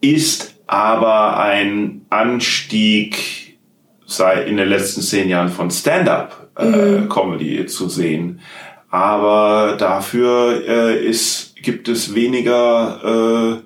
ist 0.00 0.56
aber 0.66 1.38
ein 1.38 2.02
Anstieg 2.10 3.58
seit 4.06 4.48
in 4.48 4.56
den 4.56 4.68
letzten 4.68 5.02
zehn 5.02 5.28
Jahren 5.28 5.48
von 5.48 5.70
Stand-up-Comedy 5.70 6.47
äh, 6.58 6.64
mhm. 6.66 7.08
zu 7.66 7.88
sehen. 7.88 8.40
Aber 8.90 9.76
dafür 9.78 10.62
äh, 10.66 11.06
ist, 11.06 11.56
gibt 11.62 11.88
es 11.88 12.14
weniger 12.14 13.58
äh, 13.58 13.62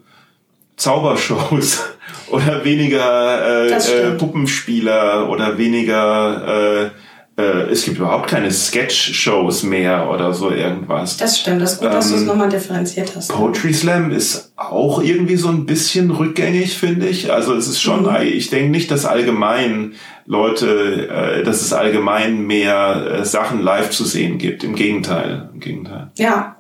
Zaubershows 0.76 1.85
oder 2.31 2.64
weniger 2.64 3.66
äh, 3.66 3.72
äh, 3.72 4.12
Puppenspieler 4.12 5.28
oder 5.28 5.59
weniger 5.59 6.92
äh, 7.37 7.71
es 7.71 7.85
gibt 7.85 7.99
überhaupt 7.99 8.29
keine 8.29 8.51
Sketch-Shows 8.51 9.62
mehr 9.62 10.11
oder 10.11 10.35
so 10.35 10.51
irgendwas. 10.51 11.16
Das 11.16 11.40
stimmt, 11.40 11.62
das 11.62 11.75
ist 11.75 11.79
gut, 11.79 11.88
ähm, 11.88 11.95
dass 11.95 12.09
du 12.09 12.14
es 12.16 12.21
ähm, 12.21 12.27
nochmal 12.27 12.49
differenziert 12.51 13.12
hast. 13.16 13.29
Poetry 13.29 13.73
Slam 13.73 14.11
ist 14.11 14.53
auch 14.57 15.03
irgendwie 15.03 15.37
so 15.37 15.49
ein 15.49 15.64
bisschen 15.64 16.11
rückgängig, 16.11 16.77
finde 16.77 17.09
ich. 17.09 17.33
Also 17.33 17.55
es 17.55 17.68
ist 17.68 17.81
schon, 17.81 18.03
mhm. 18.03 18.16
ich 18.23 18.51
denke 18.51 18.71
nicht, 18.71 18.90
dass 18.90 19.07
allgemein 19.07 19.95
Leute, 20.27 21.09
äh, 21.09 21.42
dass 21.42 21.62
es 21.62 21.73
allgemein 21.73 22.47
mehr 22.47 23.21
äh, 23.21 23.25
Sachen 23.25 23.62
live 23.62 23.90
zu 23.90 24.05
sehen 24.05 24.37
gibt. 24.37 24.62
Im 24.62 24.75
Gegenteil, 24.75 25.49
im 25.55 25.61
Gegenteil. 25.61 26.11
Ja, 26.16 26.57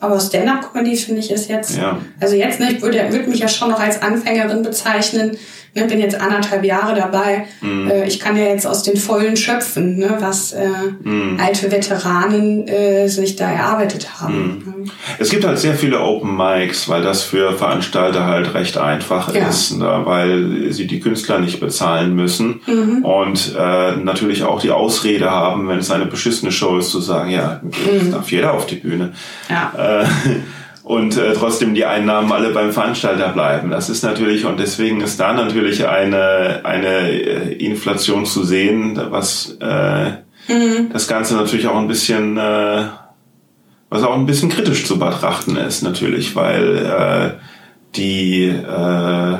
aber 0.00 0.20
Stand-up-Comedy 0.20 0.96
finde 0.96 1.20
ich 1.20 1.30
ist 1.30 1.48
jetzt, 1.48 1.76
ja. 1.76 1.98
also 2.20 2.34
jetzt, 2.34 2.60
ich 2.60 2.82
würde, 2.82 3.10
würde 3.10 3.28
mich 3.28 3.40
ja 3.40 3.48
schon 3.48 3.70
noch 3.70 3.80
als 3.80 4.02
Anfängerin 4.02 4.62
bezeichnen. 4.62 5.36
Ne, 5.76 5.86
bin 5.86 5.98
jetzt 5.98 6.20
anderthalb 6.20 6.64
Jahre 6.64 6.94
dabei. 6.94 7.46
Mhm. 7.60 7.90
Äh, 7.90 8.06
ich 8.06 8.20
kann 8.20 8.36
ja 8.36 8.44
jetzt 8.44 8.64
aus 8.64 8.84
den 8.84 8.96
Vollen 8.96 9.36
schöpfen, 9.36 9.96
ne, 9.98 10.18
was 10.20 10.52
äh, 10.52 10.68
mhm. 11.02 11.38
alte 11.42 11.72
Veteranen 11.72 12.68
äh, 12.68 13.08
sich 13.08 13.34
da 13.34 13.50
erarbeitet 13.50 14.20
haben. 14.20 14.62
Mhm. 14.64 14.90
Es 15.18 15.30
gibt 15.30 15.44
halt 15.44 15.58
sehr 15.58 15.74
viele 15.74 16.00
Open 16.00 16.36
Mics, 16.36 16.88
weil 16.88 17.02
das 17.02 17.24
für 17.24 17.54
Veranstalter 17.54 18.24
halt 18.26 18.54
recht 18.54 18.78
einfach 18.78 19.34
ja. 19.34 19.48
ist, 19.48 19.76
ne, 19.76 20.02
weil 20.04 20.72
sie 20.72 20.86
die 20.86 21.00
Künstler 21.00 21.40
nicht 21.40 21.58
bezahlen 21.58 22.14
müssen 22.14 22.60
mhm. 22.66 23.04
und 23.04 23.56
äh, 23.58 23.96
natürlich 23.96 24.44
auch 24.44 24.60
die 24.60 24.70
Ausrede 24.70 25.32
haben, 25.32 25.66
wenn 25.66 25.78
es 25.78 25.90
eine 25.90 26.06
beschissene 26.06 26.52
Show 26.52 26.78
ist, 26.78 26.90
zu 26.90 27.00
sagen, 27.00 27.30
ja, 27.30 27.60
mhm. 27.62 28.12
darf 28.12 28.30
jeder 28.30 28.54
auf 28.54 28.66
die 28.66 28.76
Bühne. 28.76 29.12
Ja. 29.50 29.72
Und 30.84 31.16
äh, 31.16 31.32
trotzdem 31.32 31.74
die 31.74 31.86
Einnahmen 31.86 32.30
alle 32.30 32.50
beim 32.50 32.70
Veranstalter 32.70 33.30
bleiben. 33.30 33.70
Das 33.70 33.88
ist 33.88 34.04
natürlich, 34.04 34.44
und 34.44 34.60
deswegen 34.60 35.00
ist 35.00 35.18
da 35.18 35.32
natürlich 35.32 35.88
eine, 35.88 36.60
eine 36.62 37.10
äh, 37.10 37.52
Inflation 37.54 38.26
zu 38.26 38.44
sehen, 38.44 39.00
was 39.08 39.56
äh, 39.62 40.10
mhm. 40.52 40.90
das 40.92 41.08
Ganze 41.08 41.36
natürlich 41.36 41.66
auch 41.68 41.78
ein 41.78 41.88
bisschen, 41.88 42.36
äh, 42.36 42.84
was 43.88 44.02
auch 44.02 44.14
ein 44.14 44.26
bisschen 44.26 44.50
kritisch 44.50 44.84
zu 44.84 44.98
betrachten 44.98 45.56
ist, 45.56 45.82
natürlich, 45.82 46.36
weil 46.36 46.76
äh, 46.76 47.30
die 47.96 48.48
äh, 48.48 49.38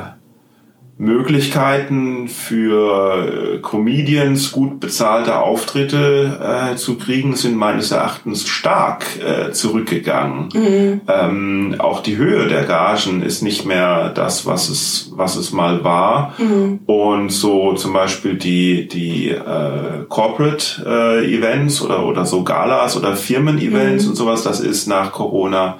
Möglichkeiten 0.97 2.29
für 2.29 3.55
äh, 3.55 3.57
Comedians 3.59 4.53
gut 4.53 4.79
bezahlte 4.79 5.39
Auftritte 5.39 6.71
äh, 6.71 6.75
zu 6.77 6.97
kriegen, 6.97 7.35
sind 7.35 7.57
meines 7.57 7.91
Erachtens 7.91 8.47
stark 8.47 9.05
äh, 9.19 9.51
zurückgegangen. 9.51 10.49
Mhm. 10.53 11.01
Ähm, 11.07 11.75
auch 11.79 12.01
die 12.01 12.15
Höhe 12.15 12.47
der 12.47 12.63
Gagen 12.63 13.21
ist 13.23 13.41
nicht 13.41 13.65
mehr 13.65 14.09
das, 14.09 14.45
was 14.45 14.69
es, 14.69 15.11
was 15.13 15.35
es 15.35 15.51
mal 15.51 15.83
war. 15.83 16.33
Mhm. 16.37 16.79
Und 16.85 17.29
so 17.29 17.73
zum 17.73 17.91
Beispiel 17.91 18.35
die, 18.35 18.87
die 18.87 19.31
äh, 19.31 20.05
Corporate 20.07 20.81
äh, 20.85 21.35
Events 21.35 21.81
oder, 21.81 22.05
oder 22.05 22.25
so 22.25 22.43
Galas 22.45 22.95
oder 22.95 23.17
Firmen-Events 23.17 24.05
mhm. 24.05 24.11
und 24.11 24.15
sowas, 24.15 24.43
das 24.43 24.61
ist 24.61 24.87
nach 24.87 25.11
Corona 25.11 25.77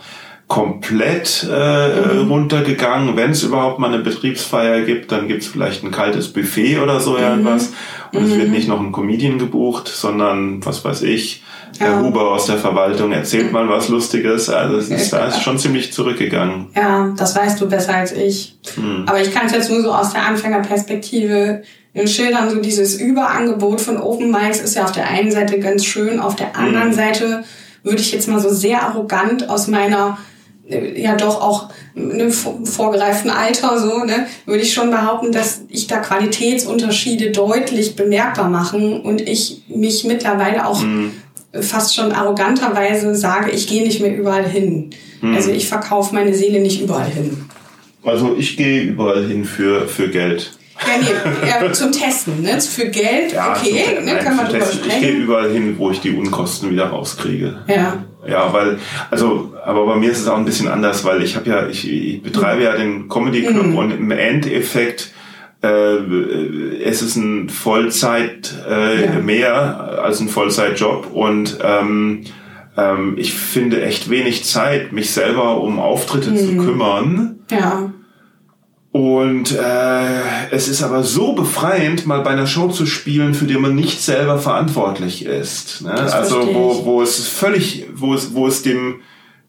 komplett 0.47 1.47
äh, 1.51 2.21
mhm. 2.21 2.29
runtergegangen. 2.29 3.15
Wenn 3.15 3.31
es 3.31 3.41
überhaupt 3.41 3.79
mal 3.79 3.91
eine 3.91 4.03
Betriebsfeier 4.03 4.81
gibt, 4.81 5.11
dann 5.11 5.27
gibt 5.27 5.41
es 5.41 5.47
vielleicht 5.47 5.83
ein 5.83 5.91
kaltes 5.91 6.31
Buffet 6.31 6.77
oder 6.77 6.99
so 6.99 7.11
mhm. 7.11 7.23
irgendwas. 7.23 7.73
Und 8.13 8.21
mhm. 8.21 8.31
es 8.31 8.37
wird 8.37 8.47
mhm. 8.47 8.53
nicht 8.53 8.67
noch 8.67 8.79
ein 8.79 8.91
Comedian 8.91 9.39
gebucht, 9.39 9.87
sondern 9.87 10.63
was 10.63 10.85
weiß 10.85 11.01
ich, 11.01 11.43
der 11.79 11.87
ja. 11.87 12.01
Huber 12.01 12.31
aus 12.31 12.45
der 12.45 12.57
Verwaltung 12.57 13.11
erzählt 13.11 13.51
mal 13.51 13.67
was 13.67 13.89
Lustiges. 13.89 14.49
Also 14.49 14.77
es 14.77 14.89
ist, 14.89 15.11
da 15.11 15.25
ist 15.25 15.41
schon 15.41 15.57
ziemlich 15.57 15.91
zurückgegangen. 15.91 16.67
Ja, 16.75 17.11
das 17.17 17.35
weißt 17.35 17.59
du 17.59 17.67
besser 17.67 17.95
als 17.95 18.11
ich. 18.11 18.55
Mhm. 18.77 19.05
Aber 19.07 19.19
ich 19.19 19.33
kann 19.33 19.47
es 19.47 19.51
jetzt 19.51 19.71
nur 19.71 19.81
so 19.81 19.91
aus 19.91 20.13
der 20.13 20.27
Anfängerperspektive 20.27 21.63
schildern. 22.05 22.51
So 22.51 22.61
dieses 22.61 22.99
Überangebot 23.01 23.81
von 23.81 23.97
Open 23.97 24.29
Mics 24.29 24.61
ist 24.61 24.75
ja 24.75 24.83
auf 24.83 24.91
der 24.91 25.09
einen 25.09 25.31
Seite 25.31 25.59
ganz 25.59 25.85
schön, 25.85 26.19
auf 26.19 26.35
der 26.35 26.55
anderen 26.55 26.89
mhm. 26.89 26.93
Seite 26.93 27.43
würde 27.83 28.01
ich 28.01 28.11
jetzt 28.11 28.27
mal 28.27 28.39
so 28.39 28.49
sehr 28.49 28.83
arrogant 28.83 29.49
aus 29.49 29.67
meiner 29.67 30.17
äh, 30.17 30.34
ja 30.67 31.15
doch 31.15 31.41
auch 31.41 31.69
einem 31.95 32.31
vorgereiften 32.31 33.29
Alter 33.29 33.79
so, 33.79 34.03
ne, 34.03 34.27
würde 34.45 34.63
ich 34.63 34.73
schon 34.73 34.89
behaupten, 34.89 35.31
dass 35.31 35.61
ich 35.69 35.87
da 35.87 35.97
Qualitätsunterschiede 35.97 37.31
deutlich 37.31 37.95
bemerkbar 37.95 38.49
machen 38.49 39.01
und 39.01 39.21
ich 39.21 39.63
mich 39.67 40.03
mittlerweile 40.03 40.67
auch 40.67 40.81
mhm. 40.81 41.11
fast 41.53 41.95
schon 41.95 42.11
arroganterweise 42.11 43.15
sage, 43.15 43.51
ich 43.51 43.67
gehe 43.67 43.83
nicht 43.83 44.01
mehr 44.01 44.15
überall 44.15 44.47
hin. 44.47 44.89
Mhm. 45.21 45.35
Also 45.35 45.51
ich 45.51 45.67
verkaufe 45.67 46.13
meine 46.13 46.33
Seele 46.33 46.59
nicht 46.59 46.81
überall 46.81 47.09
hin. 47.09 47.45
Also 48.03 48.35
ich 48.37 48.57
gehe 48.57 48.81
überall 48.81 49.25
hin 49.25 49.45
für, 49.45 49.87
für 49.87 50.09
Geld. 50.09 50.51
Ja, 50.81 50.97
nee, 50.99 51.67
ja, 51.67 51.71
zum 51.71 51.91
Testen, 51.91 52.41
ne? 52.41 52.59
Für 52.59 52.89
Geld, 52.89 53.31
ja, 53.31 53.51
okay, 53.51 54.01
ne, 54.03 54.17
kann 54.17 54.35
man 54.35 54.47
drüber 54.47 54.65
sprechen. 54.65 54.89
Ich 54.89 54.99
gehe 54.99 55.11
überall 55.11 55.49
hin, 55.49 55.75
wo 55.77 55.89
ich 55.89 56.01
die 56.01 56.11
Unkosten 56.11 56.69
wieder 56.69 56.87
rauskriege. 56.87 57.63
Ja. 57.67 58.03
Ja, 58.27 58.51
weil, 58.51 58.79
also, 59.11 59.53
aber 59.63 59.85
bei 59.85 59.95
mir 59.95 60.11
ist 60.11 60.19
es 60.19 60.27
auch 60.27 60.37
ein 60.37 60.45
bisschen 60.45 60.67
anders, 60.67 61.05
weil 61.05 61.21
ich 61.21 61.35
habe 61.35 61.49
ja, 61.49 61.67
ich, 61.67 61.89
ich 61.89 62.23
betreibe 62.23 62.63
ja 62.63 62.75
den 62.75 63.07
Comedy 63.07 63.43
Club 63.43 63.67
mhm. 63.67 63.77
und 63.77 63.91
im 63.91 64.11
Endeffekt 64.11 65.11
äh, 65.61 65.97
es 66.83 67.01
ist 67.01 67.15
ein 67.15 67.49
Vollzeit 67.49 68.53
äh, 68.69 69.05
ja. 69.05 69.19
mehr 69.19 70.01
als 70.03 70.19
ein 70.19 70.27
Vollzeitjob 70.27 71.13
und 71.13 71.59
ähm, 71.63 72.23
ähm, 72.77 73.15
ich 73.17 73.33
finde 73.33 73.83
echt 73.83 74.09
wenig 74.09 74.43
Zeit, 74.43 74.91
mich 74.91 75.11
selber 75.11 75.61
um 75.61 75.79
Auftritte 75.79 76.31
mhm. 76.31 76.37
zu 76.37 76.57
kümmern. 76.57 77.39
Ja. 77.49 77.91
Und 78.95 79.51
äh, 79.51 80.21
es 80.51 80.69
ist 80.69 80.81
aber 80.81 81.03
so 81.03 81.33
befreiend, 81.33 82.05
mal 82.05 82.21
bei 82.21 82.29
einer 82.29 82.47
Show 82.47 82.69
zu 82.69 82.85
spielen, 82.85 83.33
für 83.33 83.43
die 83.43 83.55
man 83.55 83.75
nicht 83.75 84.01
selber 84.01 84.37
verantwortlich 84.39 85.25
ist. 85.25 85.81
Ne? 85.81 85.91
Also 85.91 86.55
wo, 86.55 86.85
wo 86.85 87.01
es 87.01 87.27
völlig, 87.27 87.87
wo 87.93 88.13
es, 88.13 88.33
wo 88.33 88.47
es 88.47 88.63
dem 88.63 89.01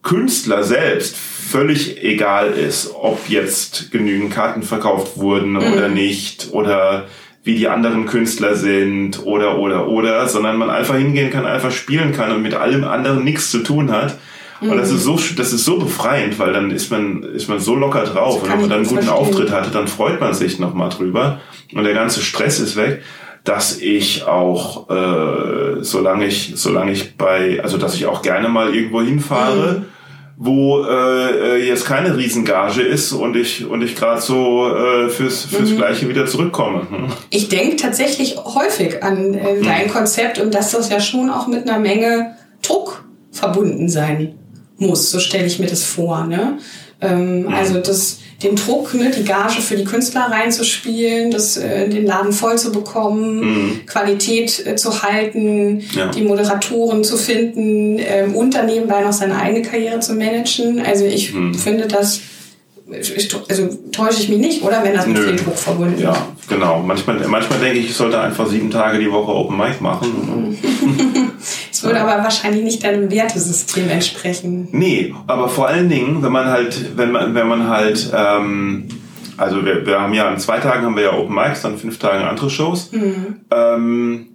Künstler 0.03 0.65
selbst 0.65 1.15
völlig 1.15 2.03
egal 2.03 2.55
ist, 2.55 2.91
ob 2.93 3.29
jetzt 3.29 3.93
genügend 3.93 4.33
Karten 4.33 4.65
verkauft 4.65 5.17
wurden 5.17 5.53
mhm. 5.53 5.73
oder 5.75 5.89
nicht 5.91 6.49
oder 6.51 7.07
wie 7.45 7.55
die 7.55 7.69
anderen 7.69 8.07
Künstler 8.07 8.57
sind 8.57 9.25
oder 9.25 9.61
oder 9.61 9.87
oder, 9.87 10.27
sondern 10.27 10.57
man 10.57 10.71
einfach 10.71 10.97
hingehen 10.97 11.31
kann, 11.31 11.47
einfach 11.47 11.71
spielen 11.71 12.11
kann 12.11 12.33
und 12.33 12.43
mit 12.43 12.55
allem 12.55 12.83
anderen 12.83 13.23
nichts 13.23 13.53
zu 13.53 13.61
tun 13.61 13.93
hat 13.93 14.19
und 14.61 14.77
das 14.77 14.91
ist 14.91 15.05
so, 15.05 15.19
das 15.37 15.53
ist 15.53 15.65
so 15.65 15.79
befreiend, 15.79 16.39
weil 16.39 16.53
dann 16.53 16.71
ist 16.71 16.91
man, 16.91 17.23
ist 17.23 17.49
man 17.49 17.61
so 17.61 17.75
locker 17.75 18.05
drauf. 18.05 18.43
Und 18.43 18.51
wenn 18.51 18.61
man 18.61 18.71
dann 18.71 18.79
einen 18.79 18.89
guten 18.89 19.03
verstehen. 19.03 19.19
Auftritt 19.19 19.51
hatte, 19.51 19.71
dann 19.71 19.87
freut 19.87 20.21
man 20.21 20.35
sich 20.35 20.59
nochmal 20.59 20.89
drüber. 20.89 21.41
Und 21.75 21.85
der 21.85 21.95
ganze 21.95 22.23
Stress 22.23 22.59
ist 22.59 22.77
weg, 22.77 23.03
dass 23.45 23.79
ich 23.79 24.25
auch, 24.27 24.89
äh, 24.91 25.83
solange 25.83 26.27
ich, 26.27 26.53
solange 26.57 26.93
ich 26.93 27.17
bei, 27.17 27.61
also 27.63 27.77
dass 27.77 27.95
ich 27.95 28.07
auch 28.07 28.23
gerne 28.23 28.49
mal 28.49 28.75
irgendwo 28.75 29.03
hinfahre, 29.03 29.81
mhm. 29.81 29.85
wo 30.37 30.85
äh, 30.85 31.59
äh 31.59 31.69
jetzt 31.69 31.85
keine 31.85 32.17
Riesengage 32.17 32.83
ist 32.83 33.13
und 33.13 33.37
ich 33.37 33.67
und 33.67 33.83
ich 33.83 33.95
gerade 33.95 34.21
so 34.21 34.75
äh, 34.75 35.09
fürs 35.11 35.45
fürs 35.45 35.71
mhm. 35.71 35.77
Gleiche 35.77 36.09
wieder 36.09 36.27
zurückkomme. 36.27 36.87
Hm. 36.91 37.07
Ich 37.31 37.49
denke 37.49 37.77
tatsächlich 37.77 38.37
häufig 38.37 39.05
an 39.05 39.35
äh, 39.35 39.63
dein 39.63 39.87
mhm. 39.87 39.91
Konzept 39.91 40.41
und 40.41 40.53
dass 40.53 40.73
das 40.73 40.91
ja 40.91 40.99
schon 40.99 41.31
auch 41.31 41.47
mit 41.47 41.69
einer 41.69 41.79
Menge 41.79 42.37
Druck 42.63 43.05
verbunden 43.31 43.89
sein 43.89 44.35
muss. 44.79 45.11
So 45.11 45.19
stelle 45.19 45.47
ich 45.47 45.59
mir 45.59 45.67
das 45.67 45.85
vor. 45.85 46.25
Ne? 46.25 46.59
Ähm, 47.01 47.43
mhm. 47.43 47.49
Also 47.49 47.81
das, 47.81 48.21
den 48.43 48.57
Druck, 48.57 48.95
ne, 48.95 49.11
die 49.11 49.25
Gage 49.25 49.61
für 49.61 49.77
die 49.77 49.85
Künstler 49.85 50.29
reinzuspielen, 50.31 51.31
das, 51.31 51.57
äh, 51.57 51.89
den 51.89 52.07
Laden 52.07 52.33
voll 52.33 52.59
zu 52.59 52.73
bekommen, 52.73 53.41
mhm. 53.41 53.87
Qualität 53.87 54.67
äh, 54.67 54.77
zu 54.77 55.03
halten, 55.03 55.83
ja. 55.95 56.09
die 56.09 56.23
Moderatoren 56.23 57.05
zu 57.05 57.17
finden 57.17 57.99
ähm, 57.99 58.35
und 58.35 58.59
nebenbei 58.65 59.03
noch 59.03 59.13
seine 59.13 59.37
eigene 59.37 59.63
Karriere 59.63 60.01
zu 60.01 60.15
managen. 60.15 60.81
Also 60.81 61.05
ich 61.05 61.35
mhm. 61.35 61.55
finde 61.55 61.87
das 61.87 62.21
also 63.49 63.69
täusche 63.91 64.23
ich 64.23 64.29
mich 64.29 64.39
nicht, 64.39 64.63
oder? 64.63 64.83
Wenn 64.85 64.95
das 64.95 65.07
mit 65.07 65.17
Nö. 65.17 65.25
viel 65.25 65.37
Druck 65.37 65.59
verbunden 65.59 65.95
ist. 65.95 66.03
Ja, 66.03 66.29
genau. 66.49 66.81
Manchmal, 66.81 67.19
manchmal 67.27 67.59
denke 67.59 67.79
ich, 67.79 67.87
ich 67.87 67.97
sollte 67.97 68.21
einfach 68.21 68.47
sieben 68.47 68.71
Tage 68.71 69.01
die 69.01 69.11
Woche 69.11 69.33
Open 69.33 69.57
Mic 69.57 69.81
machen. 69.81 70.57
Es 71.77 71.85
würde 71.85 72.01
aber 72.01 72.25
wahrscheinlich 72.25 72.65
nicht 72.65 72.85
deinem 72.85 73.11
Wertesystem 73.11 73.91
entsprechen. 73.91 74.69
Nee, 74.73 75.15
aber 75.27 75.51
vor 75.51 75.69
allen 75.69 75.91
Dingen, 75.91 76.23
wenn 76.23 76.33
man 76.33 76.47
halt, 76.47 76.97
wenn 76.97 77.13
man, 77.13 77.35
wenn 77.35 77.47
man 77.47 77.69
halt, 77.69 78.11
ähm, 78.17 78.89
also 79.37 79.63
wir, 79.63 79.85
wir 79.85 80.01
haben 80.01 80.15
ja 80.15 80.27
an 80.27 80.39
zwei 80.39 80.59
Tagen 80.59 80.87
haben 80.87 80.97
wir 80.97 81.03
ja 81.03 81.13
Open 81.13 81.35
Mics, 81.35 81.61
dann 81.61 81.77
fünf 81.77 81.99
Tagen 81.99 82.25
andere 82.25 82.49
Shows. 82.49 82.93
Mhm. 82.93 83.41
Ähm, 83.51 84.27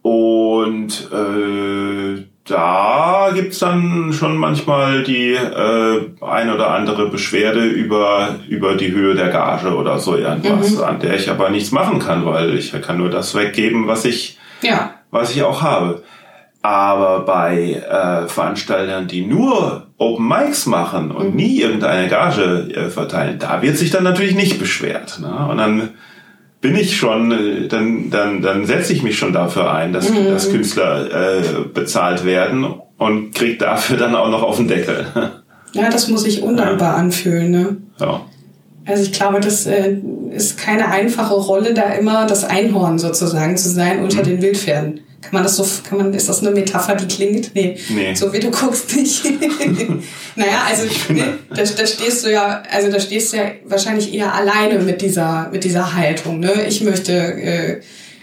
und 0.00 1.10
äh, 1.12 2.24
da 2.46 3.30
gibt's 3.34 3.58
dann 3.58 4.14
schon 4.14 4.38
manchmal 4.38 5.02
die 5.02 5.34
äh, 5.34 6.06
ein 6.22 6.50
oder 6.50 6.70
andere 6.70 7.10
Beschwerde 7.10 7.66
über, 7.66 8.36
über 8.48 8.74
die 8.74 8.90
Höhe 8.90 9.14
der 9.14 9.28
Gage 9.28 9.74
oder 9.74 9.98
so 9.98 10.16
irgendwas, 10.16 10.70
mhm. 10.70 10.82
an 10.82 10.98
der 10.98 11.16
ich 11.16 11.28
aber 11.28 11.50
nichts 11.50 11.72
machen 11.72 11.98
kann, 11.98 12.24
weil 12.24 12.54
ich 12.54 12.72
kann 12.80 12.96
nur 12.96 13.10
das 13.10 13.34
weggeben, 13.34 13.86
was 13.86 14.06
ich, 14.06 14.38
ja. 14.62 14.94
Was 15.10 15.30
ich 15.30 15.42
auch 15.42 15.62
habe. 15.62 16.02
Aber 16.62 17.24
bei 17.24 17.72
äh, 17.72 18.28
Veranstaltern, 18.28 19.08
die 19.08 19.24
nur 19.24 19.86
Open 19.96 20.28
Mics 20.28 20.66
machen 20.66 21.10
und 21.10 21.30
mhm. 21.30 21.36
nie 21.36 21.60
irgendeine 21.60 22.08
Gage 22.08 22.68
äh, 22.74 22.90
verteilen, 22.90 23.38
da 23.38 23.62
wird 23.62 23.78
sich 23.78 23.90
dann 23.90 24.04
natürlich 24.04 24.34
nicht 24.34 24.58
beschwert. 24.58 25.20
Ne? 25.20 25.48
Und 25.48 25.56
dann 25.56 25.90
bin 26.60 26.76
ich 26.76 26.98
schon, 26.98 27.32
äh, 27.32 27.68
dann, 27.68 28.10
dann, 28.10 28.42
dann 28.42 28.66
setze 28.66 28.92
ich 28.92 29.02
mich 29.02 29.18
schon 29.18 29.32
dafür 29.32 29.72
ein, 29.72 29.94
dass, 29.94 30.10
mhm. 30.10 30.26
dass 30.26 30.50
Künstler 30.50 31.38
äh, 31.38 31.42
bezahlt 31.72 32.26
werden 32.26 32.66
und 32.98 33.34
krieg 33.34 33.58
dafür 33.58 33.96
dann 33.96 34.14
auch 34.14 34.30
noch 34.30 34.42
auf 34.42 34.58
den 34.58 34.68
Deckel. 34.68 35.06
Ja, 35.72 35.88
das 35.88 36.08
muss 36.08 36.24
sich 36.24 36.42
undankbar 36.42 36.94
ja. 36.94 36.96
anfühlen, 36.96 37.50
ne? 37.50 37.76
Ja. 38.00 38.22
Also 38.86 39.04
ich 39.04 39.12
glaube, 39.12 39.40
das 39.40 39.66
äh, 39.66 39.98
ist 40.30 40.58
keine 40.58 40.88
einfache 40.88 41.34
Rolle, 41.34 41.74
da 41.74 41.82
immer 41.94 42.26
das 42.26 42.44
Einhorn 42.44 42.98
sozusagen 42.98 43.56
zu 43.56 43.68
sein 43.68 44.02
unter 44.02 44.20
mhm. 44.20 44.26
den 44.26 44.42
Wildpferden. 44.42 45.00
Kann 45.22 45.32
man 45.32 45.42
das 45.42 45.56
so, 45.56 45.66
kann 45.86 45.98
man, 45.98 46.14
ist 46.14 46.30
das 46.30 46.40
eine 46.40 46.50
Metapher, 46.50 46.94
die 46.94 47.06
klingt? 47.06 47.54
Nee. 47.54 47.76
nee. 47.90 48.14
So 48.14 48.32
wie 48.32 48.40
du 48.40 48.50
guckst 48.50 48.96
nicht. 48.96 49.22
naja, 50.36 50.62
also 50.66 50.84
da, 51.54 51.62
da 51.62 51.86
stehst 51.86 52.24
du 52.24 52.32
ja, 52.32 52.62
also 52.72 52.90
da 52.90 52.98
stehst 52.98 53.32
du 53.32 53.36
ja 53.36 53.44
wahrscheinlich 53.66 54.14
eher 54.14 54.34
alleine 54.34 54.78
mit 54.78 55.02
dieser, 55.02 55.50
mit 55.52 55.64
dieser 55.64 55.94
Haltung. 55.94 56.40
Ne? 56.40 56.64
Ich 56.66 56.80
möchte 56.80 57.12
äh, 57.12 57.80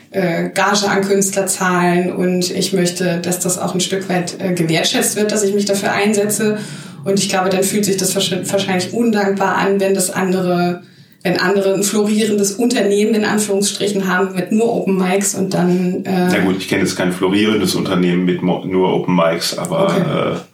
äh, 0.09 0.49
Gage 0.49 0.87
an 0.89 1.01
Künstler 1.01 1.45
zahlen 1.45 2.11
und 2.11 2.49
ich 2.49 2.73
möchte, 2.73 3.19
dass 3.19 3.39
das 3.39 3.59
auch 3.59 3.75
ein 3.75 3.79
Stück 3.79 4.09
weit 4.09 4.37
äh, 4.39 4.53
gewertschätzt 4.53 5.15
wird, 5.17 5.31
dass 5.31 5.43
ich 5.43 5.53
mich 5.53 5.65
dafür 5.65 5.91
einsetze. 5.91 6.57
Und 7.03 7.19
ich 7.19 7.29
glaube, 7.29 7.49
dann 7.49 7.63
fühlt 7.63 7.85
sich 7.85 7.97
das 7.97 8.15
wahrscheinlich 8.15 8.91
undankbar 8.91 9.55
an, 9.55 9.79
wenn 9.79 9.93
das 9.93 10.09
andere 10.09 10.81
wenn 11.27 11.39
andere 11.39 11.73
ein 11.73 11.83
florierendes 11.83 12.53
Unternehmen 12.53 13.13
in 13.13 13.25
Anführungsstrichen 13.25 14.07
haben 14.07 14.33
mit 14.33 14.53
nur 14.53 14.73
Open 14.73 14.97
Mics 14.97 15.35
und 15.35 15.53
dann. 15.53 16.05
Äh 16.05 16.29
Na 16.31 16.39
gut, 16.39 16.57
ich 16.57 16.69
kenne 16.69 16.83
jetzt 16.83 16.95
kein 16.95 17.11
florierendes 17.11 17.75
Unternehmen 17.75 18.23
mit 18.23 18.41
nur 18.41 18.93
Open 18.93 19.15
Mics, 19.15 19.57
aber 19.57 19.85
okay. 19.85 20.45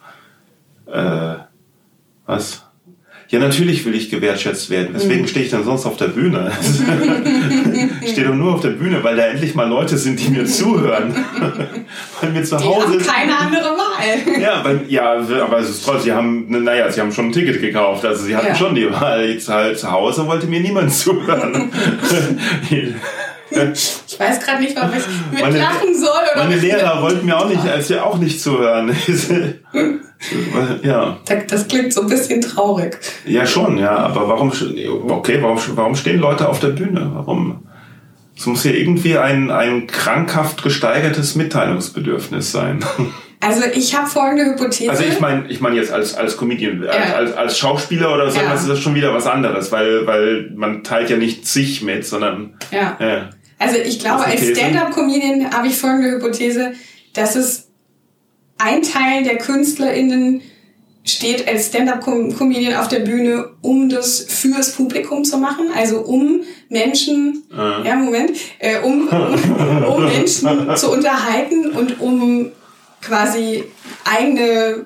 äh, 0.92 1.00
äh, 1.00 1.36
Was? 2.26 2.64
Ja, 3.34 3.40
natürlich 3.40 3.84
will 3.84 3.96
ich 3.96 4.12
gewertschätzt 4.12 4.70
werden. 4.70 4.90
Weswegen 4.94 5.28
stehe 5.28 5.44
ich 5.44 5.50
dann 5.50 5.64
sonst 5.64 5.88
auf 5.88 5.98
der 5.98 6.10
Bühne? 6.10 6.52
ich 8.02 8.12
stehe 8.12 8.28
doch 8.28 8.36
nur 8.36 8.54
auf 8.54 8.62
der 8.62 8.70
Bühne, 8.70 9.04
weil 9.04 9.16
da 9.16 9.24
endlich 9.26 9.56
mal 9.56 9.68
Leute 9.68 9.98
sind, 9.98 10.20
die 10.20 10.30
mir 10.30 10.46
zuhören. 10.46 11.16
weil 12.22 12.30
mir 12.30 12.44
zu 12.44 12.58
Die 12.58 12.64
Hause. 12.64 12.86
haben 12.90 13.00
keine 13.00 13.36
andere 13.40 13.70
Wahl. 13.72 14.40
Ja, 14.40 14.64
weil, 14.64 14.82
ja, 14.88 15.14
aber 15.42 15.58
es 15.58 15.70
ist 15.72 15.84
toll. 15.84 16.00
Sie 16.00 16.12
haben, 16.12 16.46
naja, 16.64 16.92
sie 16.92 17.02
haben 17.02 17.12
schon 17.12 17.30
ein 17.30 17.32
Ticket 17.32 17.60
gekauft. 17.60 18.06
Also 18.06 18.24
sie 18.24 18.36
hatten 18.36 18.50
Ja. 18.50 18.56
schon 18.56 18.76
die 18.76 18.92
Wahl. 18.92 19.26
Jetzt 19.26 19.50
halt 19.50 19.80
zu 19.80 19.92
Hause 19.92 20.28
wollte 20.28 20.46
mir 20.46 20.60
niemand 20.60 20.94
zuhören. 20.94 21.72
Ich 23.56 24.20
weiß 24.20 24.40
gerade 24.40 24.64
nicht, 24.64 24.76
ob 24.82 24.90
ich 24.96 25.04
mit 25.32 25.42
Meine- 25.42 25.60
lachen 25.60 25.94
soll 25.96 26.10
oder 26.34 26.44
Meine 26.46 26.56
Lehrer 26.60 27.02
wollten 27.04 27.26
mir 27.28 27.38
auch 27.38 27.48
nicht, 27.48 27.62
als 27.68 27.88
wir 27.90 28.04
auch 28.04 28.18
nicht 28.18 28.42
zuhören. 28.42 28.96
Ja. 30.84 31.18
Das- 31.48 31.68
klingt 31.68 31.94
so 31.94 32.02
ein 32.02 32.08
bisschen 32.08 32.42
traurig. 32.42 32.98
Ja, 33.26 33.46
schon, 33.46 33.78
ja. 33.78 33.96
Aber 33.96 34.28
warum, 34.28 34.52
okay, 35.10 35.38
warum, 35.42 35.58
warum 35.76 35.96
stehen 35.96 36.20
Leute 36.20 36.48
auf 36.50 36.60
der 36.60 36.70
Bühne? 36.70 37.12
Warum? 37.14 37.64
Es 38.36 38.46
muss 38.46 38.64
ja 38.64 38.72
irgendwie 38.72 39.18
ein, 39.18 39.52
ein 39.52 39.88
krankhaft 39.88 40.64
gesteigertes 40.64 41.36
Mitteilungsbedürfnis 41.36 42.52
sein. 42.52 42.84
Also 43.46 43.64
ich 43.74 43.94
habe 43.94 44.08
folgende 44.08 44.46
Hypothese. 44.46 44.90
Also 44.90 45.04
ich 45.04 45.20
meine, 45.20 45.50
ich 45.50 45.60
meine 45.60 45.76
jetzt 45.76 45.92
als, 45.92 46.16
als 46.16 46.38
Comedian, 46.38 46.82
als, 46.88 46.96
Ja. 46.96 47.16
als, 47.16 47.34
als 47.36 47.58
Schauspieler 47.58 48.14
oder 48.16 48.32
so, 48.32 48.40
Ja. 48.40 48.50
das 48.50 48.62
ist 48.62 48.70
das 48.70 48.80
schon 48.80 48.96
wieder 48.96 49.14
was 49.14 49.28
anderes, 49.28 49.70
weil, 49.70 50.08
weil 50.08 50.50
man 50.56 50.82
teilt 50.86 51.10
ja 51.10 51.18
nicht 51.18 51.46
sich 51.46 51.82
mit, 51.82 52.06
sondern, 52.06 52.54
ja. 52.72 52.96
ja. 53.02 53.30
Also 53.60 53.80
ich 53.86 54.00
glaube, 54.00 54.24
als? 54.24 54.48
Stand-up-Comedian 54.48 55.54
habe 55.54 55.68
ich 55.68 55.76
folgende 55.78 56.12
Hypothese, 56.12 56.72
dass 57.14 57.36
es 57.36 57.63
ein 58.64 58.82
Teil 58.82 59.24
der 59.24 59.38
KünstlerInnen 59.38 60.42
steht 61.04 61.48
als 61.48 61.68
Stand-up-Comedian 61.68 62.76
auf 62.76 62.88
der 62.88 63.00
Bühne, 63.00 63.50
um 63.62 63.90
das 63.90 64.22
fürs 64.22 64.72
Publikum 64.74 65.26
zu 65.26 65.38
machen, 65.38 65.66
also 65.76 66.00
um 66.00 66.42
Menschen, 66.70 67.44
Äh. 67.52 67.88
ja 67.88 67.96
Moment, 67.96 68.32
äh, 68.60 68.80
um, 68.80 69.10
um, 69.10 69.84
um 69.84 70.06
Menschen 70.06 70.76
zu 70.78 70.92
unterhalten 70.92 71.72
und 71.72 72.00
um 72.00 72.52
quasi 73.02 73.66
eigene 74.06 74.86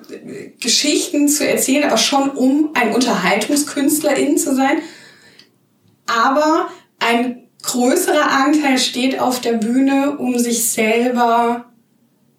Geschichten 0.60 1.28
zu 1.28 1.48
erzählen, 1.48 1.84
aber 1.84 1.98
schon 1.98 2.30
um 2.30 2.70
ein 2.74 2.92
Unterhaltungskünstlerin 2.92 4.36
zu 4.38 4.56
sein. 4.56 4.78
Aber 6.06 6.68
ein 6.98 7.44
größerer 7.62 8.28
Anteil 8.28 8.78
steht 8.78 9.20
auf 9.20 9.40
der 9.40 9.52
Bühne, 9.52 10.16
um 10.18 10.36
sich 10.36 10.68
selber 10.68 11.67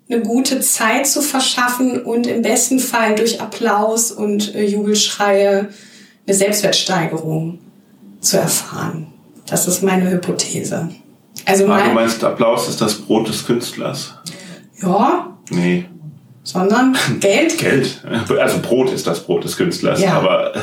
eine 0.10 0.22
gute 0.22 0.60
Zeit 0.62 1.05
zu 1.07 1.22
verschaffen 1.22 2.01
und 2.03 2.26
im 2.28 2.41
besten 2.41 2.80
Fall 2.80 3.16
durch 3.16 3.41
Applaus 3.41 4.12
und 4.12 4.55
äh, 4.55 4.66
Jubelschreie 4.66 5.70
eine 6.28 6.36
Selbstwertsteigerung 6.36 7.60
zu 8.20 8.38
erfahren. 8.38 9.07
Das 9.45 9.68
ist 9.68 9.84
meine 9.84 10.10
Hypothese. 10.10 10.89
Also 11.45 11.64
Ah, 11.66 11.78
du 11.80 11.86
mein, 11.86 11.93
meinst, 11.93 12.24
Applaus 12.24 12.68
ist 12.68 12.82
das 12.82 12.95
Brot 12.95 13.28
des 13.30 13.45
Künstlers? 13.45 14.16
ja, 14.82 15.38
Nee, 15.51 15.86
sondern 16.44 16.96
Geld. 17.20 17.58
Geld. 17.58 18.02
Also 18.40 18.60
Brot 18.60 18.92
ist 18.92 19.06
das 19.06 19.20
Brot 19.26 19.44
des 19.44 19.58
Künstlers, 19.58 20.02
Ja. 20.02 20.14
aber, 20.14 20.54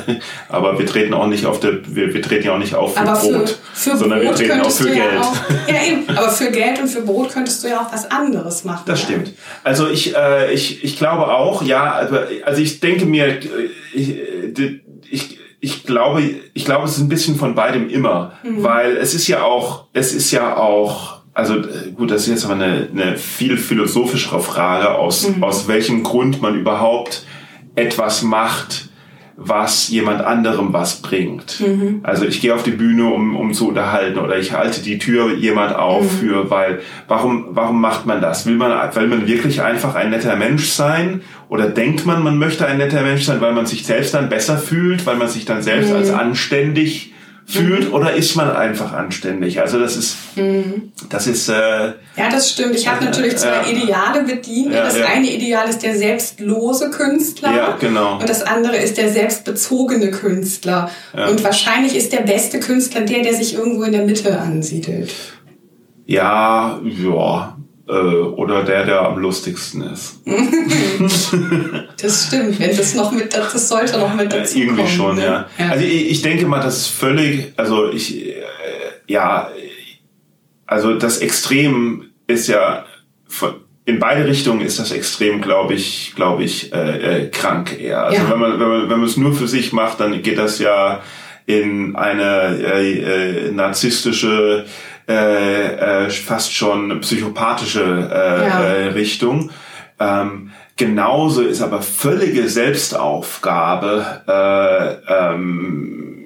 aber 0.48 0.78
wir 0.78 0.86
treten 0.86 1.14
auch 1.14 1.26
nicht 1.26 1.46
auf 1.46 1.60
der, 1.60 1.78
wir, 1.94 2.12
wir 2.12 2.22
treten 2.22 2.46
ja 2.46 2.54
auch 2.54 2.58
nicht 2.58 2.74
auf 2.74 2.94
für 2.94 3.00
Aber 3.00 3.16
für, 3.16 3.32
Brot, 3.32 3.58
für 3.74 3.96
sondern 3.96 4.20
wir 4.20 4.28
Brot 4.28 4.38
treten 4.38 4.60
auch 4.60 4.70
für 4.70 4.84
Geld. 4.84 4.96
ja 4.98 5.20
auch. 5.20 5.36
Ja, 5.68 5.92
eben. 5.92 6.16
Aber 6.16 6.28
für 6.30 6.50
Geld 6.50 6.80
und 6.80 6.88
für 6.88 7.02
Brot 7.02 7.30
könntest 7.32 7.62
du 7.62 7.68
ja 7.68 7.80
auch 7.80 7.92
was 7.92 8.10
anderes 8.10 8.64
machen. 8.64 8.82
Das 8.86 9.00
stimmt. 9.02 9.32
Also 9.64 9.88
ich, 9.88 10.14
äh, 10.16 10.52
ich, 10.52 10.82
ich 10.84 10.96
glaube 10.96 11.28
auch, 11.28 11.62
ja, 11.62 11.92
also, 12.44 12.60
ich 12.60 12.80
denke 12.80 13.04
mir, 13.04 13.26
äh, 13.26 13.40
ich, 13.94 14.16
ich, 15.10 15.38
ich 15.60 15.84
glaube, 15.84 16.22
ich 16.54 16.64
glaube, 16.64 16.84
es 16.86 16.92
ist 16.92 16.98
ein 17.00 17.08
bisschen 17.08 17.36
von 17.36 17.54
beidem 17.54 17.88
immer, 17.88 18.32
weil 18.42 18.96
es 18.96 19.14
ist 19.14 19.26
ja 19.28 19.42
auch, 19.42 19.86
es 19.92 20.12
ist 20.12 20.30
ja 20.30 20.56
auch, 20.56 21.15
also 21.36 21.56
äh, 21.58 21.92
gut, 21.94 22.10
das 22.10 22.22
ist 22.22 22.28
jetzt 22.28 22.44
aber 22.46 22.54
eine, 22.54 22.88
eine 22.90 23.16
viel 23.16 23.58
philosophischere 23.58 24.40
Frage, 24.40 24.94
aus, 24.94 25.28
aus 25.42 25.68
welchem 25.68 26.02
Grund 26.02 26.40
man 26.40 26.58
überhaupt 26.58 27.24
etwas 27.74 28.22
macht, 28.22 28.88
was 29.36 29.90
jemand 29.90 30.22
anderem 30.22 30.72
was 30.72 31.02
bringt. 31.02 31.60
Also 32.02 32.24
ich 32.24 32.40
gehe 32.40 32.54
auf 32.54 32.62
die 32.62 32.70
Bühne, 32.70 33.04
um, 33.12 33.36
um 33.36 33.52
zu 33.52 33.68
unterhalten 33.68 34.18
oder 34.18 34.38
ich 34.38 34.52
halte 34.52 34.80
die 34.80 34.98
Tür 34.98 35.34
jemand 35.34 35.76
auf 35.76 36.10
für, 36.20 36.50
weil 36.50 36.80
warum, 37.06 37.48
warum 37.50 37.82
macht 37.82 38.06
man 38.06 38.22
das? 38.22 38.46
Will 38.46 38.54
man, 38.54 38.70
will 38.94 39.06
man 39.06 39.26
wirklich 39.26 39.60
einfach 39.60 39.94
ein 39.94 40.08
netter 40.08 40.36
Mensch 40.36 40.70
sein? 40.70 41.20
Oder 41.50 41.68
denkt 41.68 42.06
man, 42.06 42.22
man 42.22 42.38
möchte 42.38 42.66
ein 42.66 42.78
netter 42.78 43.02
Mensch 43.02 43.24
sein, 43.24 43.42
weil 43.42 43.52
man 43.52 43.66
sich 43.66 43.84
selbst 43.84 44.14
dann 44.14 44.30
besser 44.30 44.56
fühlt, 44.56 45.04
weil 45.04 45.16
man 45.16 45.28
sich 45.28 45.44
dann 45.44 45.60
selbst 45.60 45.92
als 45.92 46.10
anständig 46.10 47.12
fühlt? 47.48 47.92
Oder 47.92 48.14
ist 48.14 48.34
man 48.34 48.50
einfach 48.50 48.92
anständig? 48.92 49.60
Also 49.60 49.78
das 49.78 49.96
ist, 49.96 50.16
das 51.08 51.26
ist, 51.28 51.48
äh, 51.48 51.52
Ja, 52.16 52.28
das 52.30 52.50
stimmt. 52.50 52.74
Ich 52.74 52.88
habe 52.88 53.04
natürlich 53.04 53.36
zwei 53.36 53.62
Ja. 53.62 53.66
Ideale 53.66 54.24
bedient. 54.24 54.72
Ja, 54.72 54.82
das 54.84 54.98
ja. 54.98 55.06
eine 55.06 55.30
Ideal 55.32 55.68
ist 55.68 55.82
der 55.82 55.96
selbstlose 55.96 56.90
Künstler. 56.90 57.54
Ja, 57.54 57.76
genau. 57.78 58.18
Und 58.18 58.28
das 58.28 58.42
andere 58.42 58.76
ist 58.76 58.98
der 58.98 59.10
selbstbezogene 59.10 60.10
Künstler. 60.10 60.90
Ja. 61.16 61.28
Und 61.28 61.44
wahrscheinlich 61.44 61.94
ist 61.94 62.12
der 62.12 62.22
beste 62.22 62.58
Künstler 62.60 63.02
der, 63.02 63.22
der 63.22 63.34
sich 63.34 63.54
irgendwo 63.54 63.84
in 63.84 63.92
der 63.92 64.04
Mitte 64.04 64.38
ansiedelt. 64.38 65.12
ja, 66.06 66.80
ja, 66.84 67.55
äh, 67.88 67.92
oder 67.92 68.62
der, 68.64 68.84
der 68.84 69.00
am 69.02 69.18
lustigsten 69.18 69.82
ist. 69.82 70.20
Das 72.00 72.26
stimmt. 72.26 72.58
Wenn 72.60 72.76
das 72.76 72.94
noch 72.94 73.10
mit, 73.12 73.32
das 73.34 73.68
sollte 73.68 73.98
noch 73.98 74.14
mit 74.14 74.32
Äh, 74.32 74.38
dazu 74.40 74.58
irgendwie 74.58 74.82
kommen, 74.82 74.88
schon, 74.94 75.16
ne? 75.16 75.24
ja. 75.58 75.70
Also 75.70 75.84
ich, 75.84 76.10
ich 76.10 76.22
denke 76.22 76.46
mal, 76.46 76.60
das 76.60 76.76
ist 76.78 76.86
völlig, 76.88 77.52
also 77.56 77.90
ich, 77.90 78.26
äh, 78.26 78.34
ja, 79.06 79.50
also 80.66 80.94
das 80.94 81.18
Extrem 81.18 82.10
ist 82.26 82.48
ja 82.48 82.84
von, 83.28 83.54
in 83.84 83.98
beide 83.98 84.26
Richtungen 84.26 84.60
ist 84.62 84.78
das 84.78 84.90
Extrem, 84.90 85.40
glaube 85.40 85.74
ich, 85.74 86.12
glaube 86.16 86.42
ich, 86.44 86.72
äh, 86.72 87.22
äh, 87.24 87.28
krank 87.30 87.78
eher. 87.80 88.04
Also 88.04 88.22
Ja. 88.22 88.30
wenn 88.30 88.38
man 88.40 88.60
wenn 88.60 88.68
man 88.68 88.82
wenn 88.90 88.98
man 88.98 89.08
es 89.08 89.16
nur 89.16 89.32
für 89.32 89.46
sich 89.48 89.72
macht, 89.72 90.00
dann 90.00 90.22
geht 90.22 90.38
das 90.38 90.58
ja 90.58 91.00
in 91.46 91.94
eine 91.96 92.58
äh, 92.60 93.46
äh, 93.48 93.52
narzisstische, 93.52 94.66
äh, 95.08 96.06
äh, 96.06 96.10
fast 96.10 96.52
schon 96.52 97.00
psychopathische 97.00 97.82
äh, 97.82 98.46
Ja. 98.46 98.60
äh, 98.62 98.86
Richtung. 98.88 99.50
Ähm, 99.98 100.50
genauso 100.76 101.42
ist 101.42 101.62
aber 101.62 101.80
völlige 101.82 102.48
Selbstaufgabe 102.48 104.22
äh, 104.28 105.32
ähm, 105.34 106.16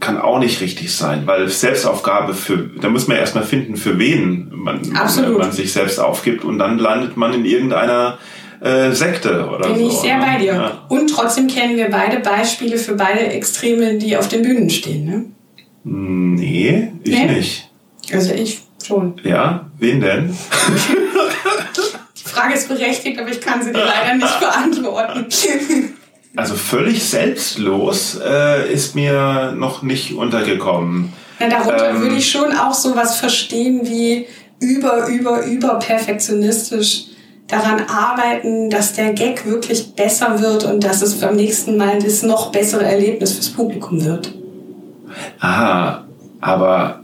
kann 0.00 0.20
auch 0.20 0.38
nicht 0.38 0.60
richtig 0.60 0.94
sein, 0.94 1.22
weil 1.26 1.48
Selbstaufgabe 1.48 2.34
für, 2.34 2.58
da 2.58 2.90
muss 2.90 3.08
man 3.08 3.16
erstmal 3.16 3.44
finden, 3.44 3.76
für 3.76 3.98
wen 3.98 4.52
man, 4.54 4.80
Absolut. 4.94 5.38
man 5.38 5.50
sich 5.52 5.72
selbst 5.72 5.98
aufgibt 5.98 6.44
und 6.44 6.58
dann 6.58 6.78
landet 6.78 7.16
man 7.16 7.32
in 7.32 7.46
irgendeiner 7.46 8.18
äh, 8.60 8.92
Sekte 8.92 9.48
oder 9.48 9.68
Bin 9.68 9.78
so. 9.78 9.88
ich 9.88 9.94
sehr 9.94 10.18
ne? 10.18 10.24
bei 10.24 10.38
dir. 10.38 10.54
Ja. 10.54 10.82
Und 10.88 11.08
trotzdem 11.08 11.46
kennen 11.48 11.76
wir 11.76 11.90
beide 11.90 12.20
Beispiele 12.20 12.76
für 12.78 12.94
beide 12.94 13.20
Extreme, 13.20 13.94
die 13.98 14.16
auf 14.16 14.28
den 14.28 14.42
Bühnen 14.42 14.70
stehen. 14.70 15.04
Ne? 15.04 15.24
Nee, 15.84 16.92
ich 17.02 17.10
Nee? 17.12 17.26
nicht. 17.26 17.70
Also 18.12 18.32
ich 18.34 18.60
schon. 18.86 19.14
Ja, 19.24 19.66
wen 19.78 20.00
denn? 20.00 20.36
Die 22.16 22.28
Frage 22.28 22.54
ist 22.54 22.68
berechtigt, 22.68 23.18
aber 23.18 23.30
ich 23.30 23.40
kann 23.40 23.62
sie 23.62 23.72
dir 23.72 23.84
leider 23.84 24.14
nicht 24.16 24.40
beantworten. 24.40 25.26
Also 26.36 26.56
völlig 26.56 27.04
selbstlos 27.04 28.18
äh, 28.20 28.72
ist 28.72 28.96
mir 28.96 29.52
noch 29.56 29.82
nicht 29.82 30.14
untergekommen. 30.14 31.12
Na, 31.38 31.48
darunter 31.48 31.90
Ähm. 31.90 32.00
würde 32.00 32.16
ich 32.16 32.28
schon 32.28 32.52
auch 32.56 32.74
sowas 32.74 33.20
verstehen 33.20 33.82
wie 33.84 34.26
über, 34.58 35.06
über, 35.06 35.44
über 35.44 35.78
perfektionistisch 35.78 37.04
daran 37.48 37.82
arbeiten, 37.86 38.70
dass 38.70 38.94
der 38.94 39.12
Gag 39.12 39.46
wirklich 39.46 39.94
besser 39.94 40.40
wird 40.40 40.64
und 40.64 40.82
dass 40.82 41.02
es 41.02 41.20
beim 41.20 41.36
nächsten 41.36 41.76
Mal 41.76 41.98
das 41.98 42.22
noch 42.22 42.50
bessere 42.50 42.84
Erlebnis 42.84 43.34
fürs 43.34 43.50
Publikum 43.50 44.04
wird. 44.04 44.32
Aha, 45.40 46.04
aber, 46.40 47.02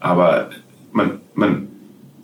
aber 0.00 0.50
man, 0.92 1.20
man, 1.34 1.68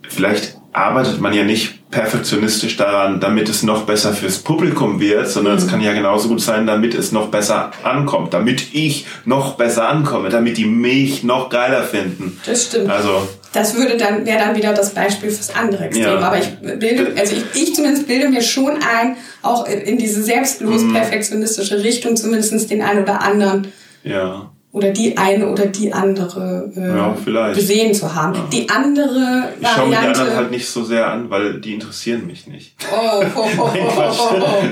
vielleicht 0.07 0.57
arbeitet 0.71 1.19
man 1.19 1.33
ja 1.33 1.43
nicht 1.43 1.89
perfektionistisch 1.89 2.77
daran, 2.77 3.19
damit 3.19 3.49
es 3.49 3.63
noch 3.63 3.83
besser 3.83 4.13
fürs 4.13 4.39
Publikum 4.39 4.99
wird, 4.99 5.27
sondern 5.27 5.57
es 5.57 5.67
kann 5.67 5.81
ja 5.81 5.93
genauso 5.93 6.29
gut 6.29 6.41
sein, 6.41 6.67
damit 6.67 6.93
es 6.93 7.11
noch 7.11 7.29
besser 7.29 7.71
ankommt, 7.83 8.33
damit 8.33 8.73
ich 8.75 9.07
noch 9.25 9.55
besser 9.55 9.89
ankomme, 9.89 10.29
damit 10.29 10.57
die 10.57 10.65
mich 10.65 11.23
noch 11.23 11.49
geiler 11.49 11.81
finden. 11.81 12.39
Das 12.45 12.67
stimmt. 12.67 12.89
Also, 12.89 13.27
Das 13.53 13.75
würde 13.75 13.97
dann, 13.97 14.25
wäre 14.25 14.39
dann 14.39 14.55
wieder 14.55 14.73
das 14.73 14.91
Beispiel 14.91 15.31
fürs 15.31 15.55
andere 15.55 15.85
Extrem. 15.85 16.03
Ja. 16.03 16.19
Aber 16.19 16.37
ich 16.37 16.49
bilde, 16.79 17.13
also 17.19 17.35
ich, 17.35 17.61
ich 17.61 17.75
zumindest 17.75 18.07
bilde 18.07 18.29
mir 18.29 18.41
schon 18.41 18.73
ein, 18.83 19.15
auch 19.41 19.67
in 19.67 19.97
diese 19.97 20.21
selbstlos 20.21 20.83
Mhm. 20.83 20.93
perfektionistische 20.93 21.83
Richtung 21.83 22.15
zumindest 22.15 22.69
den 22.69 22.81
einen 22.81 23.03
oder 23.03 23.21
anderen 23.21 23.71
ja. 24.03 24.51
Oder 24.71 24.91
die 24.91 25.17
eine 25.17 25.47
oder 25.49 25.65
die 25.65 25.91
andere 25.91 26.71
äh, 26.75 27.33
Ja, 27.33 27.51
gesehen 27.53 27.91
zu 27.93 28.13
haben. 28.13 28.33
Die 28.53 28.69
andere 28.69 29.49
Ich 29.59 29.67
schaue 29.67 29.87
mir 29.89 29.97
die 29.99 30.05
anderen 30.05 30.35
halt 30.35 30.51
nicht 30.51 30.67
so 30.69 30.83
sehr 30.83 31.07
an, 31.11 31.29
weil 31.29 31.59
die 31.59 31.73
interessieren 31.73 32.27
mich 32.27 32.45
nicht. 32.45 32.75
oh, 32.91 33.23
oh, 33.35 33.47
oh, 33.57 33.69
oh, 33.73 33.91
oh, 33.97 34.35
oh. 34.41 34.63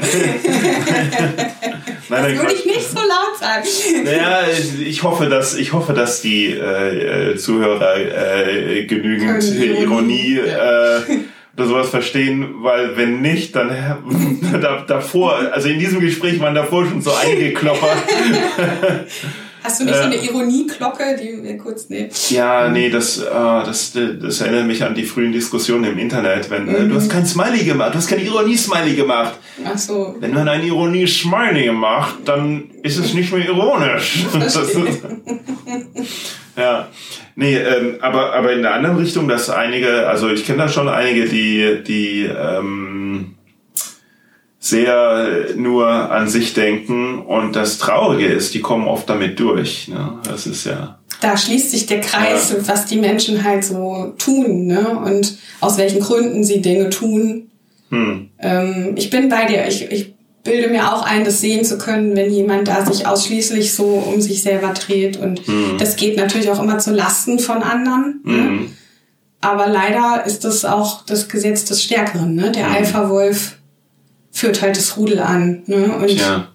Nein, 2.10 2.22
nein, 2.22 2.38
Würde 2.38 2.54
ich 2.54 2.66
nicht 2.66 2.89
so 2.89 3.00
laut 3.00 3.38
sagen. 3.39 3.66
Naja, 4.06 4.41
ich- 4.52 4.88
ich 4.88 5.04
hoffe, 5.04 5.26
dass 5.28 5.56
ich 5.56 5.74
hoffe, 5.74 5.93
dass 5.93 6.22
die 6.22 6.52
äh, 6.52 7.32
äh, 7.32 7.36
Zuhörer 7.36 7.98
äh, 7.98 8.86
genügend 8.86 9.41
Können 9.41 9.62
Ironie 9.82 9.82
Ironie, 9.82 10.38
äh, 10.38 11.02
oder 11.58 11.66
sowas 11.68 11.89
verstehen, 11.89 12.48
weil 12.62 12.95
wenn 12.98 13.22
nicht, 13.22 13.56
dann 13.56 13.72
da, 14.62 14.86
davor, 14.88 15.39
also 15.52 15.68
in 15.70 15.80
diesem 15.80 16.00
Gespräch 16.00 16.39
waren 16.39 16.54
davor 16.56 16.86
schon 16.86 17.02
so 17.02 17.12
einige 17.26 17.52
Klopper. 17.54 17.88
Hast 19.68 19.82
du 19.82 19.84
nicht 19.84 19.95
so 19.95 20.03
Äh. 20.03 20.05
eine 20.05 20.15
Ironieglocke, 20.15 21.03
die 21.22 21.43
wir 21.43 21.57
kurz 21.57 21.89
nehmen? 21.89 22.09
Ja, 22.30 22.70
nee, 22.70 22.89
das, 22.89 23.18
äh, 23.18 23.26
das, 23.30 23.91
das 23.93 24.39
erinnert 24.39 24.65
mich 24.65 24.82
an 24.82 24.95
die 24.95 25.03
frühen 25.03 25.34
Diskussionen 25.34 25.84
im 25.84 25.97
Internet, 25.99 26.49
wenn 26.49 26.70
äh, 26.70 26.88
du 26.88 26.95
hast 26.95 27.11
kein 27.11 27.26
Smiley 27.26 27.65
gemacht, 27.65 27.93
du 27.93 27.97
hast 27.97 28.07
kein 28.07 28.26
Ironie-Smiley 28.26 28.95
gemacht. 28.95 29.34
Ach 29.65 29.78
so. 29.78 30.15
Wenn 30.22 30.34
man 30.34 30.47
ein 30.47 30.63
Ironie-Smiley 30.65 31.70
macht, 31.74 32.15
dann 32.30 32.72
ist 32.82 32.97
es 32.97 33.13
nicht 33.13 33.34
mehr 33.34 33.45
ironisch. 33.45 34.26
Ja. 36.57 36.88
Nee, 37.36 37.55
ähm, 37.55 37.97
aber, 38.01 38.34
aber 38.34 38.51
in 38.53 38.63
der 38.63 38.74
anderen 38.74 38.97
Richtung, 38.97 39.28
dass 39.28 39.51
einige, 39.51 40.07
also 40.07 40.28
ich 40.30 40.43
kenne 40.43 40.63
da 40.63 40.68
schon 40.70 40.89
einige, 40.89 41.26
die, 41.26 41.84
die 41.86 42.24
ähm, 42.24 43.36
sehr 44.70 45.49
nur 45.55 45.88
an 45.88 46.28
sich 46.28 46.53
denken 46.53 47.20
und 47.20 47.55
das 47.55 47.78
Traurige 47.78 48.28
ist, 48.28 48.53
die 48.53 48.61
kommen 48.61 48.88
oft 48.88 49.09
damit 49.09 49.39
durch. 49.39 49.88
Ne? 49.88 50.20
Das 50.24 50.47
ist 50.47 50.65
ja. 50.65 50.99
Da 51.22 51.36
schließt 51.36 51.72
sich 51.72 51.86
der 51.86 52.01
Kreis, 52.01 52.55
was 52.68 52.86
die 52.86 52.97
Menschen 52.97 53.43
halt 53.43 53.63
so 53.63 54.13
tun, 54.20 54.68
ne? 54.68 54.99
Und 55.03 55.38
aus 55.61 55.78
welchen 55.78 55.99
Gründen 55.99 56.43
sie 56.43 56.61
Dinge 56.61 56.89
tun. 56.91 57.49
Hm. 57.89 58.30
Ähm, 58.39 58.93
ich 58.95 59.09
bin 59.09 59.28
bei 59.28 59.45
dir. 59.45 59.68
Ich, 59.68 59.89
ich 59.91 60.13
bilde 60.43 60.70
mir 60.70 60.93
auch 60.93 61.03
ein, 61.03 61.26
das 61.26 61.41
sehen 61.41 61.65
zu 61.65 61.78
können, 61.78 62.15
wenn 62.15 62.32
jemand 62.32 62.68
da 62.68 62.86
sich 62.86 63.07
ausschließlich 63.07 63.74
so 63.74 63.86
um 63.86 64.22
sich 64.22 64.43
selber 64.43 64.74
dreht. 64.74 65.18
Und 65.18 65.41
das 65.80 65.95
geht 65.95 66.18
natürlich 66.18 66.49
auch 66.49 66.61
immer 66.61 66.78
zu 66.78 66.91
Lasten 66.91 67.39
von 67.39 67.63
anderen. 67.63 68.22
Ne? 68.24 68.34
Mhm. 68.34 68.72
Aber 69.41 69.68
leider 69.68 70.24
ist 70.26 70.43
das 70.45 70.65
auch 70.65 71.05
das 71.05 71.30
Gesetz 71.30 71.65
des 71.65 71.84
Stärkeren. 71.84 72.36
Ne? 72.36 72.51
Der 72.51 72.70
Alpha-Wolf 72.70 73.57
führt 74.38 74.62
halt 74.62 74.78
das 74.78 74.98
Rudel 74.98 75.20
an. 75.20 75.64
Ne? 75.66 75.96
Und 75.96 76.12
Ja. 76.12 76.50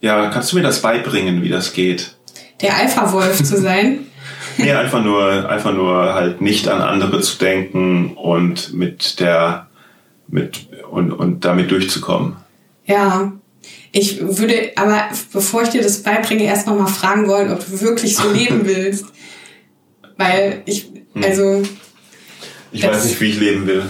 Ja, 0.00 0.30
kannst 0.30 0.50
du 0.50 0.56
mir 0.56 0.62
das 0.62 0.82
beibringen, 0.82 1.42
wie 1.42 1.48
das 1.48 1.72
geht? 1.72 2.16
der 2.60 2.76
Alpha-Wolf 2.76 3.42
zu 3.42 3.60
sein, 3.60 4.06
Nee, 4.58 4.72
einfach 4.72 5.02
nur, 5.02 5.48
einfach 5.48 5.72
nur 5.72 6.14
halt 6.14 6.40
nicht 6.40 6.68
an 6.68 6.82
andere 6.82 7.20
zu 7.20 7.38
denken 7.38 8.12
und 8.16 8.74
mit 8.74 9.18
der, 9.18 9.68
mit, 10.28 10.68
und, 10.90 11.12
und 11.12 11.44
damit 11.44 11.70
durchzukommen. 11.70 12.36
ja. 12.86 13.32
Ich 13.94 14.20
würde 14.20 14.72
aber, 14.74 15.02
bevor 15.32 15.62
ich 15.62 15.68
dir 15.68 15.82
das 15.82 16.02
beibringe, 16.02 16.44
erst 16.44 16.66
noch 16.66 16.76
mal 16.78 16.86
fragen 16.86 17.28
wollen, 17.28 17.52
ob 17.52 17.58
du 17.58 17.80
wirklich 17.80 18.16
so 18.16 18.30
leben 18.30 18.62
willst. 18.64 19.04
Weil 20.16 20.62
ich, 20.64 20.88
also, 21.22 21.62
Ich 22.74 22.80
Das- 22.80 22.96
weiß 22.96 23.04
nicht, 23.04 23.20
wie 23.20 23.26
ich 23.30 23.38
leben 23.38 23.66
will. 23.66 23.82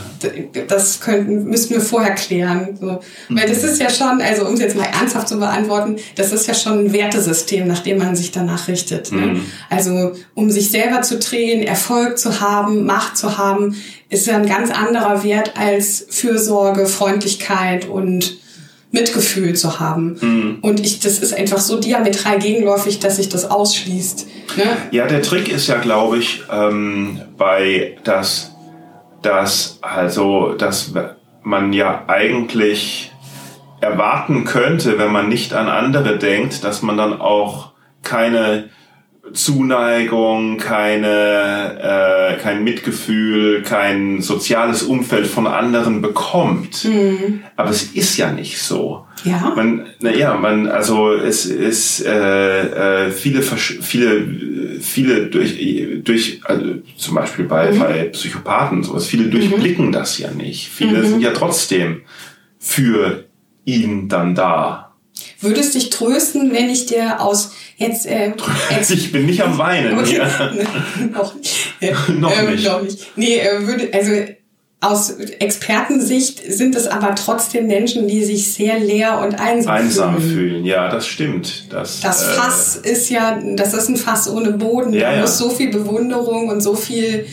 das 0.67 1.01
könnten, 1.01 1.45
müssten 1.45 1.75
wir 1.75 1.81
vorher 1.81 2.15
klären. 2.17 2.77
So. 2.81 3.01
Weil 3.29 3.49
das 3.49 3.63
ist 3.63 3.81
ja 3.81 3.89
schon, 3.89 4.21
also 4.21 4.47
um 4.47 4.55
es 4.55 4.61
jetzt 4.61 4.77
mal 4.77 4.87
ernsthaft 4.87 5.29
zu 5.29 5.39
beantworten, 5.39 5.97
das 6.17 6.33
ist 6.33 6.49
ja 6.49 6.55
schon 6.55 6.87
ein 6.87 6.93
Wertesystem, 6.93 7.67
nach 7.69 7.79
dem 7.81 7.99
man 7.99 8.17
sich 8.17 8.33
danach 8.33 8.67
richtet. 8.67 9.13
Ne? 9.13 9.41
Also 9.71 10.13
um 10.35 10.51
sich 10.51 10.71
selber 10.71 11.03
zu 11.03 11.19
drehen, 11.19 11.63
Erfolg 11.63 12.19
zu 12.19 12.41
haben, 12.41 12.85
Macht 12.85 13.17
zu 13.17 13.39
haben, 13.39 13.77
ist 14.09 14.27
ja 14.27 14.37
ein 14.37 14.47
ganz 14.47 14.71
anderer 14.71 15.23
Wert 15.23 15.53
als 15.57 16.05
Fürsorge, 16.11 16.87
Freundlichkeit 16.87 17.89
und 17.89 18.39
Mitgefühl 18.95 19.55
zu 19.55 19.81
haben. 19.81 20.59
Und 20.61 20.81
ich, 20.81 21.01
das 21.01 21.19
ist 21.19 21.33
einfach 21.33 21.59
so 21.59 21.81
diametral 21.81 22.39
gegenläufig, 22.39 22.99
dass 22.99 23.17
sich 23.17 23.31
das 23.31 23.51
ausschließt. 23.51 24.27
Ne? 24.59 24.65
Ja, 24.91 25.07
der 25.07 25.23
Trick 25.23 25.49
ist 25.49 25.67
ja, 25.69 25.79
glaube 25.79 26.19
ich, 26.19 26.43
ähm, 26.53 27.19
bei 27.39 27.97
das, 28.05 28.51
dass 29.23 29.79
also, 29.83 30.55
dass 30.55 30.93
man 31.43 31.73
ja 31.73 32.05
eigentlich 32.09 33.13
erwarten 33.81 34.45
könnte, 34.45 34.99
wenn 34.99 35.13
man 35.13 35.29
nicht 35.29 35.55
an 35.55 35.69
andere 35.69 36.19
denkt, 36.19 36.65
dass 36.65 36.83
man 36.83 36.97
dann 36.97 37.21
auch 37.21 37.73
keine 38.03 38.71
Zuneigung, 39.33 40.59
keine, 40.59 41.79
äh, 42.37 42.43
kein 42.43 42.65
Mitgefühl, 42.65 43.63
kein 43.63 44.21
soziales 44.21 44.83
Umfeld 44.83 45.27
von 45.27 45.47
anderen 45.47 46.03
bekommt. 46.03 46.85
Aber 47.57 47.71
es 47.71 47.85
ist 47.85 48.17
ja 48.17 48.31
nicht 48.31 48.61
so. 48.61 49.07
Ja. 49.25 49.53
Man, 49.55 49.87
naja, 50.01 50.35
man, 50.35 50.67
also 50.69 51.13
es 51.13 51.47
ist 51.47 52.05
äh, 52.05 53.07
äh, 53.07 53.11
viele, 53.11 53.43
viele, 53.43 54.27
viele 54.83 55.27
durch, 55.27 55.57
durch 56.05 56.41
also 56.45 56.77
zum 56.97 57.15
Beispiel 57.15 57.45
bei, 57.47 57.73
bei 57.73 58.05
Psychopathen 58.05 58.83
sowas, 58.83 59.07
viele 59.07 59.29
durchblicken 59.29 59.93
das 59.93 60.19
ja 60.19 60.31
nicht. 60.31 60.69
Viele 60.69 61.07
sind 61.07 61.21
ja 61.21 61.33
trotzdem 61.33 62.03
für 62.59 63.25
ihn 63.65 64.09
dann 64.09 64.35
da. 64.35 64.95
Würdest 65.41 65.75
dich 65.75 65.91
trösten, 65.91 66.53
wenn 66.53 66.71
ich 66.71 66.87
dir 66.87 67.21
aus 67.21 67.55
jetzt 67.77 68.07
äh, 68.07 68.33
Ich 68.89 69.13
bin 69.13 69.27
nicht 69.27 69.43
am 69.43 69.59
Weinen. 69.59 69.99
Okay. 69.99 70.17
Ja. 70.17 70.53
noch 71.13 71.35
nicht. 71.35 71.59
Noch 72.09 72.39
ähm, 72.39 72.51
nicht. 72.51 72.65
Noch 72.65 72.83
nicht. 72.83 73.17
Nee, 73.17 73.39
äh, 73.39 73.67
würde, 73.67 73.91
also 73.93 74.13
aus 74.83 75.11
Expertensicht 75.39 76.43
sind 76.53 76.75
es 76.75 76.89
aber 76.89 77.15
trotzdem 77.15 77.69
Menschen, 77.69 78.09
die 78.09 78.25
sich 78.25 78.53
sehr 78.53 78.79
leer 78.81 79.21
und 79.25 79.39
einsam, 79.39 79.73
Einsam 79.73 80.21
fühlen. 80.21 80.31
fühlen, 80.33 80.65
ja, 80.65 80.91
das 80.91 81.07
stimmt. 81.07 81.65
Das, 81.73 82.01
Das 82.01 82.23
äh, 82.23 82.27
Fass 82.33 82.77
ist 82.77 83.09
ja, 83.09 83.41
das 83.57 83.75
ist 83.75 83.89
ein 83.89 83.97
Fass 83.97 84.29
ohne 84.29 84.51
Boden. 84.53 84.93
Ja, 84.93 85.11
da 85.11 85.15
ja. 85.15 85.21
muss 85.23 85.39
so 85.39 85.51
viel 85.51 85.71
Bewunderung 85.71 86.49
und 86.49 86.61
so 86.61 86.75
viel 86.75 87.27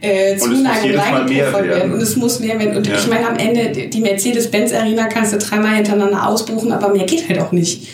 äh, 0.00 0.36
Zuneigung 0.36 0.98
reingepuffert 0.98 1.52
werden. 1.54 1.68
werden. 1.68 1.92
Und 1.94 2.02
es 2.02 2.16
muss 2.16 2.40
mehr 2.40 2.58
werden. 2.58 2.76
Und 2.76 2.86
Ja. 2.86 2.96
ich 2.96 3.06
meine, 3.06 3.28
am 3.28 3.36
Ende, 3.36 3.88
die 3.88 4.00
Mercedes-Benz-Arena 4.00 5.06
kannst 5.06 5.32
du 5.32 5.38
dreimal 5.38 5.76
hintereinander 5.76 6.26
ausbuchen, 6.26 6.72
aber 6.72 6.92
mehr 6.92 7.06
geht 7.06 7.28
halt 7.28 7.40
auch 7.40 7.52
nicht. 7.52 7.86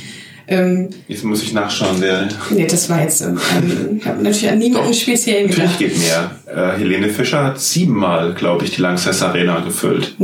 Ähm, 0.46 0.90
Jetzt 1.08 1.24
muss 1.24 1.42
ich 1.42 1.52
nachschauen, 1.54 1.96
wer. 2.00 2.28
nee, 2.50 2.66
das 2.66 2.88
war 2.90 3.00
jetzt, 3.02 3.22
ähm, 3.22 3.38
ich 3.98 4.06
habe 4.06 4.22
natürlich 4.22 4.50
an 4.50 4.58
niemanden 4.58 4.92
speziell 4.92 5.46
Natürlich 5.46 5.78
gedacht. 5.78 5.96
geht 5.96 5.98
mehr. 5.98 6.30
Äh, 6.46 6.78
Helene 6.78 7.08
Fischer 7.08 7.44
hat 7.44 7.60
siebenmal, 7.60 8.34
glaube 8.34 8.64
ich, 8.64 8.72
die 8.72 8.82
Lanxess 8.82 9.22
Arena 9.22 9.60
gefüllt. 9.60 10.14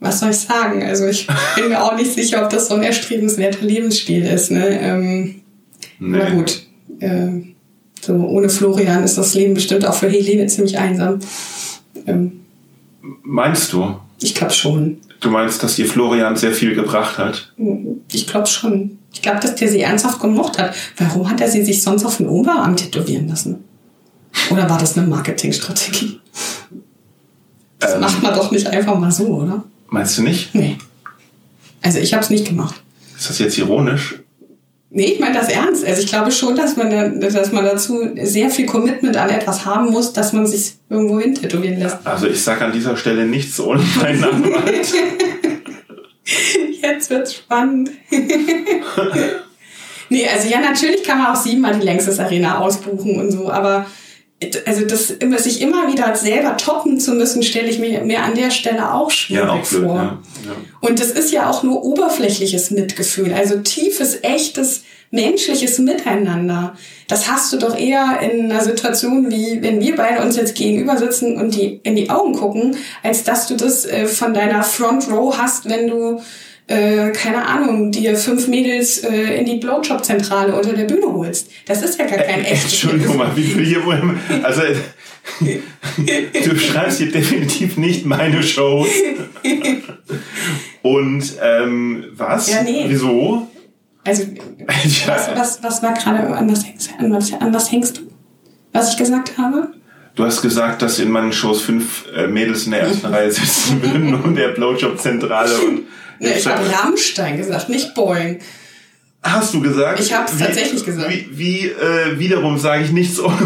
Was 0.00 0.20
soll 0.20 0.30
ich 0.30 0.36
sagen? 0.38 0.82
Also 0.82 1.06
ich 1.06 1.26
bin 1.56 1.68
mir 1.70 1.82
auch 1.82 1.96
nicht 1.96 2.12
sicher, 2.12 2.42
ob 2.44 2.50
das 2.50 2.68
so 2.68 2.74
ein 2.74 2.82
erstrebenswerter 2.82 3.64
Lebensstil 3.64 4.24
ist. 4.24 4.50
Ne? 4.50 4.78
Ähm, 4.80 5.34
Nee. 6.00 6.18
Na 6.18 6.30
gut. 6.30 6.62
Äh, 6.98 7.28
so 8.00 8.14
ohne 8.14 8.48
Florian 8.48 9.04
ist 9.04 9.16
das 9.16 9.34
Leben 9.34 9.54
bestimmt 9.54 9.86
auch 9.86 9.94
für 9.94 10.08
Helene 10.08 10.46
ziemlich 10.48 10.76
einsam. 10.76 11.20
Ähm, 12.06 12.40
Meinst 13.22 13.72
du? 13.72 13.96
ich 14.20 14.34
glaube 14.34 14.52
schon. 14.52 14.98
Du 15.24 15.30
meinst, 15.30 15.62
dass 15.62 15.76
dir 15.76 15.86
Florian 15.86 16.36
sehr 16.36 16.52
viel 16.52 16.74
gebracht 16.74 17.16
hat? 17.16 17.50
Ich 18.12 18.26
glaube 18.26 18.46
schon. 18.46 18.98
Ich 19.14 19.22
glaube, 19.22 19.40
dass 19.40 19.54
der 19.54 19.68
sie 19.68 19.80
ernsthaft 19.80 20.20
gemocht 20.20 20.58
hat. 20.58 20.74
Warum 20.98 21.30
hat 21.30 21.40
er 21.40 21.50
sie 21.50 21.64
sich 21.64 21.82
sonst 21.82 22.04
auf 22.04 22.18
den 22.18 22.28
Oberarm 22.28 22.76
tätowieren 22.76 23.26
lassen? 23.28 23.64
Oder 24.50 24.68
war 24.68 24.76
das 24.78 24.98
eine 24.98 25.06
Marketingstrategie? 25.06 26.20
Das 27.78 27.94
Ähm. 27.94 28.00
macht 28.00 28.22
man 28.22 28.34
doch 28.34 28.50
nicht 28.50 28.66
einfach 28.66 28.98
mal 28.98 29.10
so, 29.10 29.28
oder? 29.28 29.64
Meinst 29.88 30.18
du 30.18 30.22
nicht? 30.24 30.54
Nee. 30.54 30.76
Also 31.80 32.00
ich 32.00 32.12
habe 32.12 32.22
es 32.22 32.28
nicht 32.28 32.46
gemacht. 32.46 32.74
Ist 33.16 33.30
das 33.30 33.38
jetzt 33.38 33.56
ironisch? 33.56 34.16
Nee, 34.96 35.06
ich 35.06 35.18
meine 35.18 35.34
das 35.34 35.48
ernst. 35.48 35.84
Also 35.84 36.02
ich 36.02 36.06
glaube 36.08 36.30
schon, 36.30 36.54
dass 36.54 36.76
man, 36.76 36.88
da- 36.88 37.08
dass 37.08 37.50
man 37.50 37.64
dazu 37.64 38.08
sehr 38.22 38.48
viel 38.48 38.64
Commitment 38.64 39.16
an 39.16 39.28
etwas 39.28 39.64
haben 39.66 39.90
muss, 39.90 40.12
dass 40.12 40.32
man 40.32 40.46
sich 40.46 40.74
irgendwo 40.88 41.18
hin 41.18 41.34
tätowieren 41.34 41.80
lässt. 41.80 41.98
Also 42.04 42.28
ich 42.28 42.40
sage 42.40 42.64
an 42.64 42.72
dieser 42.72 42.96
Stelle 42.96 43.26
nichts 43.26 43.58
ohne 43.58 43.82
meinen 44.00 44.22
Anwalt. 44.22 44.86
Jetzt 46.80 47.10
wird's 47.10 47.34
spannend. 47.34 47.90
nee, 50.08 50.28
also 50.28 50.48
ja, 50.48 50.60
natürlich 50.60 51.02
kann 51.02 51.18
man 51.18 51.28
auch 51.32 51.36
siebenmal 51.36 51.74
die 51.78 51.84
Längstes 51.84 52.20
Arena 52.20 52.58
ausbuchen 52.58 53.18
und 53.18 53.30
so, 53.30 53.50
aber 53.50 53.86
also 54.66 54.84
das 54.84 55.10
immer, 55.10 55.38
sich 55.38 55.60
immer 55.60 55.92
wieder 55.92 56.14
selber 56.16 56.56
toppen 56.56 56.98
zu 56.98 57.12
müssen, 57.12 57.42
stelle 57.42 57.68
ich 57.68 57.78
mir, 57.78 58.00
mir 58.02 58.22
an 58.22 58.34
der 58.34 58.50
Stelle 58.50 58.92
auch 58.92 59.10
schwierig 59.10 59.44
ja, 59.44 59.52
auch 59.52 59.68
blöd. 59.68 59.82
vor. 59.82 59.96
Ja. 59.96 60.18
Ja. 60.44 60.52
Und 60.80 61.00
das 61.00 61.10
ist 61.10 61.32
ja 61.32 61.48
auch 61.48 61.62
nur 61.62 61.84
oberflächliches 61.84 62.70
Mitgefühl, 62.70 63.32
also 63.32 63.58
tiefes, 63.58 64.18
echtes, 64.22 64.82
menschliches 65.10 65.78
Miteinander. 65.78 66.74
Das 67.08 67.30
hast 67.30 67.52
du 67.52 67.58
doch 67.58 67.78
eher 67.78 68.18
in 68.20 68.50
einer 68.50 68.62
Situation, 68.62 69.30
wie 69.30 69.62
wenn 69.62 69.80
wir 69.80 69.96
beide 69.96 70.22
uns 70.22 70.36
jetzt 70.36 70.56
gegenüber 70.56 70.96
sitzen 70.96 71.36
und 71.36 71.54
die 71.54 71.80
in 71.84 71.96
die 71.96 72.10
Augen 72.10 72.34
gucken, 72.34 72.76
als 73.02 73.22
dass 73.22 73.46
du 73.46 73.56
das 73.56 73.86
äh, 73.86 74.06
von 74.06 74.34
deiner 74.34 74.62
Front 74.62 75.10
Row 75.10 75.36
hast, 75.36 75.68
wenn 75.68 75.88
du 75.88 76.20
äh, 76.66 77.10
keine 77.10 77.46
Ahnung, 77.46 77.92
dir 77.92 78.16
fünf 78.16 78.48
Mädels 78.48 78.98
äh, 78.98 79.38
in 79.38 79.44
die 79.44 79.56
Blowjob-Zentrale 79.56 80.54
unter 80.54 80.72
der 80.72 80.84
Bühne 80.84 81.12
holst. 81.12 81.50
Das 81.66 81.82
ist 81.82 81.98
ja 81.98 82.06
gar 82.06 82.18
kein 82.18 82.44
echtes 82.44 82.72
Entschuldigung 82.72 83.18
mal, 83.18 83.36
wie 83.36 83.44
du 83.44 83.60
hier 83.60 83.82
also 84.42 84.62
du 85.40 86.58
schreibst 86.58 86.98
hier 86.98 87.10
definitiv 87.10 87.76
nicht 87.76 88.06
meine 88.06 88.42
Shows. 88.42 88.88
Und 90.82 91.24
ähm, 91.42 92.04
was? 92.14 92.50
Ja, 92.50 92.62
nee. 92.62 92.84
Wieso? 92.88 93.48
Also 94.06 94.24
was, 94.66 95.06
was, 95.34 95.62
was 95.62 95.82
war 95.82 95.94
gerade, 95.94 96.26
an 96.34 96.50
was, 96.50 96.66
hängst, 96.66 96.90
an, 96.98 97.12
was, 97.12 97.32
an 97.32 97.54
was 97.54 97.72
hängst 97.72 97.98
du? 97.98 98.02
Was 98.72 98.92
ich 98.92 98.98
gesagt 98.98 99.38
habe? 99.38 99.72
Du 100.14 100.24
hast 100.24 100.42
gesagt, 100.42 100.82
dass 100.82 100.98
in 100.98 101.10
meinen 101.10 101.32
Shows 101.32 101.62
fünf 101.62 102.04
äh, 102.14 102.26
Mädels 102.26 102.66
in 102.66 102.72
der 102.72 102.82
ersten 102.82 103.06
Reihe 103.14 103.30
sitzen 103.30 103.82
würden 103.82 104.14
und 104.14 104.36
der 104.36 104.48
Blowjob-Zentrale 104.48 105.58
und. 105.58 105.82
Nee, 106.18 106.34
ich 106.38 106.46
habe 106.46 106.62
Rammstein 106.70 107.36
gesagt, 107.36 107.68
nicht 107.68 107.94
Boing. 107.94 108.40
Hast 109.24 109.54
du 109.54 109.60
gesagt? 109.60 110.00
Ich 110.00 110.12
habe 110.12 110.30
es 110.30 110.38
tatsächlich 110.38 110.84
gesagt. 110.84 111.10
Wie, 111.10 111.28
wie 111.32 111.68
äh, 111.68 112.18
wiederum 112.18 112.58
sage 112.58 112.84
ich 112.84 112.92
nichts 112.92 113.18
ohne 113.24 113.36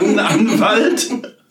einen 0.00 0.18
Anwalt. 0.18 1.10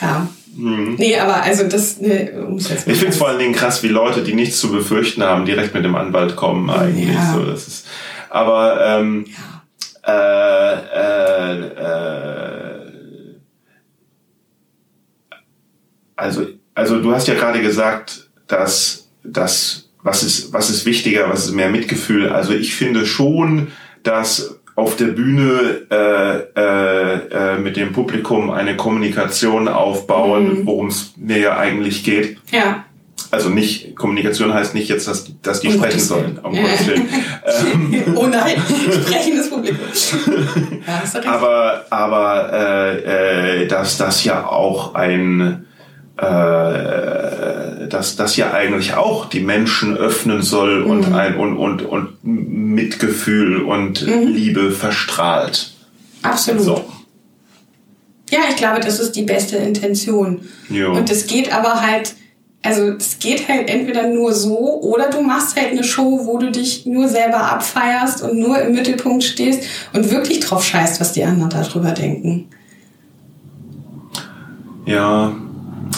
ja. 0.00 0.28
Hm. 0.56 0.94
Nee, 0.94 1.18
aber 1.18 1.42
also 1.42 1.64
das. 1.64 1.98
Nee, 2.00 2.30
ich 2.56 2.66
finde 2.66 3.08
es 3.08 3.18
vor 3.18 3.28
allen 3.28 3.38
Dingen 3.38 3.54
krass, 3.54 3.82
wie 3.82 3.88
Leute, 3.88 4.22
die 4.22 4.32
nichts 4.32 4.58
zu 4.58 4.72
befürchten 4.72 5.22
haben, 5.22 5.44
direkt 5.44 5.74
mit 5.74 5.84
dem 5.84 5.94
Anwalt 5.94 6.34
kommen 6.34 6.70
eigentlich. 6.70 7.14
Ja. 7.14 7.34
So, 7.34 7.44
das 7.44 7.68
ist, 7.68 7.86
aber 8.30 8.80
ähm, 8.86 9.26
ja. 9.26 9.62
äh, 10.06 10.74
äh, 10.96 11.60
äh, 11.68 12.80
also, 16.16 16.46
also 16.76 17.00
du 17.00 17.12
hast 17.12 17.26
ja 17.26 17.34
gerade 17.34 17.60
gesagt, 17.60 18.28
dass, 18.46 19.08
dass 19.24 19.88
was 20.02 20.22
ist, 20.22 20.52
was 20.52 20.70
ist 20.70 20.86
wichtiger, 20.86 21.28
was 21.28 21.46
ist 21.46 21.52
mehr 21.52 21.70
Mitgefühl. 21.70 22.28
Also 22.28 22.52
ich 22.52 22.74
finde 22.76 23.06
schon, 23.06 23.68
dass 24.04 24.60
auf 24.76 24.94
der 24.96 25.06
Bühne 25.06 25.86
äh, 25.90 26.60
äh, 26.60 27.54
äh, 27.54 27.58
mit 27.58 27.76
dem 27.76 27.92
Publikum 27.92 28.50
eine 28.50 28.76
Kommunikation 28.76 29.68
aufbauen, 29.68 30.60
mhm. 30.60 30.66
worum 30.66 30.88
es 30.88 31.14
mir 31.16 31.38
ja 31.38 31.56
eigentlich 31.56 32.04
geht. 32.04 32.36
Ja. 32.52 32.84
Also 33.30 33.48
nicht, 33.48 33.96
Kommunikation 33.96 34.52
heißt 34.52 34.74
nicht 34.74 34.88
jetzt, 34.90 35.08
dass, 35.08 35.32
dass 35.40 35.60
die 35.60 35.68
um 35.68 35.74
sprechen 35.74 35.98
sollen, 35.98 36.38
um 36.42 36.54
Gottes 36.54 36.86
Willen. 36.86 37.08
oh 38.14 38.26
nein, 38.26 38.62
sprechendes 38.92 39.48
Publikum. 39.48 39.86
ja, 40.86 41.32
aber 41.32 41.86
aber 41.88 42.52
äh, 42.52 43.62
äh, 43.62 43.66
dass 43.66 43.96
das 43.96 44.22
ja 44.24 44.46
auch 44.46 44.94
ein 44.94 45.65
äh, 46.16 47.88
dass 47.88 48.16
das 48.16 48.36
ja 48.36 48.52
eigentlich 48.52 48.94
auch 48.94 49.26
die 49.26 49.40
Menschen 49.40 49.96
öffnen 49.96 50.42
soll 50.42 50.84
mhm. 50.84 50.90
und 50.90 51.14
ein 51.14 51.36
und, 51.36 51.56
und, 51.56 51.82
und 51.82 52.24
Mitgefühl 52.24 53.62
und 53.62 54.06
mhm. 54.06 54.28
Liebe 54.28 54.70
verstrahlt. 54.70 55.72
Absolut. 56.22 56.62
So. 56.62 56.84
Ja, 58.30 58.40
ich 58.48 58.56
glaube, 58.56 58.80
das 58.80 58.98
ist 58.98 59.12
die 59.12 59.22
beste 59.22 59.56
Intention. 59.56 60.40
Jo. 60.68 60.92
Und 60.92 61.10
es 61.10 61.26
geht 61.26 61.54
aber 61.54 61.82
halt, 61.82 62.14
also 62.62 62.92
es 62.92 63.18
geht 63.18 63.48
halt 63.48 63.68
entweder 63.68 64.08
nur 64.08 64.32
so 64.32 64.80
oder 64.80 65.10
du 65.10 65.20
machst 65.20 65.56
halt 65.56 65.72
eine 65.72 65.84
Show, 65.84 66.22
wo 66.24 66.38
du 66.38 66.50
dich 66.50 66.86
nur 66.86 67.08
selber 67.08 67.52
abfeierst 67.52 68.22
und 68.22 68.38
nur 68.38 68.58
im 68.58 68.74
Mittelpunkt 68.74 69.22
stehst 69.22 69.64
und 69.92 70.10
wirklich 70.10 70.40
drauf 70.40 70.64
scheißt, 70.64 71.00
was 71.00 71.12
die 71.12 71.24
anderen 71.24 71.50
darüber 71.50 71.92
denken. 71.92 72.48
Ja, 74.86 75.34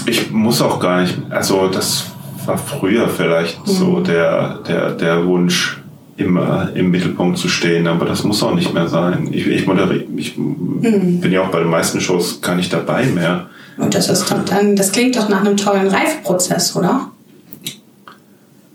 ich 0.08 0.30
muss 0.30 0.62
auch 0.62 0.80
gar 0.80 1.02
nicht, 1.02 1.16
also 1.30 1.68
das 1.68 2.04
war 2.46 2.58
früher 2.58 3.08
vielleicht 3.08 3.66
mhm. 3.66 3.70
so 3.70 4.00
der, 4.00 4.58
der, 4.66 4.92
der 4.92 5.26
Wunsch, 5.26 5.78
immer 6.18 6.70
im 6.74 6.90
Mittelpunkt 6.90 7.38
zu 7.38 7.48
stehen, 7.48 7.86
aber 7.86 8.04
das 8.04 8.24
muss 8.24 8.42
auch 8.42 8.54
nicht 8.54 8.74
mehr 8.74 8.88
sein. 8.88 9.28
Ich, 9.30 9.46
ich, 9.46 9.66
moderiere, 9.66 10.04
ich 10.16 10.36
mhm. 10.36 11.20
bin 11.20 11.30
ja 11.30 11.42
auch 11.42 11.50
bei 11.50 11.60
den 11.60 11.70
meisten 11.70 12.00
Shows 12.00 12.40
gar 12.40 12.56
nicht 12.56 12.72
dabei 12.72 13.06
mehr. 13.06 13.46
Und 13.76 13.94
das 13.94 14.08
ist 14.08 14.28
doch 14.28 14.44
dann, 14.44 14.74
das 14.74 14.90
klingt 14.90 15.16
doch 15.16 15.28
nach 15.28 15.40
einem 15.40 15.56
tollen 15.56 15.86
Reifeprozess, 15.86 16.74
oder? 16.74 17.12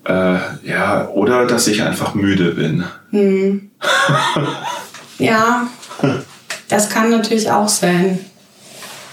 Äh, 0.05 0.38
ja, 0.65 1.09
oder 1.09 1.45
dass 1.45 1.67
ich 1.67 1.84
einfach 1.84 2.15
müde 2.15 2.51
bin. 2.51 2.86
Mhm. 3.11 3.71
ja, 5.19 5.67
das 6.69 6.89
kann 6.89 7.09
natürlich 7.09 7.51
auch 7.51 7.67
sein. 7.67 8.19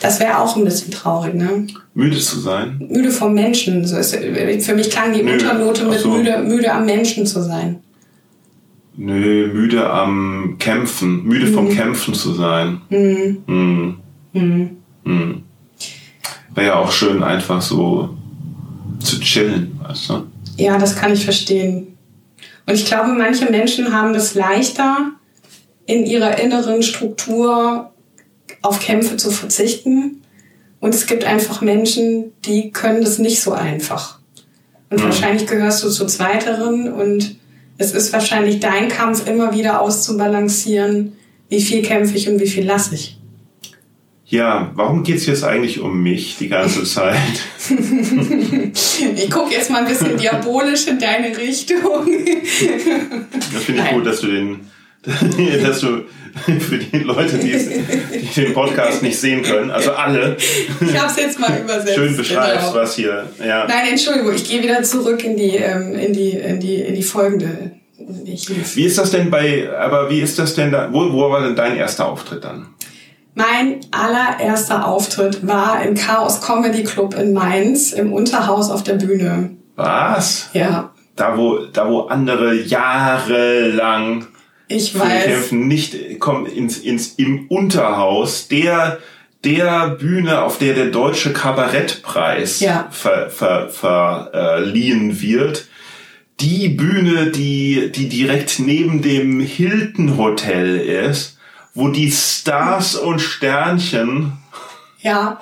Das 0.00 0.18
wäre 0.18 0.38
auch 0.38 0.56
ein 0.56 0.64
bisschen 0.64 0.90
traurig, 0.90 1.34
ne? 1.34 1.66
Müde 1.94 2.18
zu 2.18 2.40
sein? 2.40 2.86
Müde 2.90 3.10
vom 3.10 3.34
Menschen. 3.34 3.86
So 3.86 3.98
ist, 3.98 4.14
für 4.14 4.74
mich 4.74 4.90
klang 4.90 5.12
die 5.12 5.22
Nö. 5.22 5.32
Unternote 5.34 5.84
mit 5.84 6.00
so. 6.00 6.10
müde, 6.10 6.38
müde 6.38 6.72
am 6.72 6.86
Menschen 6.86 7.26
zu 7.26 7.42
sein. 7.42 7.80
Nö, 8.96 9.48
müde 9.52 9.88
am 9.88 10.56
Kämpfen. 10.58 11.24
Müde 11.24 11.46
mhm. 11.46 11.54
vom 11.54 11.68
Kämpfen 11.68 12.14
zu 12.14 12.32
sein. 12.32 12.80
Mhm. 12.88 13.42
Mhm. 13.46 13.96
Mhm. 14.32 14.70
mhm. 15.04 15.42
Wäre 16.54 16.66
ja 16.66 16.74
auch 16.76 16.90
schön, 16.90 17.22
einfach 17.22 17.62
so 17.62 18.16
zu 19.00 19.20
chillen, 19.20 19.78
weißt 19.82 20.10
du? 20.10 20.26
Ja, 20.56 20.78
das 20.78 20.96
kann 20.96 21.12
ich 21.12 21.24
verstehen. 21.24 21.96
Und 22.66 22.74
ich 22.74 22.86
glaube, 22.86 23.12
manche 23.12 23.50
Menschen 23.50 23.92
haben 23.92 24.12
das 24.12 24.34
leichter, 24.34 25.12
in 25.86 26.06
ihrer 26.06 26.38
inneren 26.38 26.82
Struktur 26.82 27.90
auf 28.62 28.80
Kämpfe 28.80 29.16
zu 29.16 29.30
verzichten. 29.30 30.22
Und 30.80 30.94
es 30.94 31.06
gibt 31.06 31.24
einfach 31.24 31.60
Menschen, 31.60 32.32
die 32.44 32.70
können 32.70 33.02
das 33.02 33.18
nicht 33.18 33.40
so 33.40 33.52
einfach. 33.52 34.18
Und 34.88 34.98
mhm. 34.98 35.04
wahrscheinlich 35.04 35.46
gehörst 35.46 35.84
du 35.84 35.90
zu 35.90 36.06
zweiteren 36.06 36.92
und 36.92 37.36
es 37.78 37.92
ist 37.92 38.12
wahrscheinlich 38.12 38.60
dein 38.60 38.88
Kampf, 38.88 39.26
immer 39.26 39.54
wieder 39.54 39.80
auszubalancieren, 39.80 41.14
wie 41.48 41.62
viel 41.62 41.82
kämpfe 41.82 42.16
ich 42.16 42.28
und 42.28 42.40
wie 42.40 42.46
viel 42.46 42.64
lasse 42.64 42.94
ich. 42.94 43.16
Ja, 44.26 44.70
warum 44.76 45.02
geht 45.02 45.16
es 45.16 45.26
jetzt 45.26 45.42
eigentlich 45.42 45.80
um 45.80 46.02
mich 46.02 46.36
die 46.38 46.48
ganze 46.48 46.84
Zeit? 46.84 47.16
ich 49.16 49.30
gucke 49.30 49.52
jetzt 49.52 49.70
mal 49.70 49.82
ein 49.82 49.88
bisschen 49.88 50.16
diabolisch 50.16 50.86
in 50.86 50.98
deine 50.98 51.36
Richtung. 51.36 52.06
das 53.52 53.64
finde 53.64 53.80
ich 53.80 53.86
Nein. 53.86 53.94
gut, 53.94 54.06
dass 54.06 54.20
du 54.20 54.28
den 54.28 54.60
dass 55.62 55.80
du 55.80 56.04
für 56.60 56.78
die 56.78 56.98
Leute, 56.98 57.38
die, 57.38 57.52
die, 57.52 58.40
den 58.40 58.54
Podcast 58.54 59.02
nicht 59.02 59.18
sehen 59.18 59.42
können, 59.42 59.70
also 59.70 59.92
alle, 59.92 60.36
ich 60.80 60.98
habe 60.98 61.10
es 61.10 61.16
jetzt 61.16 61.38
mal 61.38 61.58
übersetzt. 61.58 61.94
Schön 61.94 62.16
beschreibst, 62.16 62.68
genau. 62.68 62.74
was 62.74 62.94
hier. 62.94 63.28
Ja. 63.38 63.66
Nein, 63.66 63.88
Entschuldigung, 63.90 64.34
ich 64.34 64.48
gehe 64.48 64.62
wieder 64.62 64.82
zurück 64.82 65.24
in 65.24 65.36
die, 65.36 65.56
ähm, 65.56 65.94
in 65.94 66.12
die, 66.12 66.30
in 66.30 66.60
die, 66.60 66.76
in 66.76 66.94
die 66.94 67.02
folgende. 67.02 67.72
Wie 67.98 68.84
ist 68.84 68.98
das 68.98 69.10
denn 69.10 69.30
bei, 69.30 69.68
aber 69.76 70.10
wie 70.10 70.20
ist 70.20 70.38
das 70.38 70.54
denn 70.54 70.72
da, 70.72 70.88
wo, 70.90 71.12
wo 71.12 71.30
war 71.30 71.42
denn 71.42 71.54
dein 71.54 71.76
erster 71.76 72.08
Auftritt 72.08 72.44
dann? 72.44 72.66
Mein 73.34 73.80
allererster 73.90 74.86
Auftritt 74.86 75.46
war 75.46 75.82
im 75.82 75.94
Chaos 75.94 76.40
Comedy 76.40 76.82
Club 76.82 77.14
in 77.14 77.32
Mainz 77.32 77.92
im 77.92 78.12
Unterhaus 78.12 78.70
auf 78.70 78.82
der 78.82 78.94
Bühne. 78.94 79.56
Was? 79.76 80.50
Ja. 80.52 80.90
Da 81.16 81.36
wo, 81.36 81.58
da 81.72 81.88
wo 81.88 82.00
andere 82.02 82.54
jahrelang 82.54 84.26
ich 84.70 84.98
weiß. 84.98 85.24
kämpfen, 85.24 85.68
nicht 85.68 86.20
kommen 86.20 86.46
ins, 86.46 86.78
ins 86.78 87.14
im 87.16 87.46
Unterhaus 87.48 88.48
der 88.48 88.98
der 89.44 89.88
Bühne, 89.90 90.42
auf 90.42 90.58
der 90.58 90.74
der 90.74 90.86
deutsche 90.86 91.32
Kabarettpreis 91.32 92.60
ja. 92.60 92.88
ver, 92.90 93.30
ver, 93.30 93.70
verliehen 93.70 95.20
wird. 95.22 95.66
Die 96.40 96.68
Bühne, 96.68 97.30
die, 97.30 97.90
die 97.90 98.08
direkt 98.08 98.58
neben 98.58 99.02
dem 99.02 99.40
Hilton 99.40 100.18
Hotel 100.18 100.76
ist, 100.76 101.38
wo 101.74 101.88
die 101.88 102.10
Stars 102.10 102.94
und 102.94 103.20
Sternchen. 103.20 104.32
Ja, 104.98 105.40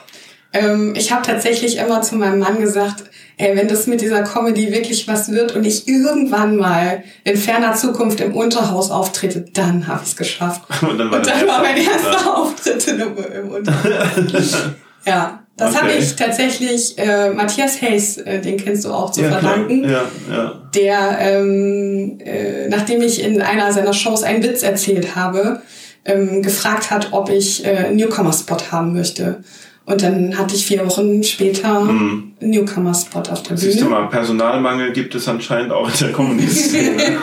ähm, 0.52 0.94
ich 0.96 1.12
habe 1.12 1.22
tatsächlich 1.26 1.78
immer 1.78 2.02
zu 2.02 2.16
meinem 2.16 2.38
Mann 2.38 2.60
gesagt, 2.60 3.04
ey, 3.38 3.56
wenn 3.56 3.68
das 3.68 3.86
mit 3.86 4.00
dieser 4.00 4.22
Comedy 4.22 4.72
wirklich 4.72 5.08
was 5.08 5.30
wird 5.30 5.54
und 5.54 5.64
ich 5.64 5.88
irgendwann 5.88 6.56
mal 6.56 7.04
in 7.24 7.36
ferner 7.36 7.74
Zukunft 7.74 8.20
im 8.20 8.34
Unterhaus 8.34 8.90
auftrete, 8.90 9.44
dann 9.54 9.86
habe 9.86 10.00
ich 10.02 10.10
es 10.10 10.16
geschafft. 10.16 10.62
Und 10.82 10.98
dann 10.98 11.10
war, 11.10 11.18
und 11.18 11.26
dann 11.26 11.46
war 11.46 11.62
mein 11.62 11.76
erster 11.76 12.36
Auftritt 12.36 12.86
im 12.88 13.48
Unterhaus. 13.48 14.56
ja, 15.06 15.44
das 15.56 15.74
okay. 15.74 15.82
habe 15.82 15.92
ich 15.92 16.16
tatsächlich 16.16 16.98
äh, 16.98 17.30
Matthias 17.30 17.80
Hayes, 17.82 18.18
äh, 18.18 18.40
den 18.40 18.56
kennst 18.56 18.84
du 18.84 18.92
auch, 18.92 19.10
zu 19.10 19.22
ja, 19.22 19.30
verdanken. 19.30 19.88
Ja, 19.88 20.04
ja. 20.30 20.62
Der, 20.74 21.18
ähm, 21.20 22.18
äh, 22.24 22.68
nachdem 22.68 23.02
ich 23.02 23.22
in 23.22 23.42
einer 23.42 23.72
seiner 23.72 23.92
Shows 23.92 24.22
einen 24.22 24.42
Witz 24.42 24.62
erzählt 24.62 25.16
habe, 25.16 25.62
ähm, 26.04 26.42
gefragt 26.42 26.90
hat, 26.90 27.08
ob 27.12 27.30
ich 27.30 27.64
äh, 27.64 27.70
einen 27.70 27.96
Newcomer-Spot 27.96 28.70
haben 28.70 28.92
möchte. 28.92 29.42
Und 29.88 30.02
dann 30.02 30.36
hatte 30.36 30.54
ich 30.54 30.66
vier 30.66 30.86
Wochen 30.86 31.22
später 31.22 31.80
mhm. 31.80 32.34
Newcomer-Spot 32.40 33.20
auf 33.20 33.42
der 33.42 33.54
Bühne. 33.54 33.58
Siehst 33.58 33.80
du 33.80 33.86
mal, 33.86 34.06
Personalmangel 34.08 34.92
gibt 34.92 35.14
es 35.14 35.26
anscheinend 35.26 35.72
auch 35.72 35.88
in 35.88 35.94
der 35.98 36.12
Kommunistszene. 36.12 37.02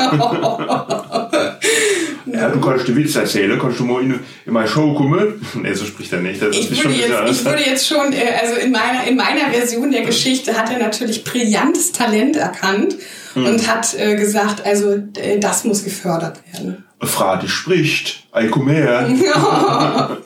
ja, 2.26 2.50
du 2.50 2.60
kannst 2.60 2.88
dir 2.88 2.96
Witz 2.96 3.16
erzählen, 3.16 3.60
kannst 3.60 3.80
du 3.80 3.86
mal 3.86 4.02
in, 4.02 4.20
in 4.48 4.54
meine 4.54 4.68
Show 4.68 4.96
kommen? 4.96 5.40
nee, 5.62 5.74
so 5.74 5.86
spricht 5.86 6.12
er 6.12 6.22
nicht. 6.22 6.42
Das 6.42 6.56
Ich 6.56 6.72
ist 6.72 6.84
würde, 6.84 6.96
schon 6.96 7.12
jetzt, 7.28 7.32
ich 7.32 7.46
würde 7.46 7.62
jetzt 7.62 7.88
schon, 7.88 8.14
äh, 8.14 8.34
also 8.42 8.56
in 8.56 8.72
meiner, 8.72 9.06
in 9.08 9.16
meiner 9.16 9.52
Version 9.52 9.92
der 9.92 10.02
Geschichte 10.02 10.58
hat 10.58 10.72
er 10.72 10.80
natürlich 10.80 11.24
brillantes 11.24 11.92
Talent 11.92 12.36
erkannt 12.36 12.96
Hm. 13.36 13.46
und 13.46 13.68
hat 13.68 13.94
äh, 14.00 14.16
gesagt, 14.16 14.66
also 14.66 14.94
äh, 15.18 15.40
das 15.40 15.66
muss 15.66 15.84
gefördert 15.84 16.42
werden. 16.54 16.86
Die 17.44 17.50
spricht, 17.50 18.25
ey, 18.36 18.48
komm 18.50 18.70
her. 18.70 19.08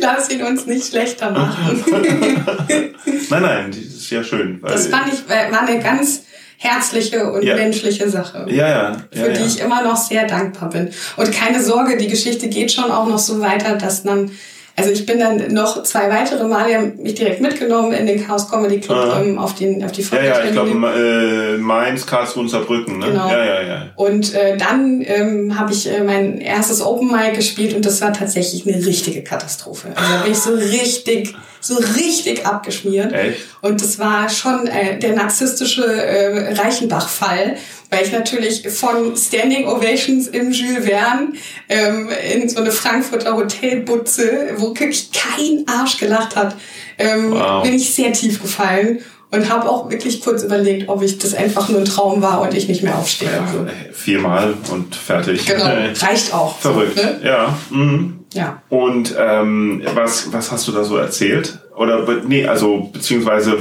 Lass 0.00 0.30
ihn 0.30 0.42
uns 0.42 0.66
nicht 0.66 0.86
schlechter 0.88 1.30
machen. 1.30 1.84
nein, 3.30 3.42
nein, 3.42 3.70
das 3.70 3.78
ist 3.78 4.10
ja 4.10 4.22
schön. 4.22 4.60
Das 4.62 4.88
fand 4.88 5.12
ich, 5.12 5.20
äh, 5.28 5.50
war 5.52 5.66
eine 5.66 5.80
ganz 5.80 6.22
herzliche 6.58 7.30
und 7.32 7.42
Ja. 7.42 7.56
menschliche 7.56 8.08
Sache. 8.08 8.46
ja, 8.48 8.68
ja. 8.68 8.92
ja, 8.92 8.96
für 9.12 9.32
ja. 9.32 9.38
die 9.38 9.44
ich 9.44 9.60
immer 9.60 9.82
noch 9.82 9.96
sehr 9.96 10.26
dankbar 10.26 10.70
bin. 10.70 10.90
Und 11.16 11.32
keine 11.32 11.62
Sorge, 11.62 11.96
die 11.96 12.06
Geschichte 12.08 12.48
geht 12.48 12.70
schon 12.70 12.90
auch 12.90 13.06
noch 13.06 13.18
so 13.18 13.40
weiter, 13.40 13.76
dass 13.76 14.04
dann, 14.04 14.30
also 14.76 14.90
ich 14.90 15.04
bin 15.04 15.18
dann 15.18 15.52
noch 15.52 15.82
zwei 15.82 16.08
weitere 16.08 16.44
Male, 16.44 16.68
die 16.68 16.76
haben 16.76 17.02
mich 17.02 17.14
direkt 17.14 17.40
mitgenommen 17.40 17.92
in 17.92 18.06
den 18.06 18.26
Chaos 18.26 18.50
Comedy 18.50 18.80
Club 18.80 18.96
Ah. 18.96 19.20
ähm, 19.20 19.38
auf, 19.38 19.54
den, 19.54 19.84
auf 19.84 19.92
die 19.92 20.02
Ja, 20.02 20.22
ja, 20.22 20.44
ich 20.44 20.52
glaube, 20.52 20.70
äh, 20.70 21.58
Mainz, 21.58 22.06
Karlsruhe 22.06 22.42
und 22.44 22.48
Saarbrücken, 22.48 22.98
ne? 22.98 23.06
Genau. 23.06 23.28
Ja, 23.28 23.44
ja, 23.44 23.62
ja. 23.62 23.86
Und 23.96 24.34
äh, 24.34 24.56
dann 24.56 25.02
ähm, 25.06 25.58
habe 25.58 25.72
ich 25.72 25.90
äh, 25.90 26.02
mein 26.02 26.40
erstes 26.40 26.80
Open 26.84 27.10
Mic 27.10 27.34
gespielt 27.36 27.74
und 27.74 27.84
das 27.84 28.00
war 28.00 28.12
tatsächlich 28.12 28.66
eine 28.66 28.84
richtige 28.84 29.22
Katastrophe. 29.22 29.88
Also 29.94 30.12
da 30.12 30.22
bin 30.22 30.32
ich 30.32 30.38
so 30.38 30.50
richtig, 30.54 31.34
so 31.62 31.76
richtig 31.76 32.44
abgeschmiert. 32.44 33.12
Echt? 33.12 33.38
Und 33.62 33.80
das 33.80 33.98
war 33.98 34.28
schon 34.28 34.66
äh, 34.66 34.98
der 34.98 35.14
narzisstische 35.14 35.84
äh, 35.84 36.52
Reichenbach-Fall, 36.54 37.56
weil 37.90 38.04
ich 38.04 38.12
natürlich 38.12 38.68
von 38.68 39.16
Standing 39.16 39.66
Ovations 39.68 40.26
im 40.28 40.50
Jules 40.52 40.84
Verne 40.86 41.28
ähm, 41.68 42.08
in 42.34 42.48
so 42.48 42.60
eine 42.60 42.72
Frankfurter 42.72 43.36
Hotelbutze, 43.36 44.50
wo 44.56 44.68
wirklich 44.68 45.10
kein 45.12 45.64
Arsch 45.68 45.98
gelacht 45.98 46.36
hat, 46.36 46.56
ähm, 46.98 47.30
Wow. 47.32 47.62
bin 47.62 47.74
ich 47.74 47.94
sehr 47.94 48.12
tief 48.12 48.42
gefallen 48.42 48.98
und 49.30 49.48
habe 49.48 49.68
auch 49.68 49.88
wirklich 49.90 50.20
kurz 50.20 50.42
überlegt, 50.42 50.88
ob 50.88 51.02
ich 51.02 51.18
das 51.18 51.32
einfach 51.34 51.68
nur 51.68 51.78
ein 51.80 51.84
Traum 51.86 52.20
war 52.20 52.40
und 52.42 52.52
ich 52.54 52.68
nicht 52.68 52.82
mehr 52.82 52.96
aufstehe. 52.98 53.30
ja 53.30 53.46
viermal 53.92 54.54
und 54.70 54.94
fertig. 54.94 55.46
Genau, 55.46 55.64
reicht 56.00 56.34
auch. 56.34 56.58
Verrückt. 56.58 56.96
Ne? 56.96 57.20
Ja. 57.24 57.56
Mhm. 57.70 58.21
Ja. 58.34 58.62
Und 58.68 59.14
ähm, 59.18 59.82
was, 59.94 60.32
was 60.32 60.50
hast 60.52 60.66
du 60.68 60.72
da 60.72 60.84
so 60.84 60.96
erzählt? 60.96 61.58
Oder 61.76 62.06
nee, 62.26 62.46
also 62.46 62.90
beziehungsweise 62.92 63.58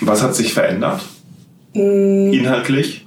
was 0.00 0.22
hat 0.22 0.34
sich 0.34 0.52
verändert? 0.54 1.00
Mm. 1.74 2.32
Inhaltlich? 2.32 3.04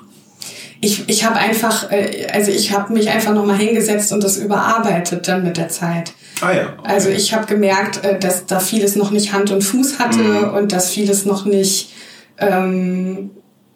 Ich, 0.81 1.07
ich 1.09 1.25
habe 1.25 1.37
einfach, 1.37 1.91
äh, 1.91 2.27
also 2.31 2.51
ich 2.51 2.71
habe 2.71 2.93
mich 2.93 3.09
einfach 3.09 3.33
nochmal 3.33 3.57
hingesetzt 3.57 4.11
und 4.13 4.23
das 4.23 4.37
überarbeitet 4.37 5.27
dann 5.27 5.43
mit 5.43 5.57
der 5.57 5.69
Zeit. 5.69 6.13
Ah 6.41 6.51
ja. 6.51 6.73
okay. 6.77 6.89
Also 6.91 7.09
ich 7.09 7.33
habe 7.33 7.45
gemerkt, 7.47 8.03
äh, 8.03 8.19
dass 8.19 8.45
da 8.45 8.59
vieles 8.59 8.95
noch 8.95 9.11
nicht 9.11 9.33
Hand 9.33 9.51
und 9.51 9.63
Fuß 9.63 9.99
hatte 9.99 10.19
Mhm. 10.19 10.53
und 10.53 10.71
dass 10.71 10.89
vieles 10.91 11.25
noch 11.25 11.45
nicht, 11.45 11.91
ähm, 12.37 13.31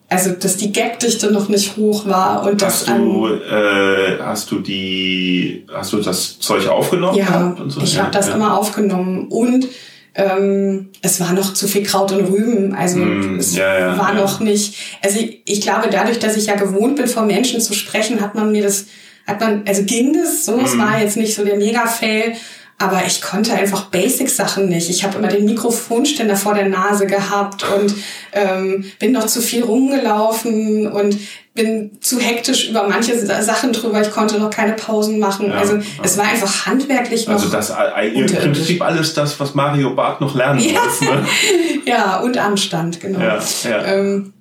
also 0.09 0.31
dass 0.31 0.57
die 0.57 0.71
Gagdichte 0.71 1.31
noch 1.31 1.49
nicht 1.49 1.77
hoch 1.77 2.07
war 2.07 2.43
und 2.45 2.61
dass 2.61 2.87
Hast 2.87 2.97
du, 2.97 3.27
äh, 3.27 4.17
hast 4.19 4.49
du 4.51 4.59
die, 4.59 5.65
hast 5.71 5.93
du 5.93 5.97
das 5.97 6.39
Zeug 6.39 6.67
aufgenommen? 6.67 7.15
ja, 7.17 7.55
so? 7.67 7.81
ich 7.81 7.95
Ja, 7.95 8.03
habe 8.03 8.11
das 8.11 8.27
ja. 8.27 8.35
immer 8.35 8.57
aufgenommen 8.57 9.27
und 9.29 9.67
ähm, 10.15 10.89
es 11.03 11.19
war 11.19 11.33
noch 11.33 11.53
zu 11.53 11.67
viel 11.67 11.83
Kraut 11.83 12.11
und 12.11 12.25
Rüben. 12.25 12.73
Also 12.73 12.97
Mm, 12.97 13.37
es 13.37 13.55
ja, 13.55 13.97
war 13.97 14.13
noch 14.13 14.39
nicht. 14.39 14.75
Also 15.03 15.19
ich, 15.19 15.43
ich 15.45 15.61
glaube, 15.61 15.89
dadurch, 15.91 16.17
dass 16.19 16.35
ich 16.35 16.47
ja 16.47 16.55
gewohnt 16.55 16.95
bin, 16.95 17.07
vor 17.07 17.23
Menschen 17.23 17.61
zu 17.61 17.73
sprechen, 17.73 18.19
hat 18.19 18.33
man 18.33 18.51
mir 18.51 18.63
das, 18.63 18.85
hat 19.27 19.39
man, 19.39 19.61
also 19.67 19.83
ging 19.83 20.13
das 20.13 20.45
so. 20.45 20.57
Mm. 20.57 20.65
Es 20.65 20.77
war 20.77 20.99
jetzt 20.99 21.15
nicht 21.15 21.35
so 21.35 21.45
der 21.45 21.57
Mega-Fail. 21.57 22.33
Aber 22.81 23.01
ich 23.05 23.21
konnte 23.21 23.53
einfach 23.53 23.87
Basic-Sachen 23.87 24.69
nicht. 24.69 24.89
Ich 24.89 25.03
habe 25.03 25.17
immer 25.17 25.27
den 25.27 25.43
Mikrofonständer 25.43 26.37
vor 26.37 26.53
der 26.53 26.69
Nase 26.69 27.07
gehabt 27.07 27.65
und 27.77 27.93
ähm, 28.31 28.85
bin 28.99 29.11
noch 29.11 29.25
zu 29.25 29.41
viel 29.41 29.63
rumgelaufen 29.63 30.87
und 30.87 31.17
bin 31.53 31.97
zu 31.99 32.19
hektisch 32.19 32.69
über 32.69 32.87
manche 32.87 33.19
Sa- 33.19 33.41
Sachen 33.41 33.73
drüber. 33.73 34.01
Ich 34.01 34.11
konnte 34.11 34.39
noch 34.39 34.49
keine 34.49 34.73
Pausen 34.73 35.19
machen. 35.19 35.49
Ja, 35.49 35.55
also 35.57 35.75
ja. 35.75 35.81
es 36.03 36.17
war 36.17 36.25
einfach 36.25 36.65
handwerklich 36.67 37.27
noch. 37.27 37.33
Also 37.33 37.49
das 37.49 37.69
äh, 37.69 38.07
im 38.13 38.21
Unterirdisch. 38.21 38.59
Prinzip 38.59 38.81
alles 38.81 39.13
das, 39.13 39.37
was 39.41 39.55
Mario 39.55 39.93
Barth 39.93 40.21
noch 40.21 40.33
lernen 40.33 40.61
Ja. 40.61 40.79
muss. 40.81 41.01
Ne? 41.01 41.25
ja, 41.85 42.19
und 42.21 42.37
Anstand, 42.37 43.01
genau. 43.01 43.19
Ja, 43.19 43.39
ja. 43.69 43.83
Ähm, 43.85 44.31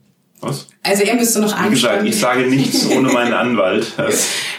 Was? 0.40 0.68
also 0.84 1.02
er 1.02 1.14
müsste 1.16 1.40
noch 1.40 1.64
Wie 1.64 1.70
gesagt, 1.70 2.04
ich 2.04 2.18
sage 2.18 2.42
nichts 2.42 2.86
ohne 2.90 3.08
meinen 3.08 3.32
Anwalt. 3.32 3.86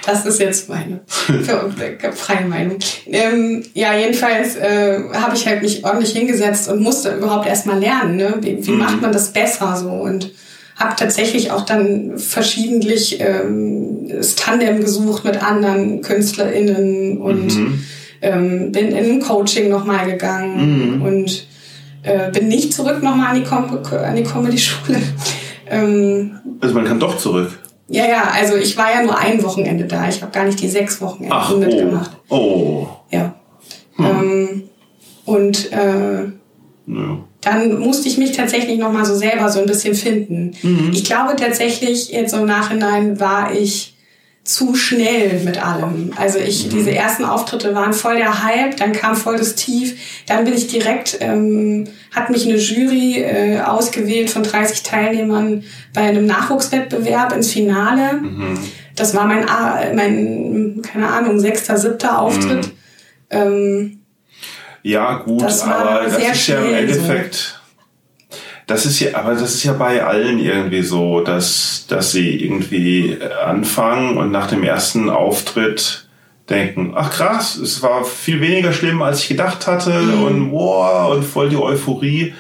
Das, 0.06 0.26
ist 0.26 0.40
jetzt 0.40 0.70
meine 0.70 1.02
freie 1.06 2.48
Meinung. 2.48 2.80
Ähm, 3.06 3.64
ja, 3.76 3.96
jedenfalls 3.96 4.56
äh, 4.56 5.02
habe 5.14 5.36
ich 5.36 5.46
halt 5.46 5.62
mich 5.62 5.86
ordentlich 5.86 6.14
hingesetzt 6.14 6.68
und 6.68 6.82
musste 6.82 7.16
überhaupt 7.16 7.46
erstmal 7.46 7.78
lernen, 7.78 8.16
ne? 8.16 8.34
wie, 8.42 8.66
wie 8.66 8.72
macht 8.72 9.04
man 9.04 9.12
das 9.12 9.32
besser 9.34 9.76
so 9.76 9.90
und 9.90 10.32
habe 10.78 10.96
tatsächlich 10.96 11.52
auch 11.52 11.64
dann 11.64 12.18
verschiedentlich 12.18 13.20
ähm, 13.20 14.08
das 14.10 14.36
Tandem 14.36 14.80
gesucht 14.80 15.26
mit 15.26 15.44
anderen 15.44 16.02
KünstlerInnen 16.02 17.20
und 17.20 17.52
ähm, 18.22 18.72
bin 18.72 18.88
in 18.88 19.12
ein 19.12 19.20
Coaching 19.20 19.70
nochmal 19.70 20.10
gegangen 20.10 21.02
und 21.06 21.48
äh, 22.04 22.32
bin 22.32 22.48
nicht 22.48 22.74
zurück 22.74 23.04
nochmal 23.04 23.36
an 23.36 23.36
die, 23.36 23.44
Com 23.44 23.80
an 23.92 24.16
die 24.16 24.24
Comedy-Schule. 24.24 25.00
Ähm, 25.70 26.40
also 26.62 26.76
man 26.76 26.86
kann 26.86 27.00
doch 27.00 27.18
zurück. 27.18 27.60
ja, 27.88 28.08
ja, 28.08 28.24
also 28.34 28.56
ich 28.56 28.78
war 28.78 28.92
ja 28.92 29.04
nur 29.04 29.18
ein 29.18 29.42
Wochenende 29.44 29.86
da. 29.86 30.08
Ich 30.08 30.22
habe 30.22 30.32
gar 30.32 30.46
nicht 30.46 30.62
die 30.62 30.68
sechs 30.68 31.02
Wochenenden 31.02 31.34
Ach, 31.34 31.52
oh. 31.54 31.58
mitgemacht. 31.58 32.12
Oh. 32.30 32.88
Ja. 33.12 33.34
Ähm, 33.98 34.64
und 35.26 35.72
äh, 35.72 36.28
Nö. 36.86 37.18
dann 37.42 37.80
musste 37.80 38.08
ich 38.08 38.18
mich 38.18 38.32
tatsächlich 38.32 38.80
nochmal 38.80 39.06
so 39.06 39.16
selber 39.16 39.50
so 39.50 39.60
ein 39.60 39.66
bisschen 39.66 39.94
finden. 39.94 40.56
Ich 40.92 41.04
glaube 41.04 41.36
tatsächlich, 41.36 42.10
jetzt 42.10 42.34
im 42.34 42.46
Nachhinein 42.46 43.20
war 43.20 43.54
ich 43.54 43.96
zu 44.50 44.74
schnell 44.74 45.42
mit 45.46 45.64
allem. 45.64 46.12
Also 46.16 46.40
ich, 46.40 46.70
diese 46.70 46.92
ersten 46.92 47.24
Auftritte 47.24 47.76
waren 47.76 47.94
voll 47.94 48.16
der 48.18 48.44
Hype, 48.44 48.78
dann 48.78 48.94
kam 48.94 49.16
voll 49.16 49.38
das 49.38 49.54
Tief, 49.54 49.96
dann 50.26 50.44
bin 50.44 50.56
ich 50.56 50.66
direkt, 50.68 51.18
ähm, 51.20 51.86
hat 52.16 52.32
mich 52.32 52.48
eine 52.48 52.58
Jury 52.58 53.22
äh, 53.22 53.60
ausgewählt 53.62 54.32
von 54.32 54.42
30 54.42 54.82
Teilnehmern 54.82 55.64
bei 55.94 56.02
einem 56.02 56.26
Nachwuchswettbewerb 56.26 57.32
ins 57.34 57.52
Finale. 57.52 58.22
Das 58.96 59.16
war 59.16 59.26
mein, 59.26 59.46
mein, 59.96 60.82
keine 60.82 61.08
Ahnung, 61.08 61.40
sechster, 61.40 61.78
siebter 61.78 62.20
Auftritt. 62.20 62.72
Ähm, 63.30 64.00
Ja, 64.82 65.20
gut, 65.20 65.44
aber 65.44 66.06
das 66.06 66.16
sehr 66.16 66.32
ist 66.32 66.48
ja 66.48 66.58
im 66.58 66.68
schnell 66.70 66.94
so. 66.94 67.59
Das 68.70 68.86
ist 68.86 69.00
ja, 69.00 69.16
aber 69.16 69.32
das 69.34 69.56
ist 69.56 69.64
ja 69.64 69.74
bei 69.74 70.04
allen 70.04 70.38
irgendwie 70.40 70.84
so, 70.84 71.22
dass, 71.22 71.86
dass 71.88 72.12
sie 72.12 72.36
irgendwie 72.44 73.18
anfangen 73.46 74.18
und 74.18 74.32
nach 74.32 74.48
dem 74.48 74.64
ersten 74.64 75.10
Auftritt 75.10 76.08
denken, 76.50 76.94
ach 76.96 77.10
krass, 77.12 77.56
es 77.58 77.82
war 77.84 78.04
viel 78.04 78.42
weniger 78.42 78.72
schlimm, 78.72 79.02
als 79.02 79.22
ich 79.24 79.28
gedacht 79.30 79.66
hatte 79.68 79.92
Mhm. 80.02 80.24
und 80.24 80.52
wow, 80.52 81.12
und 81.14 81.24
voll 81.24 81.50
die 81.50 81.58
Euphorie. 81.58 82.34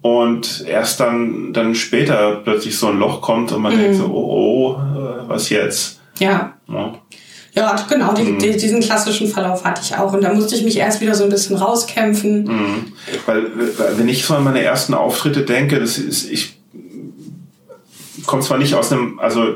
Und 0.00 0.64
erst 0.68 1.00
dann, 1.00 1.52
dann 1.52 1.74
später 1.74 2.36
plötzlich 2.44 2.76
so 2.78 2.86
ein 2.88 2.98
Loch 2.98 3.20
kommt 3.20 3.50
und 3.52 3.62
man 3.62 3.74
Mhm. 3.74 3.78
denkt 3.80 3.96
so, 3.96 4.06
oh, 4.06 4.76
oh, 4.76 4.98
äh, 4.98 5.28
was 5.28 5.48
jetzt? 5.50 6.00
ja, 6.18 6.54
Ja. 6.68 6.94
Ja, 7.54 7.74
genau, 7.88 8.12
Mhm. 8.12 8.38
die, 8.38 8.52
diesen 8.56 8.80
klassischen 8.80 9.28
Verlauf 9.28 9.64
hatte 9.64 9.80
ich 9.84 9.96
auch. 9.96 10.12
Und 10.12 10.22
da 10.22 10.32
musste 10.32 10.54
ich 10.54 10.62
mich 10.64 10.76
erst 10.76 11.00
wieder 11.00 11.14
so 11.14 11.24
ein 11.24 11.30
bisschen 11.30 11.56
rauskämpfen. 11.56 12.44
Mhm. 12.44 12.92
Weil, 13.26 13.38
äh, 13.46 13.48
wenn 13.96 14.08
ich 14.08 14.24
so 14.24 14.34
an 14.34 14.44
meine 14.44 14.62
ersten 14.62 14.94
Auftritte 14.94 15.42
denke, 15.42 15.80
das 15.80 15.98
ist, 15.98 16.30
ich 16.30 16.58
komme 18.26 18.42
zwar 18.42 18.58
nicht 18.58 18.74
aus 18.74 18.92
einem, 18.92 19.18
also 19.18 19.42
äh, 19.44 19.54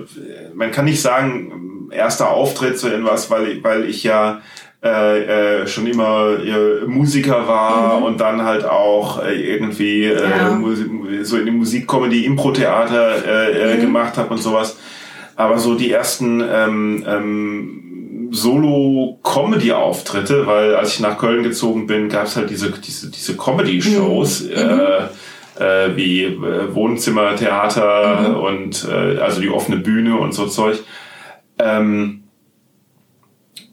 man 0.54 0.70
kann 0.70 0.86
nicht 0.86 1.00
sagen, 1.02 1.88
erster 1.90 2.30
Auftritt 2.30 2.78
so 2.78 2.88
irgendwas, 2.88 3.30
weil, 3.30 3.48
ich- 3.48 3.64
weil 3.64 3.84
ich 3.88 4.02
ja 4.02 4.40
äh, 4.84 5.60
äh, 5.62 5.66
schon 5.68 5.86
immer 5.86 6.38
äh, 6.44 6.84
Musiker 6.86 7.46
war 7.46 8.02
und 8.02 8.20
dann 8.20 8.42
halt 8.42 8.64
auch 8.64 9.22
äh, 9.22 9.32
irgendwie 9.34 10.06
äh, 10.06 10.20
Ja. 10.28 10.60
So 11.22 11.36
in 11.36 11.44
die 11.44 11.52
Musikcomedy, 11.52 12.24
Impro-Theater 12.24 13.24
äh, 13.24 13.74
äh, 13.74 13.80
gemacht 13.80 14.16
habe 14.16 14.30
und 14.34 14.38
sowas. 14.42 14.76
Aber 15.36 15.58
so 15.58 15.76
die 15.76 15.92
ersten 15.92 16.40
ähm, 16.52 17.04
ähm, 17.06 17.81
Solo-Comedy-Auftritte, 18.32 20.46
weil 20.46 20.74
als 20.74 20.94
ich 20.94 21.00
nach 21.00 21.18
Köln 21.18 21.42
gezogen 21.42 21.86
bin, 21.86 22.08
gab 22.08 22.26
es 22.26 22.36
halt 22.36 22.48
diese, 22.48 22.70
diese, 22.70 23.10
diese 23.10 23.36
Comedy-Shows, 23.36 24.46
äh, 24.46 25.02
äh, 25.58 25.96
wie 25.96 26.24
äh, 26.24 26.74
Wohnzimmertheater 26.74 28.40
und 28.40 28.88
äh, 28.90 29.18
also 29.18 29.40
die 29.40 29.50
offene 29.50 29.76
Bühne 29.76 30.16
und 30.16 30.32
so 30.32 30.46
Zeug. 30.46 30.78
Ähm, 31.58 32.24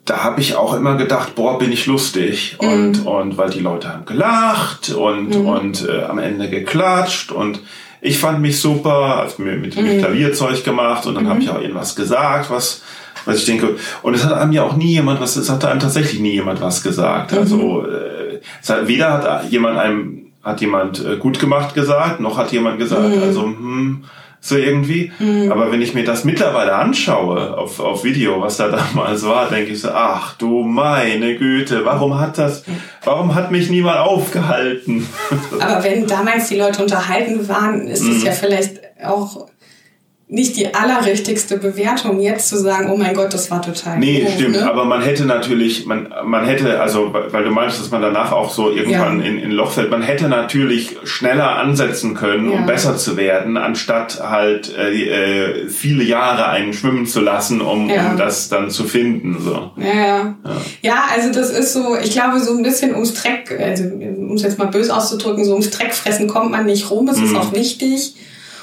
da 0.04 0.24
habe 0.24 0.42
ich 0.42 0.56
auch 0.56 0.74
immer 0.74 0.98
gedacht, 0.98 1.36
boah, 1.36 1.58
bin 1.58 1.72
ich 1.72 1.86
lustig. 1.86 2.58
Und, 2.60 3.06
und 3.06 3.38
weil 3.38 3.52
die 3.52 3.62
Leute 3.62 3.94
haben 3.94 4.06
gelacht 4.06 4.90
und, 4.90 5.36
und 5.36 5.88
äh, 5.88 6.04
am 6.04 6.18
Ende 6.18 6.50
geklatscht. 6.50 7.32
Und 7.32 7.62
ich 8.02 8.18
fand 8.18 8.42
mich 8.42 8.60
super, 8.60 9.18
also 9.18 9.42
mir 9.42 9.56
mit, 9.56 9.80
mit 9.80 10.00
Klavierzeug 10.00 10.64
gemacht 10.64 11.06
und 11.06 11.16
dann 11.16 11.30
habe 11.30 11.42
ich 11.42 11.50
auch 11.50 11.62
irgendwas 11.62 11.96
gesagt, 11.96 12.50
was 12.50 12.82
Was 13.30 13.38
ich 13.40 13.46
denke, 13.46 13.76
und 14.02 14.14
es 14.16 14.24
hat 14.26 14.34
einem 14.34 14.52
ja 14.52 14.64
auch 14.64 14.76
nie 14.76 14.92
jemand 14.94 15.22
was, 15.22 15.36
es 15.36 15.50
hat 15.50 15.64
einem 15.66 15.80
tatsächlich 15.80 16.20
nie 16.20 16.34
jemand 16.34 16.62
was 16.62 16.84
gesagt. 16.84 17.34
Also, 17.34 17.58
Mhm. 17.58 17.86
äh, 17.86 18.40
es 18.62 18.70
hat, 18.70 18.88
weder 18.88 19.10
hat 19.12 19.50
jemand 19.50 19.78
einem, 19.78 20.28
hat 20.44 20.62
jemand 20.62 21.04
äh, 21.06 21.18
gut 21.18 21.40
gemacht 21.40 21.76
gesagt, 21.76 22.20
noch 22.20 22.38
hat 22.38 22.52
jemand 22.52 22.80
gesagt, 22.80 23.16
Mhm. 23.16 23.24
also, 23.24 23.42
hm, 23.44 24.04
so 24.42 24.56
irgendwie. 24.56 25.12
Aber 25.52 25.70
wenn 25.70 25.82
ich 25.82 25.94
mir 25.94 26.06
das 26.06 26.24
mittlerweile 26.24 26.74
anschaue 26.74 27.58
auf, 27.58 27.82
auf 27.82 28.06
Video, 28.06 28.42
was 28.42 28.56
da 28.56 28.70
damals 28.94 29.26
war, 29.26 29.50
denke 29.50 29.74
ich 29.74 29.82
so, 29.82 29.90
ach 29.90 30.36
du 30.38 30.64
meine 30.64 31.36
Güte, 31.36 31.84
warum 31.84 32.18
hat 32.18 32.38
das, 32.38 32.64
warum 33.04 33.36
hat 33.36 33.52
mich 33.52 33.70
niemand 33.70 33.98
aufgehalten? 33.98 35.06
Aber 35.60 35.84
wenn 35.84 36.08
damals 36.08 36.48
die 36.48 36.56
Leute 36.58 36.84
unterhalten 36.84 37.50
waren, 37.50 37.82
ist 37.88 38.04
Mhm. 38.04 38.12
es 38.16 38.24
ja 38.24 38.32
vielleicht 38.32 38.80
auch 39.06 39.48
nicht 40.32 40.58
die 40.58 40.72
allerrichtigste 40.76 41.58
Bewertung, 41.58 42.20
jetzt 42.20 42.50
zu 42.50 42.58
sagen, 42.60 42.92
oh 42.92 42.96
mein 42.96 43.16
Gott, 43.16 43.34
das 43.34 43.50
war 43.50 43.64
total 43.64 43.98
Nee, 43.98 44.22
doof, 44.22 44.34
stimmt, 44.36 44.58
ne? 44.58 44.70
aber 44.70 44.86
man 44.86 45.02
hätte 45.02 45.26
natürlich, 45.26 45.88
man, 45.88 46.08
man 46.24 46.46
hätte, 46.46 46.80
also, 46.80 47.12
weil 47.12 47.44
du 47.44 47.50
meinst, 47.50 47.80
dass 47.80 47.90
man 47.90 48.04
danach 48.04 48.32
auch 48.32 48.52
so 48.54 48.70
irgendwann 48.70 49.22
Ja. 49.22 49.26
in, 49.26 49.40
in 49.40 49.50
Loch 49.50 49.72
fällt, 49.72 49.90
man 49.90 50.04
hätte 50.04 50.28
natürlich 50.30 50.98
schneller 51.04 51.56
ansetzen 51.58 52.14
können, 52.14 52.52
Ja. 52.52 52.58
um 52.60 52.68
besser 52.68 52.96
zu 52.96 53.18
werden, 53.18 53.58
anstatt 53.58 54.22
halt 54.22 54.72
äh, 54.78 54.92
äh, 55.64 55.68
viele 55.68 56.04
Jahre 56.04 56.48
einen 56.50 56.74
schwimmen 56.74 57.08
zu 57.08 57.22
lassen, 57.22 57.60
um, 57.60 57.90
Ja. 57.90 58.12
um 58.12 58.18
das 58.18 58.50
dann 58.50 58.70
zu 58.70 58.84
finden. 58.84 59.38
So. 59.44 59.72
Ja, 59.78 59.94
ja. 59.96 60.36
ja, 60.84 61.04
also 61.12 61.32
das 61.32 61.50
ist 61.50 61.74
so, 61.74 61.98
ich 62.00 62.12
glaube, 62.12 62.40
so 62.40 62.56
ein 62.56 62.62
bisschen 62.62 62.94
ums 62.94 63.16
Dreck, 63.16 63.60
also 63.60 63.86
um 63.86 64.36
es 64.36 64.44
jetzt 64.44 64.60
mal 64.60 64.68
böse 64.68 64.96
auszudrücken, 64.96 65.44
so 65.44 65.54
ums 65.54 65.72
Dreckfressen 65.72 66.28
kommt 66.28 66.52
man 66.52 66.68
nicht 66.68 66.92
rum, 66.92 67.08
es 67.08 67.18
ist 67.20 67.36
auch 67.36 67.52
wichtig. 67.52 68.14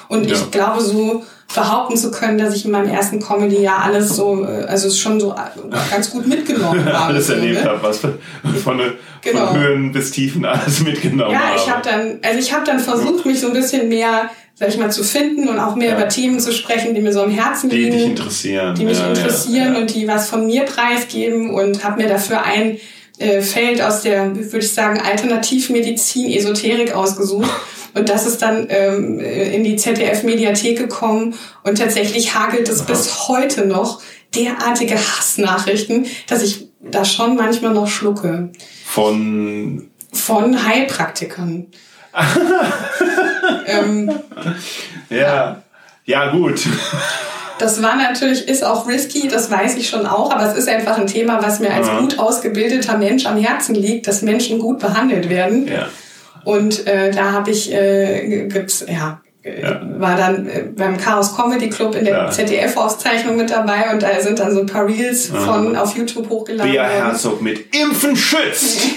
Und 0.08 0.26
Mhm. 0.26 0.32
Ich 0.32 0.50
glaube, 0.52 0.80
so 0.80 1.24
behaupten 1.54 1.96
zu 1.96 2.10
können, 2.10 2.38
dass 2.38 2.54
ich 2.54 2.64
in 2.64 2.70
meinem 2.72 2.88
ersten 2.90 3.20
Comedy-Jahr 3.20 3.84
alles 3.84 4.16
so, 4.16 4.44
äh, 4.44 4.64
also 4.64 4.90
schon 4.90 5.18
so 5.20 5.32
äh, 5.32 5.76
ganz 5.90 6.10
gut 6.10 6.26
mitgenommen 6.26 6.84
habe. 6.92 6.98
alles 6.98 7.28
erlebt 7.30 7.62
ne? 7.64 7.70
habe, 7.70 7.82
was 7.82 7.98
von, 7.98 8.14
von, 8.62 8.80
Genau. 9.22 9.46
von 9.48 9.58
Höhen 9.60 9.92
bis 9.92 10.10
Tiefen 10.12 10.44
alles 10.44 10.80
mitgenommen 10.80 11.32
Ja, 11.32 11.40
habe. 11.48 11.56
ich 11.56 11.70
habe 11.70 11.82
dann, 11.82 12.18
also 12.22 12.38
ich 12.38 12.52
habe 12.52 12.64
dann 12.64 12.78
versucht, 12.78 13.24
mich 13.26 13.40
so 13.40 13.48
ein 13.48 13.52
bisschen 13.54 13.88
mehr, 13.88 14.28
sag 14.54 14.68
ich 14.68 14.78
mal, 14.78 14.90
zu 14.90 15.02
finden 15.02 15.48
und 15.48 15.58
auch 15.58 15.74
mehr 15.76 15.90
Ja. 15.90 15.96
über 15.96 16.08
Themen 16.08 16.38
zu 16.38 16.52
sprechen, 16.52 16.94
die 16.94 17.00
mir 17.00 17.12
so 17.12 17.22
am 17.22 17.30
Herzen 17.30 17.70
die 17.70 17.76
liegen. 17.76 17.92
dich 17.92 18.04
interessieren. 18.06 18.74
die 18.74 18.84
mich 18.84 18.98
ja, 18.98 19.08
interessieren 19.08 19.66
ja, 19.68 19.72
ja. 19.74 19.78
und 19.78 19.94
die 19.94 20.06
was 20.06 20.28
von 20.28 20.46
mir 20.46 20.62
preisgeben 20.64 21.50
und 21.54 21.82
habe 21.84 22.02
mir 22.02 22.08
dafür 22.08 22.42
ein 22.44 22.78
äh, 23.18 23.40
Feld 23.40 23.80
aus 23.82 24.02
der, 24.02 24.34
würde 24.36 24.58
ich 24.58 24.72
sagen, 24.74 25.00
Alternativmedizin, 25.00 26.30
Esoterik 26.32 26.94
ausgesucht. 26.94 27.50
Und 27.96 28.10
das 28.10 28.26
ist 28.26 28.42
dann 28.42 28.66
ähm, 28.68 29.18
in 29.20 29.64
die 29.64 29.76
ZDF-Mediathek 29.76 30.76
gekommen 30.76 31.34
und 31.62 31.78
tatsächlich 31.78 32.34
hagelt 32.34 32.68
es 32.68 32.82
bis 32.82 33.28
heute 33.28 33.64
noch 33.64 34.02
derartige 34.34 34.96
Hassnachrichten, 34.96 36.06
dass 36.26 36.42
ich 36.42 36.68
da 36.80 37.06
schon 37.06 37.36
manchmal 37.36 37.72
noch 37.72 37.88
schlucke. 37.88 38.50
Von 38.84 39.88
Von 40.12 40.66
Heilpraktikern. 40.66 41.68
ähm, 43.66 44.10
ja. 45.10 45.62
Ja, 46.04 46.30
gut. 46.30 46.60
Das 47.58 47.82
war 47.82 47.96
natürlich, 47.96 48.46
ist 48.46 48.62
auch 48.62 48.86
risky, 48.86 49.28
das 49.28 49.50
weiß 49.50 49.76
ich 49.76 49.88
schon 49.88 50.06
auch, 50.06 50.30
aber 50.30 50.50
es 50.50 50.56
ist 50.56 50.68
einfach 50.68 50.98
ein 50.98 51.06
Thema, 51.06 51.42
was 51.42 51.60
mir 51.60 51.72
als 51.72 51.86
Ja. 51.88 52.00
gut 52.00 52.18
ausgebildeter 52.18 52.98
Mensch 52.98 53.24
am 53.24 53.38
Herzen 53.38 53.74
liegt, 53.74 54.06
dass 54.06 54.20
Menschen 54.20 54.58
gut 54.58 54.78
behandelt 54.78 55.30
werden. 55.30 55.66
Ja. 55.66 55.88
Und 56.46 56.86
äh, 56.86 57.10
da 57.10 57.32
habe 57.32 57.50
ich, 57.50 57.72
äh, 57.72 58.46
gibt's, 58.46 58.86
ja, 58.88 59.20
Ja. 59.62 59.80
war 59.98 60.16
dann 60.16 60.46
äh, 60.48 60.64
beim 60.76 60.96
Chaos 60.96 61.36
Comedy 61.36 61.68
Club 61.70 61.94
in 61.94 62.04
der 62.04 62.14
Ja. 62.14 62.30
ZDF-Auszeichnung 62.30 63.36
mit 63.36 63.50
dabei 63.50 63.90
und 63.92 64.02
da 64.02 64.20
sind 64.20 64.38
dann 64.38 64.52
so 64.52 64.60
ein 64.60 64.66
paar 64.66 64.86
Reels 64.86 65.26
von 65.28 65.76
auf 65.76 65.96
YouTube 65.96 66.28
hochgeladen 66.28 66.72
Bea. 66.72 66.84
Herzog 66.84 67.40
mit 67.42 67.74
Impfen 67.74 68.16
schützt. 68.16 68.88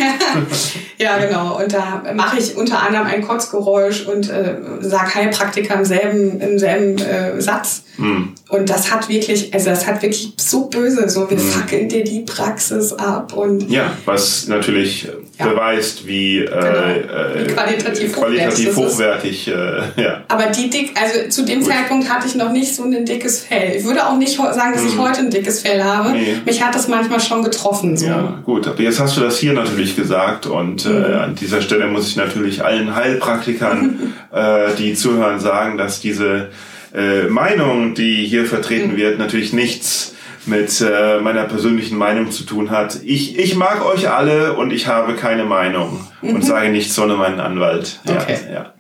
Ja, 1.01 1.17
genau. 1.17 1.57
Und 1.57 1.73
da 1.73 2.03
mache 2.13 2.37
ich 2.37 2.57
unter 2.57 2.81
anderem 2.81 3.07
ein 3.07 3.21
Kotzgeräusch 3.21 4.05
und 4.05 4.29
äh, 4.29 4.55
sag 4.81 5.15
Heilpraktiker 5.15 5.75
im 5.75 5.85
selben, 5.85 6.41
im 6.41 6.59
selben 6.59 6.97
äh, 6.99 7.39
Satz. 7.39 7.83
Hm. 7.95 8.33
Und 8.49 8.69
das 8.69 8.91
hat 8.91 9.07
wirklich, 9.07 9.53
also 9.53 9.69
das 9.69 9.87
hat 9.87 10.01
wirklich 10.01 10.33
so 10.35 10.65
böse, 10.65 11.07
so 11.07 11.29
wir 11.29 11.39
fackeln 11.39 11.87
dir 11.87 12.03
die 12.03 12.21
Praxis 12.21 12.91
ab 12.91 13.31
und 13.33 13.69
Ja, 13.71 13.91
was 14.03 14.47
natürlich 14.47 15.07
äh, 15.37 15.43
beweist, 15.43 16.05
wie, 16.05 16.39
äh, 16.39 16.47
Genau. 16.49 16.59
äh, 16.65 17.47
Wie 17.47 17.53
qualitativ 17.53 18.13
qualitativ 18.13 18.75
hochwertig 18.75 19.47
hochwertig, 19.47 19.47
ja. 19.95 20.23
aber 20.27 20.38
die 20.47 20.69
dick, 20.69 20.93
also 20.99 21.29
zu 21.29 21.43
dem 21.45 21.61
Zeitpunkt 21.63 22.09
hatte 22.09 22.27
ich 22.27 22.35
noch 22.35 22.51
nicht 22.51 22.75
so 22.75 22.83
ein 22.83 23.05
dickes 23.05 23.41
Fell. 23.43 23.75
Ich 23.77 23.83
würde 23.85 24.05
auch 24.07 24.17
nicht 24.17 24.35
sagen, 24.35 24.73
dass 24.73 24.83
ich 24.83 24.97
heute 24.97 25.19
ein 25.21 25.29
dickes 25.29 25.61
Fell 25.61 25.83
habe. 25.83 26.09
Mhm. 26.09 26.15
Nee. 26.15 26.37
Mich 26.45 26.63
hat 26.63 26.73
das 26.75 26.87
manchmal 26.87 27.19
schon 27.19 27.43
getroffen. 27.43 27.95
So. 27.97 28.05
Ja, 28.07 28.39
gut, 28.45 28.67
aber 28.67 28.81
jetzt 28.81 28.99
hast 28.99 29.17
du 29.17 29.21
das 29.21 29.37
hier 29.39 29.53
natürlich 29.53 29.95
gesagt 29.95 30.45
und 30.45 30.85
Mhm. 30.85 31.03
äh, 31.03 31.13
an 31.15 31.35
dieser 31.35 31.61
Stelle 31.61 31.87
muss 31.87 32.07
ich 32.07 32.15
natürlich 32.15 32.63
allen 32.63 32.95
Heilpraktikern, 32.95 34.13
äh, 34.33 34.73
die 34.77 34.93
zuhören, 34.93 35.39
sagen, 35.39 35.77
dass 35.77 35.99
diese 36.01 36.49
äh, 36.95 37.23
Meinung, 37.27 37.93
die 37.93 38.25
hier 38.25 38.41
Mhm. 38.41 38.47
vertreten 38.47 38.97
wird, 38.97 39.19
natürlich 39.19 39.53
nichts 39.53 40.15
mit 40.45 40.81
äh, 40.81 41.19
meiner 41.19 41.43
persönlichen 41.43 41.97
Meinung 41.97 42.31
zu 42.31 42.43
tun 42.43 42.71
hat. 42.71 42.99
Ich, 43.03 43.37
ich 43.37 43.55
mag 43.55 43.85
euch 43.85 44.09
alle 44.09 44.53
und 44.53 44.71
ich 44.71 44.87
habe 44.87 45.13
keine 45.13 45.43
Meinung 45.45 45.99
und 46.23 46.43
sage 46.43 46.69
nichts 46.69 46.97
ohne 46.97 47.15
meinen 47.15 47.39
Anwalt. 47.39 47.99
Ja, 48.05 48.13
Mhm. 48.13 48.17
Okay. 48.21 48.37
ja. 48.51 48.73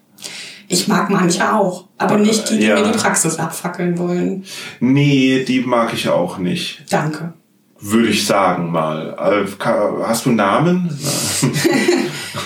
Ich 0.71 0.87
mag 0.87 1.09
manche 1.09 1.51
auch, 1.51 1.85
aber 1.97 2.17
nicht 2.17 2.49
die, 2.49 2.59
die 2.59 2.67
Ja. 2.67 2.75
mir 2.79 2.91
die 2.91 2.97
Praxis 2.97 3.37
abfackeln 3.37 3.97
wollen. 3.97 4.45
Nee, 4.79 5.43
die 5.43 5.61
mag 5.61 5.93
ich 5.93 6.07
auch 6.07 6.37
nicht. 6.37 6.83
Danke. 6.89 7.33
Würde 7.81 8.09
ich 8.09 8.25
sagen 8.25 8.71
mal. 8.71 9.15
Äh, 9.17 9.65
Hast 10.03 10.25
du 10.25 10.31
Namen? 10.31 10.89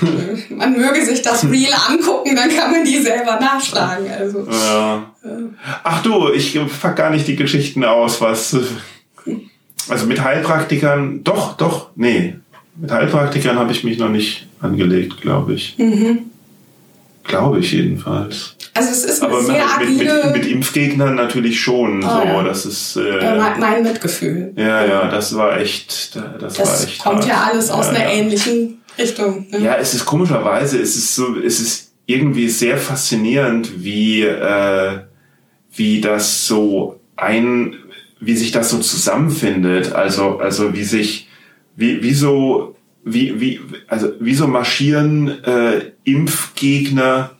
Man 0.49 0.73
möge 0.73 1.05
sich 1.05 1.21
das 1.21 1.43
Reel 1.49 1.73
angucken, 1.89 2.35
dann 2.35 2.49
kann 2.49 2.71
man 2.71 2.83
die 2.85 3.01
selber 3.01 3.39
nachschlagen. 3.39 4.07
Also. 4.09 4.47
Ja. 4.49 5.11
Ach 5.83 6.01
du, 6.03 6.29
ich 6.33 6.57
pack 6.81 6.95
gar 6.95 7.09
nicht 7.09 7.27
die 7.27 7.35
Geschichten 7.35 7.83
aus, 7.83 8.21
was. 8.21 8.55
Also 9.89 10.05
mit 10.05 10.23
Heilpraktikern, 10.23 11.23
doch, 11.23 11.57
doch, 11.57 11.89
nee. 11.95 12.35
Mit 12.75 12.91
Heilpraktikern 12.91 13.59
habe 13.59 13.71
ich 13.71 13.83
mich 13.83 13.97
noch 13.97 14.09
nicht 14.09 14.47
angelegt, 14.61 15.21
glaube 15.21 15.53
ich. 15.53 15.75
Glaube 17.23 17.59
ich 17.59 17.71
jedenfalls. 17.71 18.55
Also 18.73 18.89
es 18.89 19.03
ist 19.05 19.23
eine 19.23 19.31
Aber 19.33 19.43
sehr 19.43 19.65
mit, 19.79 19.97
mit, 19.97 20.09
agile, 20.09 20.23
mit, 20.31 20.35
mit 20.43 20.45
Impfgegnern 20.47 21.15
natürlich 21.15 21.59
schon. 21.61 22.01
so, 22.01 22.07
Ah, 22.07 22.23
ja. 22.25 22.43
das 22.43 22.65
ist. 22.65 22.95
äh, 22.97 23.37
mein- 23.37 23.59
mein 23.59 23.83
Mitgefühl. 23.83 24.51
ja, 24.57 24.85
ja, 24.85 25.07
das 25.09 25.35
war 25.35 25.57
echt. 25.59 26.15
Das, 26.15 26.23
war 26.59 26.65
Das 26.65 26.85
echt 26.85 26.99
kommt 27.03 27.17
hart. 27.19 27.27
ja 27.27 27.47
alles 27.51 27.69
aus 27.69 27.85
Ja, 27.87 27.91
einer 27.93 28.03
ja. 28.05 28.11
ähnlichen 28.19 28.81
Richtung. 28.97 29.45
Ne? 29.51 29.59
Ja, 29.59 29.75
es 29.75 29.93
ist 29.93 30.05
komischerweise, 30.05 30.79
es 30.79 30.95
ist 30.95 31.15
so, 31.15 31.37
es 31.39 31.59
ist 31.59 31.93
irgendwie 32.07 32.49
sehr 32.49 32.77
faszinierend, 32.77 33.83
wie, 33.83 34.23
äh, 34.23 34.99
wie 35.75 36.01
das 36.01 36.47
so 36.47 36.99
ein, 37.15 37.75
wie 38.19 38.35
sich 38.35 38.51
das 38.51 38.69
so 38.69 38.79
zusammenfindet. 38.79 39.93
Also, 39.93 40.39
also 40.39 40.73
wie 40.73 40.83
sich, 40.83 41.29
wie, 41.75 42.01
wie 42.03 42.13
so, 42.13 42.75
wie, 43.03 43.39
wie, 43.39 43.59
also 43.87 44.13
wie 44.19 44.33
so 44.33 44.47
marschieren 44.47 45.43
äh, 45.43 45.91
Impfgegner 46.03 47.31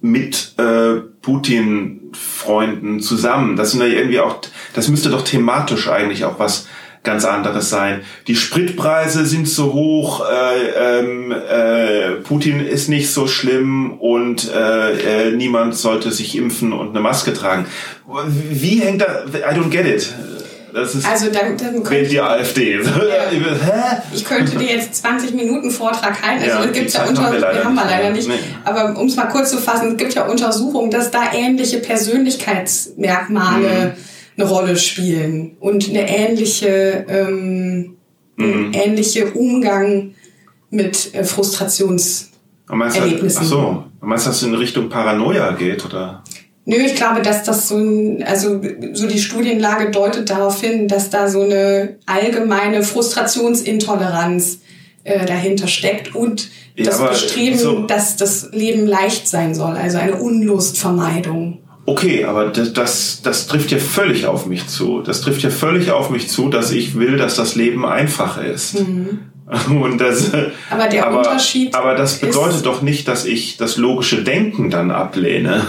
mit 0.00 0.54
äh, 0.58 1.00
Putin-Freunden 1.22 3.00
zusammen. 3.00 3.56
Das 3.56 3.72
sind 3.72 3.80
ja 3.80 3.86
irgendwie 3.86 4.20
auch, 4.20 4.40
das 4.74 4.88
müsste 4.88 5.10
doch 5.10 5.22
thematisch 5.22 5.88
eigentlich 5.88 6.24
auch 6.24 6.38
was 6.38 6.66
ganz 7.02 7.24
anderes 7.24 7.70
sein. 7.70 8.02
Die 8.26 8.36
Spritpreise 8.36 9.24
sind 9.24 9.48
so 9.48 9.72
hoch, 9.72 10.22
äh, 10.28 10.98
ähm, 11.00 11.32
äh, 11.32 12.10
Putin 12.22 12.60
ist 12.60 12.88
nicht 12.88 13.10
so 13.10 13.26
schlimm 13.26 13.98
und 13.98 14.50
äh, 14.52 15.28
äh, 15.28 15.32
niemand 15.32 15.74
sollte 15.74 16.10
sich 16.10 16.36
impfen 16.36 16.72
und 16.72 16.90
eine 16.90 17.00
Maske 17.00 17.32
tragen. 17.32 17.64
Wie 18.50 18.80
hängt 18.80 19.02
da? 19.02 19.24
I 19.26 19.54
don't 19.54 19.70
get 19.70 19.86
it. 19.86 20.14
Das 20.72 20.94
ist 20.94 21.04
Also 21.06 21.26
dann, 21.30 21.56
dann 21.56 21.88
wählt 21.90 22.10
die 22.12 22.20
AfD. 22.20 22.78
Hä? 22.78 22.82
ich 24.14 24.24
könnte 24.24 24.56
dir 24.56 24.68
jetzt 24.76 24.94
20 24.96 25.34
Minuten 25.34 25.70
Vortrag 25.70 26.20
halten. 26.22 26.42
Also 26.44 26.58
Ja, 26.58 26.64
es 26.64 26.72
gibt 26.72 26.76
die 26.76 26.82
ja 26.82 26.88
Zeit 27.00 27.08
unter, 27.08 27.22
haben 27.24 27.32
wir 27.32 27.40
leider 27.40 27.64
haben 27.64 27.74
wir 27.74 27.82
nicht 27.84 27.90
leider 27.90 28.10
nicht. 28.10 28.28
Nee. 28.28 28.34
Aber 28.64 28.96
um 28.98 29.06
es 29.06 29.16
mal 29.16 29.26
kurz 29.26 29.50
zu 29.50 29.58
fassen, 29.58 29.92
es 29.92 29.96
gibt 29.96 30.14
ja 30.14 30.26
Untersuchungen, 30.26 30.90
dass 30.90 31.10
da 31.10 31.32
ähnliche 31.34 31.78
Persönlichkeitsmerkmale 31.78 33.96
eine 34.36 34.48
Rolle 34.48 34.76
spielen 34.76 35.56
und 35.60 35.88
eine 35.88 36.08
ähnliche, 36.08 37.04
ähm, 37.08 37.96
Mhm. 38.36 38.70
ähnliche 38.72 39.26
Umgang 39.32 40.14
mit 40.70 41.12
äh, 41.14 41.24
Frustrations 41.24 42.30
Und 42.70 42.78
meinst 42.78 42.96
du, 42.96 43.00
Erlebnissen. 43.02 43.38
ach 43.42 43.46
so, 43.46 43.84
meinst 44.00 44.24
du, 44.24 44.30
dass 44.30 44.36
es 44.38 44.42
in 44.44 44.54
Richtung 44.54 44.88
Paranoia 44.88 45.50
geht, 45.52 45.84
oder? 45.84 46.19
Nö, 46.70 46.76
ich 46.86 46.94
glaube, 46.94 47.20
dass 47.20 47.42
das 47.42 47.68
so 47.68 47.76
ein, 47.76 48.22
also 48.22 48.60
so 48.92 49.08
die 49.08 49.18
Studienlage 49.18 49.90
deutet 49.90 50.30
darauf 50.30 50.60
hin, 50.60 50.86
dass 50.86 51.10
da 51.10 51.28
so 51.28 51.42
eine 51.42 51.96
allgemeine 52.06 52.82
Frustrationsintoleranz 52.84 54.60
äh, 55.04 55.26
dahinter 55.26 55.66
steckt 55.66 56.14
und 56.14 56.48
Ja, 56.76 56.84
das 56.84 57.00
aber 57.00 57.08
Bestreben, 57.10 57.58
so- 57.58 57.80
dass 57.86 58.16
das 58.16 58.50
Leben 58.52 58.86
leicht 58.86 59.26
sein 59.28 59.54
soll, 59.54 59.76
also 59.76 59.98
eine 59.98 60.14
Unlustvermeidung. 60.16 61.58
Okay, 61.86 62.24
aber 62.24 62.48
das, 62.50 62.72
das, 62.72 63.20
das 63.22 63.46
trifft 63.48 63.72
ja 63.72 63.78
völlig 63.78 64.26
auf 64.26 64.46
mich 64.46 64.68
zu. 64.68 65.00
Das 65.00 65.22
trifft 65.22 65.42
ja 65.42 65.50
völlig 65.50 65.90
auf 65.90 66.10
mich 66.10 66.28
zu, 66.28 66.48
dass 66.48 66.70
ich 66.70 66.96
will, 66.96 67.16
dass 67.16 67.34
das 67.34 67.56
Leben 67.56 67.84
einfach 67.84 68.40
ist. 68.42 68.76
Und 69.68 69.98
das, 70.00 70.30
Aber 70.70 70.86
der 70.86 71.08
aber, 71.08 71.18
Unterschied 71.18 71.74
aber 71.74 71.96
das 71.96 72.18
bedeutet 72.18 72.64
doch 72.66 72.82
nicht, 72.82 73.08
dass 73.08 73.24
ich 73.24 73.56
das 73.56 73.76
logische 73.78 74.22
Denken 74.22 74.70
dann 74.70 74.92
ablehne. 74.92 75.66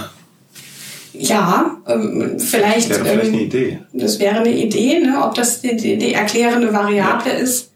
Ja, 1.28 1.78
ähm, 1.88 2.39
vielleicht, 2.39 2.89
Wäre 2.89 2.99
vielleicht 3.05 3.28
eine 3.28 3.38
ähm, 3.38 3.45
Idee. 3.45 3.80
das 3.93 4.19
wäre 4.19 4.38
eine 4.38 4.51
Idee, 4.51 4.99
ne, 4.99 5.24
ob 5.24 5.36
das 5.36 5.61
die, 5.61 5.76
die, 5.76 6.13
erklärende 6.13 6.74
Variable 6.74 7.32
ist. 7.34 7.72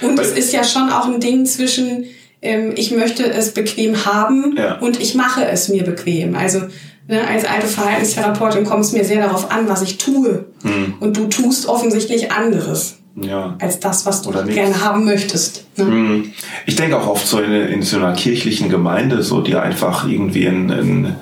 Und 0.00 0.18
Weil- 0.18 0.24
es 0.24 0.32
ist 0.32 0.52
ja 0.52 0.64
schon 0.64 0.90
auch 0.90 1.06
ein 1.06 1.20
Ding 1.20 1.46
zwischen, 1.46 2.04
ähm, 2.42 2.72
ich 2.76 2.90
möchte 2.90 3.30
es 3.30 3.52
bequem 3.54 4.04
haben 4.04 4.54
Ja. 4.56 4.78
und 4.78 5.00
ich 5.00 5.14
mache 5.14 5.44
es 5.46 5.68
mir 5.68 5.84
bequem. 5.84 6.34
Also 6.36 6.60
ne, 7.08 7.26
als 7.26 7.44
alte 7.44 7.66
Verhaltenstherapeutin 7.66 8.64
kommt 8.64 8.84
es 8.84 8.92
mir 8.92 9.04
sehr 9.04 9.22
darauf 9.22 9.50
an, 9.50 9.68
was 9.68 9.82
ich 9.82 9.98
tue. 9.98 10.46
Hm. 10.62 10.94
Und 11.00 11.16
du 11.16 11.26
tust 11.26 11.66
offensichtlich 11.66 12.32
anderes 12.32 12.98
Ja. 13.16 13.56
als 13.60 13.78
das, 13.80 14.04
was 14.06 14.22
du 14.22 14.30
gerne 14.32 14.82
haben 14.82 15.04
möchtest. 15.04 15.64
Ne? 15.76 15.84
Hm. 15.84 16.32
Ich 16.66 16.76
denke 16.76 16.98
auch 16.98 17.06
oft 17.06 17.26
so 17.26 17.38
in, 17.40 17.52
in 17.52 17.82
so 17.82 17.98
einer 17.98 18.12
kirchlichen 18.14 18.68
Gemeinde, 18.68 19.22
so 19.22 19.40
die 19.40 19.54
einfach 19.54 20.08
irgendwie 20.08 20.44
in, 20.44 20.68
in 20.70 21.14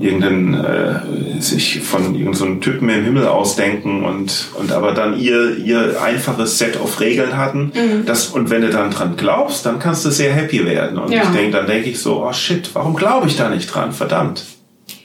irgendeinen 0.00 0.54
äh, 0.54 1.40
sich 1.40 1.80
von 1.80 2.02
irgendeinem 2.14 2.34
so 2.34 2.44
einem 2.44 2.60
Typen 2.60 2.88
im 2.88 3.04
Himmel 3.04 3.26
ausdenken 3.26 4.04
und 4.04 4.48
und 4.58 4.72
aber 4.72 4.92
dann 4.92 5.18
ihr 5.18 5.56
ihr 5.56 6.00
einfaches 6.02 6.58
Set 6.58 6.80
of 6.80 7.00
Regeln 7.00 7.36
hatten. 7.36 7.72
Das 8.06 8.28
und 8.28 8.50
wenn 8.50 8.62
du 8.62 8.70
dann 8.70 8.90
dran 8.90 9.14
glaubst, 9.16 9.66
dann 9.66 9.78
kannst 9.78 10.04
du 10.04 10.10
sehr 10.10 10.32
happy 10.32 10.64
werden. 10.66 10.98
Und 10.98 11.12
Ja. 11.12 11.22
ich 11.24 11.28
denke, 11.30 11.56
dann 11.56 11.66
denke 11.66 11.90
ich 11.90 12.00
so, 12.00 12.24
oh 12.26 12.32
shit, 12.32 12.70
warum 12.74 12.94
glaube 12.94 13.26
ich 13.26 13.36
da 13.36 13.48
nicht 13.48 13.66
dran? 13.66 13.92
Verdammt. 13.92 14.44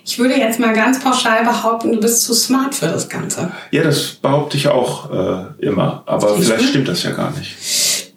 Ich 0.07 0.19
würde 0.19 0.35
jetzt 0.35 0.59
mal 0.59 0.73
ganz 0.73 0.99
pauschal 1.03 1.43
behaupten, 1.43 1.91
du 1.93 1.99
bist 1.99 2.21
zu 2.21 2.33
smart 2.35 2.75
für 2.75 2.85
das 2.85 3.09
Ganze. 3.09 3.51
Ja, 3.71 3.81
das 3.83 4.09
behaupte 4.11 4.55
ich 4.55 4.67
auch 4.67 5.09
äh, 5.11 5.65
immer, 5.65 6.03
aber 6.05 6.35
Siehst 6.35 6.51
vielleicht 6.51 6.69
stimmt 6.69 6.87
das 6.87 7.01
ja 7.03 7.11
gar 7.11 7.31
nicht. 7.31 8.13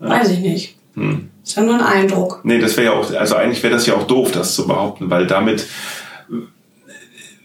Weiß 0.00 0.30
ich 0.30 0.40
nicht. 0.40 0.76
Hm. 0.94 1.30
Ist 1.44 1.56
ja 1.56 1.62
nur 1.62 1.74
ein 1.74 1.80
Eindruck. 1.82 2.40
Nee, 2.42 2.58
das 2.58 2.76
wäre 2.76 2.86
ja 2.94 2.98
auch, 2.98 3.12
also 3.14 3.36
eigentlich 3.36 3.62
wäre 3.62 3.74
das 3.74 3.86
ja 3.86 3.94
auch 3.94 4.06
doof, 4.06 4.32
das 4.32 4.54
zu 4.54 4.66
behaupten, 4.66 5.10
weil 5.10 5.26
damit 5.26 5.66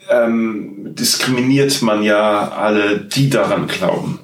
ähm, 0.10 0.95
diskriminiert 0.95 1.82
man 1.82 2.02
ja 2.04 2.50
alle, 2.50 2.97
die 3.00 3.30
daran 3.30 3.68
glauben. 3.68 4.20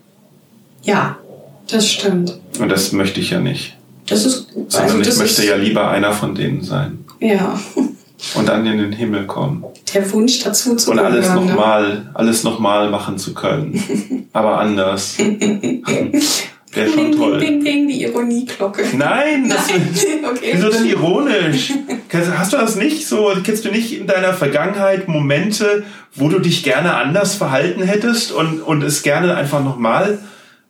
Ja, 0.84 1.18
das 1.70 1.90
stimmt. 1.92 2.40
Und 2.60 2.70
das 2.70 2.92
möchte 2.92 3.20
ich 3.20 3.32
ja 3.32 3.40
nicht. 3.40 3.76
Das 4.08 4.26
ist, 4.26 4.48
Sondern 4.54 4.82
also 4.82 5.00
ich 5.00 5.08
das 5.08 5.18
möchte 5.18 5.46
ja 5.46 5.56
lieber 5.56 5.90
einer 5.90 6.12
von 6.14 6.36
denen 6.36 6.64
sein. 6.64 7.04
ja, 7.20 7.60
Und 8.36 8.48
dann 8.48 8.66
in 8.66 8.78
den 8.78 8.94
Himmel 8.94 9.26
kommen. 9.26 9.64
der 9.94 10.12
Wunsch 10.14 10.40
dazu 10.44 10.76
zu 10.76 10.92
Und 10.92 11.00
alles 11.00 11.28
ne? 11.28 11.36
nochmal, 11.36 12.10
alles 12.14 12.44
nochmal 12.44 12.90
machen 12.90 13.18
zu 13.18 13.34
können. 13.34 14.28
Aber 14.34 14.60
anders. 14.60 15.18
Wäre 16.76 16.88
schon 16.90 16.96
Ping, 16.98 17.12
ping, 17.12 17.20
toll. 17.20 17.40
ping, 17.40 17.64
ping, 17.64 17.88
die 17.88 18.04
Ironieglocke. 18.04 18.84
Nein, 18.98 19.50
das, 19.50 19.70
okay. 20.32 20.52
Wieso 20.54 20.70
denn 20.70 20.86
ironisch? 20.86 21.72
Hast 22.38 22.54
du 22.54 22.58
das 22.58 22.76
nicht 22.76 23.08
so? 23.08 23.34
Kennst 23.44 23.66
du 23.66 23.72
nicht 23.72 23.98
in 24.00 24.08
deiner 24.08 24.34
Vergangenheit 24.34 25.08
Momente, 25.08 25.84
wo 26.14 26.28
du 26.30 26.40
dich 26.40 26.64
gerne 26.64 26.96
anders 26.96 27.36
verhalten 27.36 27.82
hättest 27.84 28.32
und, 28.32 28.62
und 28.62 28.84
es 28.84 29.04
gerne 29.04 29.36
einfach 29.36 29.64
nochmal 29.64 30.20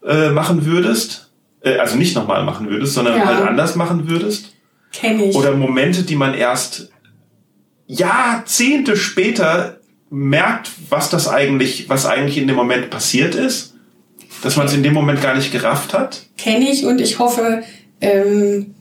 äh, 0.06 0.30
machen 0.30 0.66
würdest? 0.66 1.32
Äh, 1.62 1.78
also 1.78 1.98
nicht 1.98 2.16
nochmal 2.16 2.44
machen 2.44 2.70
würdest, 2.70 2.94
sondern 2.94 3.18
Ja. 3.18 3.26
halt 3.26 3.42
anders 3.48 3.76
machen 3.76 4.08
würdest? 4.10 4.54
Kenn 4.94 5.20
ich. 5.20 5.36
Oder 5.36 5.54
Momente, 5.56 6.04
die 6.04 6.16
man 6.16 6.34
erst 6.34 6.90
Jahrzehnte 7.88 8.98
später 8.98 9.80
merkt, 10.10 10.72
was 10.90 11.10
das 11.10 11.28
eigentlich, 11.28 11.90
was 11.90 12.06
eigentlich 12.06 12.38
in 12.38 12.48
dem 12.48 12.56
Moment 12.56 12.90
passiert 12.90 13.36
ist? 13.36 13.75
Dass 14.46 14.58
man 14.58 14.68
es 14.68 14.74
in 14.76 14.84
dem 14.84 14.94
Moment 14.94 15.24
gar 15.24 15.34
nicht 15.36 15.52
gerafft 15.52 15.92
hat? 15.94 16.22
Kenne 16.38 16.70
ich 16.70 16.86
und 16.86 17.02
ich 17.02 17.18
hoffe, 17.18 17.64
ähm, 18.00 18.76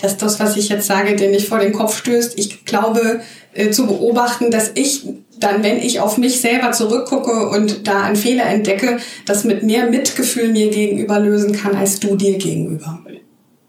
dass 0.00 0.16
das, 0.16 0.38
was 0.38 0.56
ich 0.56 0.68
jetzt 0.68 0.86
sage, 0.86 1.16
dir 1.16 1.28
nicht 1.28 1.48
vor 1.48 1.58
den 1.58 1.72
Kopf 1.72 1.98
stößt. 1.98 2.38
Ich 2.38 2.64
glaube 2.64 3.20
äh, 3.52 3.70
zu 3.70 3.88
beobachten, 3.88 4.52
dass 4.52 4.70
ich 4.76 5.02
dann, 5.40 5.64
wenn 5.64 5.78
ich 5.78 5.98
auf 5.98 6.18
mich 6.18 6.40
selber 6.40 6.70
zurückgucke 6.70 7.48
und 7.48 7.88
da 7.88 8.02
einen 8.02 8.14
Fehler 8.14 8.46
entdecke, 8.46 8.98
das 9.26 9.42
mit 9.42 9.64
mehr 9.64 9.90
Mitgefühl 9.90 10.50
mir 10.50 10.70
gegenüber 10.70 11.18
lösen 11.18 11.50
kann, 11.52 11.74
als 11.74 11.98
du 11.98 12.14
dir 12.14 12.38
gegenüber. 12.38 13.00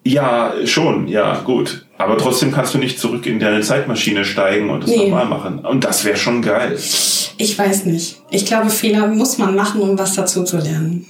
Ja, 0.06 0.54
schon, 0.66 1.08
ja, 1.08 1.40
gut. 1.40 1.88
Aber 1.98 2.16
trotzdem 2.20 2.52
kannst 2.52 2.76
du 2.76 2.78
nicht 2.78 3.00
zurück 3.00 3.26
in 3.26 3.40
deine 3.40 3.62
Zeitmaschine 3.62 4.24
steigen 4.24 4.70
und 4.70 4.84
das 4.84 4.92
Nee. 4.92 4.98
nochmal 5.10 5.26
machen. 5.26 5.66
Und 5.66 5.84
das 5.84 6.06
wäre 6.06 6.16
schon 6.16 6.44
geil. 6.44 6.78
Ich 7.38 7.58
weiß 7.58 7.86
nicht. 7.86 8.22
Ich 8.30 8.46
glaube, 8.46 8.70
Fehler 8.70 9.08
muss 9.08 9.40
man 9.40 9.56
machen, 9.56 9.82
um 9.82 9.98
was 9.98 10.14
dazu 10.14 10.44
zu 10.44 10.58
lernen. 10.58 11.08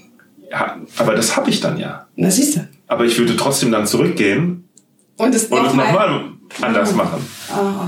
Ja, 0.51 0.77
aber 0.97 1.15
das 1.15 1.35
habe 1.37 1.49
ich 1.49 1.59
dann 1.61 1.77
ja. 1.77 2.07
Na, 2.15 2.29
siehst 2.31 2.55
du. 2.57 2.67
Aber 2.87 3.05
ich 3.05 3.17
würde 3.19 3.35
trotzdem 3.35 3.71
dann 3.71 3.85
zurückgehen 3.85 4.67
Und 5.17 5.35
es 5.35 5.49
nochmal. 5.49 5.85
nochmal 5.87 6.23
anders 6.61 6.93
machen. 6.95 7.19
Ah, 7.51 7.87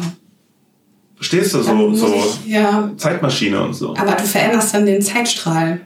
Verstehst 1.16 1.54
du? 1.54 1.62
So, 1.62 1.94
so 1.96 2.14
ich, 2.46 2.52
ja, 2.52 2.92
Zeitmaschine 2.98 3.62
und 3.64 3.74
so. 3.76 3.96
aber 3.96 4.12
du 4.14 4.24
veränderst 4.24 4.74
dann 4.74 4.86
den 4.86 5.02
Zeitstrahl. 5.02 5.82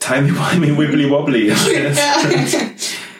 Timey-wimey, 0.00 0.76
wibbly-wobbly. 0.78 1.52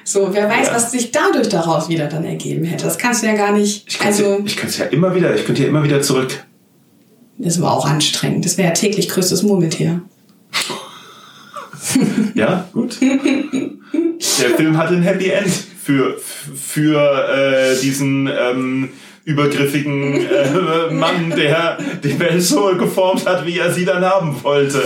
So, 0.04 0.28
wer 0.34 0.48
weiß, 0.48 0.66
Ja. 0.66 0.74
was 0.74 0.90
sich 0.90 1.10
dadurch 1.12 1.48
daraus 1.48 1.88
wieder 1.88 2.06
dann 2.06 2.24
ergeben 2.24 2.64
hätte. 2.64 2.84
Das 2.84 2.98
kannst 2.98 3.22
du 3.22 3.28
ja 3.28 3.34
gar 3.34 3.52
nicht. 3.52 3.84
Ich 3.88 3.98
könnte 3.98 4.24
also, 4.26 4.42
ich 4.44 4.56
könnte 4.56 4.78
ja 4.78 4.84
immer 4.86 5.14
wieder, 5.14 5.34
ich 5.34 5.46
könnte 5.46 5.62
ja 5.62 5.68
immer 5.68 5.84
wieder 5.84 6.02
zurück. 6.02 6.44
das 7.38 7.60
war 7.62 7.72
auch 7.72 7.86
anstrengend. 7.86 8.44
Das 8.44 8.58
wäre 8.58 8.68
ja 8.68 8.74
täglich 8.74 9.08
größtes 9.08 9.42
Murmeltier. 9.44 10.02
Ja, 12.34 12.66
gut. 12.72 12.98
Der 13.00 14.50
Film 14.56 14.76
hat 14.78 14.88
ein 14.90 15.02
Happy 15.02 15.30
End 15.30 15.50
für, 15.50 16.16
für 16.18 16.98
äh, 17.28 17.80
diesen 17.80 18.28
ähm, 18.28 18.90
übergriffigen 19.24 20.26
äh, 20.26 20.90
Mann, 20.90 21.30
der 21.30 21.78
die 22.02 22.18
Welt 22.18 22.42
so 22.42 22.74
geformt 22.76 23.26
hat, 23.26 23.46
wie 23.46 23.58
er 23.58 23.72
sie 23.72 23.84
dann 23.84 24.04
haben 24.04 24.36
wollte. 24.42 24.82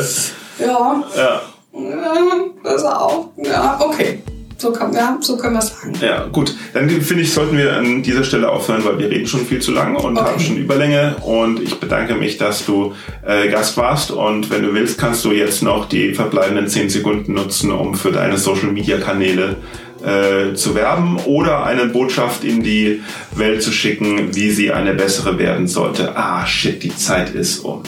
Ja, 0.59 1.05
Ja, 1.17 1.43
ja, 1.73 2.15
das 2.63 2.85
auch. 2.85 3.31
Ja, 3.37 3.79
okay. 3.81 4.23
So, 4.59 4.73
kann, 4.73 4.93
ja, 4.95 5.19
so 5.21 5.37
können 5.37 5.55
wir 5.55 5.59
es 5.59 5.69
sagen. 5.69 5.93
ja 6.01 6.25
gut. 6.33 6.55
Dann 6.73 6.89
finde 6.89 7.23
ich, 7.23 7.33
sollten 7.33 7.59
wir 7.59 7.77
an 7.77 8.03
dieser 8.03 8.25
Stelle 8.25 8.49
aufhören, 8.51 8.85
weil 8.85 8.99
wir 8.99 9.11
reden 9.11 9.27
schon 9.27 9.45
viel 9.45 9.61
zu 9.61 9.73
lang 9.73 9.97
und 9.97 10.17
Okay. 10.17 10.31
haben 10.31 10.41
schon 10.41 10.57
Überlänge. 10.57 11.17
Und 11.23 11.61
ich 11.63 11.79
bedanke 11.79 12.15
mich, 12.15 12.39
dass 12.39 12.65
du 12.65 12.95
äh, 13.27 13.49
Gast 13.49 13.77
warst. 13.77 14.11
Und 14.11 14.51
wenn 14.51 14.63
du 14.63 14.73
willst, 14.73 14.99
kannst 14.99 15.25
du 15.27 15.33
jetzt 15.33 15.63
noch 15.63 15.89
die 15.89 16.15
verbleibenden 16.15 16.69
10 16.69 16.89
Sekunden 16.89 17.35
nutzen, 17.35 17.71
um 17.71 17.95
für 17.95 18.13
deine 18.13 18.39
Social-Media-Kanäle 18.39 19.57
äh, 20.05 20.55
zu 20.55 20.75
werben 20.75 21.19
oder 21.27 21.65
eine 21.65 21.87
Botschaft 21.87 22.45
in 22.45 22.63
die 22.63 23.03
Welt 23.35 23.63
zu 23.63 23.73
schicken, 23.73 24.35
wie 24.35 24.51
sie 24.51 24.73
eine 24.73 24.95
bessere 24.95 25.39
werden 25.39 25.67
sollte. 25.67 26.17
Ah, 26.17 26.47
shit, 26.47 26.83
die 26.83 26.95
Zeit 26.97 27.35
ist 27.35 27.59
um. 27.61 27.83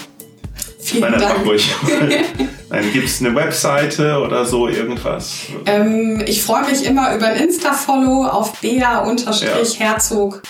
Vielen 0.90 1.10
Nein, 1.10 1.20
Dank. 1.20 1.46
ruhig. 1.46 1.68
dann 2.70 2.92
gibt's 2.92 3.20
eine 3.20 3.34
Webseite 3.34 4.18
oder 4.18 4.44
so, 4.44 4.68
irgendwas. 4.68 5.40
Ähm, 5.66 6.22
ich 6.26 6.42
freue 6.42 6.66
mich 6.68 6.84
immer 6.84 7.14
über 7.14 7.26
ein 7.26 7.36
Insta-Follow 7.36 8.26
auf 8.26 8.60
bea-herzog. 8.60 10.42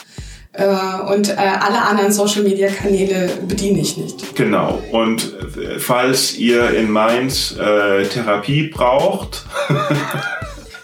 Äh, 0.52 0.64
und 1.12 1.28
äh, 1.28 1.34
alle 1.36 1.82
anderen 1.82 2.10
Social-Media-Kanäle 2.10 3.30
bediene 3.46 3.80
ich 3.80 3.96
nicht. 3.96 4.34
Genau. 4.34 4.82
Und 4.92 5.22
äh, 5.56 5.78
falls 5.78 6.36
ihr 6.36 6.70
in 6.70 6.90
Mainz 6.90 7.54
Therapie 7.56 8.68
braucht, 8.68 9.44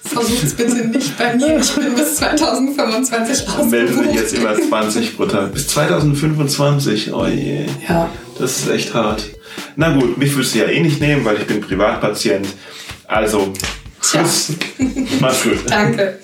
Versucht 0.07 0.45
es 0.45 0.55
bitte 0.55 0.87
nicht 0.89 1.17
bei 1.17 1.35
mir. 1.35 1.59
Ich 1.59 1.75
bin 1.75 1.95
bis 1.95 2.17
2025 2.17 3.47
dann 3.57 3.71
melden 3.71 3.89
ausgebucht. 3.89 4.13
sich 4.13 4.21
jetzt 4.21 4.35
immer 4.35 4.55
20 4.55 5.17
Prozent. 5.17 5.55
Bis 5.55 5.69
2025. 5.69 7.13
Oh 7.13 7.27
je. 7.27 7.65
Ja. 7.89 8.11
Das 8.39 8.59
ist 8.59 8.69
echt 8.69 8.95
hart. 8.95 9.25
Na 9.77 9.93
gut, 9.97 10.17
mich 10.19 10.35
würdest 10.35 10.55
du 10.55 10.61
ja 10.61 10.67
eh 10.67 10.81
nicht 10.81 11.01
nehmen, 11.01 11.25
weil 11.25 11.37
ich 11.37 11.47
bin 11.47 11.61
Privatpatient. 11.61 12.47
Also, 13.07 13.53
tschüss. 14.01 14.53
Mach's 15.21 15.43
gut. 15.43 15.59
Danke. 15.69 16.19